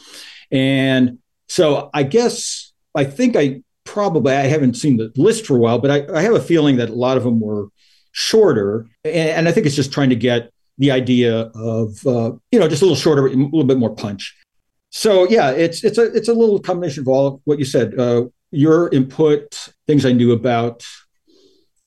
and 0.51 1.19
so 1.49 1.91
I 1.95 2.03
guess 2.03 2.73
I 2.95 3.05
think 3.05 3.37
I 3.37 3.63
probably 3.85 4.33
I 4.33 4.47
haven't 4.47 4.75
seen 4.75 4.97
the 4.97 5.13
list 5.17 5.47
for 5.47 5.57
a 5.57 5.61
while, 5.61 5.79
but 5.79 5.91
I, 5.91 6.19
I 6.19 6.23
have 6.23 6.35
a 6.35 6.41
feeling 6.41 6.77
that 6.77 6.91
a 6.91 6.95
lot 6.95 7.17
of 7.17 7.25
them 7.25 7.41
were 7.41 7.69
shorter, 8.13 8.87
and, 9.05 9.29
and 9.31 9.49
I 9.49 9.53
think 9.53 9.67
it's 9.67 9.77
just 9.77 9.93
trying 9.93 10.11
to 10.11 10.17
get 10.17 10.51
the 10.79 10.91
idea 10.91 11.51
of 11.55 12.07
uh, 12.07 12.33
you 12.51 12.59
know 12.59 12.69
just 12.69 12.83
a 12.83 12.85
little 12.85 12.97
shorter, 12.97 13.27
a 13.27 13.31
little 13.31 13.65
bit 13.65 13.79
more 13.79 13.95
punch. 13.95 14.37
So 14.91 15.29
yeah, 15.29 15.51
it's 15.51 15.85
it's 15.85 15.99
a 15.99 16.05
it's 16.15 16.29
a 16.29 16.35
little 16.35 16.59
combination 16.61 17.03
of 17.03 17.09
all 17.09 17.27
of 17.27 17.41
what 17.45 17.59
you 17.59 17.65
said. 17.65 17.99
Uh, 17.99 18.27
your 18.51 18.89
input, 18.91 19.69
things 19.87 20.07
I 20.07 20.13
knew 20.13 20.33
about 20.33 20.87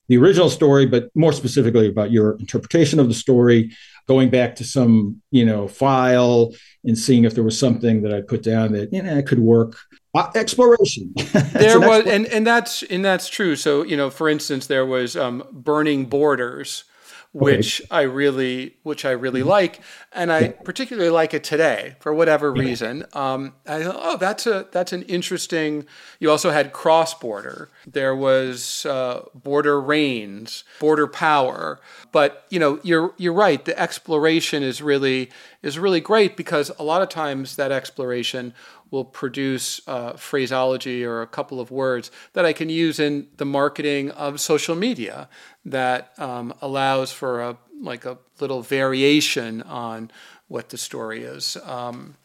the 0.08 0.18
original 0.18 0.50
story, 0.50 0.86
but 0.86 1.10
more 1.16 1.34
specifically 1.34 1.88
about 1.88 2.12
your 2.12 2.38
interpretation 2.40 3.00
of 3.00 3.08
the 3.08 3.14
story, 3.14 3.72
going 4.08 4.30
back 4.30 4.56
to 4.56 4.64
some 4.64 5.22
you 5.32 5.46
know 5.46 5.68
file 5.68 6.54
and 6.84 6.98
seeing 6.98 7.26
if 7.26 7.36
there 7.36 7.44
was 7.44 7.60
something 7.60 8.02
that 8.04 8.14
I 8.14 8.22
put 8.22 8.44
down 8.44 8.72
that 8.74 8.92
you 8.94 9.02
know 9.02 9.22
could 9.22 9.40
work. 9.40 9.78
Uh, 10.16 10.32
exploration. 10.34 11.14
there 11.54 11.80
was, 11.80 12.06
and 12.08 12.26
and 12.28 12.48
that's 12.48 12.84
and 12.84 13.04
that's 13.04 13.30
true. 13.30 13.56
So 13.56 13.84
you 13.84 13.98
know, 13.98 14.10
for 14.10 14.30
instance, 14.30 14.68
there 14.68 14.86
was 14.86 15.16
um, 15.16 15.44
burning 15.52 16.06
borders 16.06 16.86
which 17.34 17.82
okay. 17.82 17.88
I 17.92 18.02
really, 18.02 18.76
which 18.84 19.06
I 19.06 19.12
really 19.12 19.42
mm-hmm. 19.42 19.50
like, 19.50 19.82
and 20.12 20.32
I 20.32 20.50
particularly 20.50 21.10
like 21.10 21.34
it 21.34 21.44
today 21.44 21.96
for 22.00 22.14
whatever 22.14 22.52
reason. 22.52 23.06
Um, 23.14 23.54
I 23.68 23.84
thought, 23.84 23.98
oh, 24.00 24.18
that's 24.18 24.48
a 24.48 24.68
that's 24.72 24.94
an 24.94 25.04
interesting. 25.04 25.86
You 26.20 26.32
also 26.32 26.52
had 26.52 26.74
cross 26.74 27.14
border. 27.14 27.70
There 27.86 28.16
was 28.16 28.86
uh, 28.86 29.26
border 29.36 29.80
reigns, 29.80 30.64
border 30.80 31.08
power. 31.08 31.80
But 32.12 32.46
you 32.50 32.60
know, 32.60 32.80
you're 32.84 33.14
you're 33.18 33.34
right. 33.34 33.64
The 33.64 33.78
exploration 33.80 34.64
is 34.64 34.82
really 34.82 35.30
is 35.62 35.78
really 35.78 36.02
great 36.02 36.38
because 36.38 36.72
a 36.80 36.84
lot 36.84 37.02
of 37.02 37.10
times 37.10 37.56
that 37.58 37.72
exploration 37.72 38.54
will 38.92 39.06
produce 39.06 39.82
uh, 39.88 40.14
phraseology 40.14 41.04
or 41.04 41.22
a 41.22 41.28
couple 41.28 41.60
of 41.60 41.72
words 41.72 42.12
that 42.34 42.46
I 42.46 42.54
can 42.54 42.70
use 42.70 43.00
in 43.00 43.28
the 43.38 43.46
marketing 43.46 44.12
of 44.12 44.40
social 44.40 44.76
media 44.76 45.30
that 45.66 46.14
um, 46.18 46.54
allows 46.62 47.12
for 47.12 47.42
a 47.42 47.58
like 47.82 48.06
a 48.06 48.18
little 48.40 48.62
variation 48.62 49.62
on 49.62 50.12
what 50.48 50.70
the 50.70 50.78
story 50.78 51.24
is. 51.24 51.58
Um, 51.64 52.16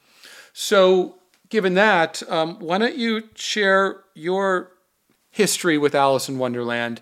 so, 0.53 1.17
given 1.49 1.75
that, 1.75 2.23
um, 2.31 2.59
why 2.59 2.79
don't 2.79 2.97
you 2.97 3.29
share 3.35 4.05
your 4.15 4.73
history 5.31 5.79
with 5.79 5.95
Alice 5.95 6.29
in 6.29 6.39
Wonderland? 6.39 7.01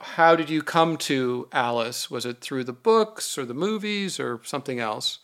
How 0.00 0.36
did 0.36 0.50
you 0.50 0.62
come 0.62 0.96
to 0.98 1.48
Alice? 1.52 2.10
Was 2.10 2.26
it 2.26 2.40
through 2.40 2.64
the 2.64 2.72
books 2.72 3.36
or 3.36 3.44
the 3.44 3.54
movies 3.54 4.20
or 4.20 4.40
something 4.44 4.78
else? 4.78 5.18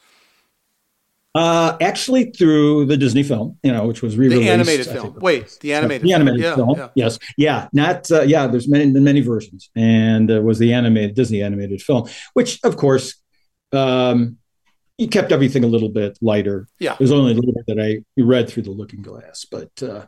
Uh, 1.34 1.76
actually, 1.80 2.30
through 2.30 2.84
the 2.84 2.96
Disney 2.96 3.24
film, 3.24 3.58
you 3.64 3.72
know, 3.72 3.86
which 3.88 4.02
was 4.02 4.16
re-released. 4.16 4.46
The 4.46 4.50
animated 4.50 4.86
film. 4.86 5.18
Wait, 5.18 5.58
the 5.60 5.74
animated. 5.74 6.06
The 6.06 6.12
animated 6.12 6.42
film. 6.42 6.56
film. 6.56 6.78
Yeah, 6.78 6.88
Yes. 6.94 7.18
Yeah. 7.36 7.68
Not. 7.72 8.08
Uh, 8.08 8.22
yeah. 8.22 8.46
There's 8.46 8.68
many 8.68 8.86
many 8.86 9.20
versions, 9.20 9.68
and 9.74 10.30
uh, 10.30 10.40
was 10.40 10.60
the 10.60 10.72
animated 10.72 11.16
Disney 11.16 11.42
animated 11.42 11.82
film, 11.82 12.08
which 12.34 12.60
of 12.62 12.76
course, 12.76 13.16
um, 13.72 14.36
he 14.96 15.08
kept 15.08 15.32
everything 15.32 15.64
a 15.64 15.66
little 15.66 15.88
bit 15.88 16.16
lighter. 16.22 16.68
Yeah. 16.78 16.94
There's 16.98 17.10
only 17.10 17.32
a 17.32 17.34
little 17.34 17.52
bit 17.52 17.66
that 17.66 17.80
I 17.80 18.04
read 18.16 18.48
through 18.48 18.62
the 18.62 18.70
Looking 18.70 19.02
Glass, 19.02 19.44
but 19.50 19.82
uh, 19.82 20.06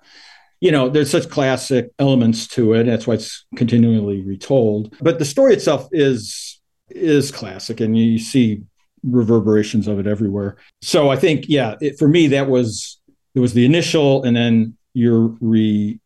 you 0.60 0.70
know, 0.70 0.88
there's 0.88 1.10
such 1.10 1.28
classic 1.28 1.90
elements 1.98 2.46
to 2.48 2.74
it. 2.74 2.84
That's 2.84 3.06
why 3.06 3.14
it's 3.14 3.46
continually 3.56 4.22
retold. 4.22 4.94
But 5.00 5.18
the 5.18 5.24
story 5.24 5.54
itself 5.54 5.88
is 5.90 6.60
is 6.88 7.32
classic, 7.32 7.80
and 7.80 7.98
you 7.98 8.18
see 8.18 8.62
reverberations 9.06 9.86
of 9.88 9.98
it 9.98 10.06
everywhere. 10.06 10.56
So 10.82 11.08
I 11.10 11.16
think, 11.16 11.46
yeah, 11.48 11.76
it, 11.80 11.98
for 11.98 12.08
me, 12.08 12.28
that 12.28 12.48
was 12.48 12.98
it 13.34 13.40
was 13.40 13.52
the 13.52 13.64
initial, 13.64 14.22
and 14.24 14.36
then 14.36 14.76
your 14.94 15.36
re 15.40 16.00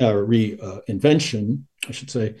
uh, 0.00 0.14
re 0.14 0.58
uh, 0.62 0.78
invention, 0.86 1.66
I 1.88 1.92
should 1.92 2.10
say, 2.10 2.34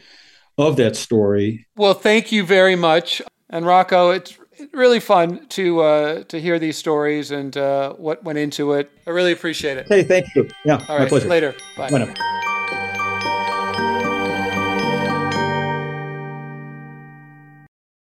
of 0.58 0.76
that 0.76 0.96
story. 0.96 1.66
Well, 1.76 1.94
thank 1.94 2.32
you 2.32 2.44
very 2.44 2.76
much, 2.76 3.20
and 3.50 3.66
Rocco. 3.66 4.10
It's 4.10 4.38
really 4.72 5.00
fun 5.00 5.46
to 5.48 5.80
uh, 5.80 6.24
to 6.24 6.40
hear 6.40 6.58
these 6.58 6.76
stories 6.76 7.30
and 7.30 7.56
uh, 7.56 7.92
what 7.94 8.24
went 8.24 8.38
into 8.38 8.72
it. 8.72 8.90
I 9.06 9.10
really 9.10 9.32
appreciate 9.32 9.76
it. 9.76 9.86
Hey, 9.88 10.02
thank 10.02 10.26
you. 10.34 10.48
Yeah, 10.64 10.84
All 10.88 10.96
right, 10.96 11.04
my 11.04 11.08
pleasure. 11.08 11.28
Later. 11.28 11.54
Bye. 11.76 11.90
Bye 11.90 12.42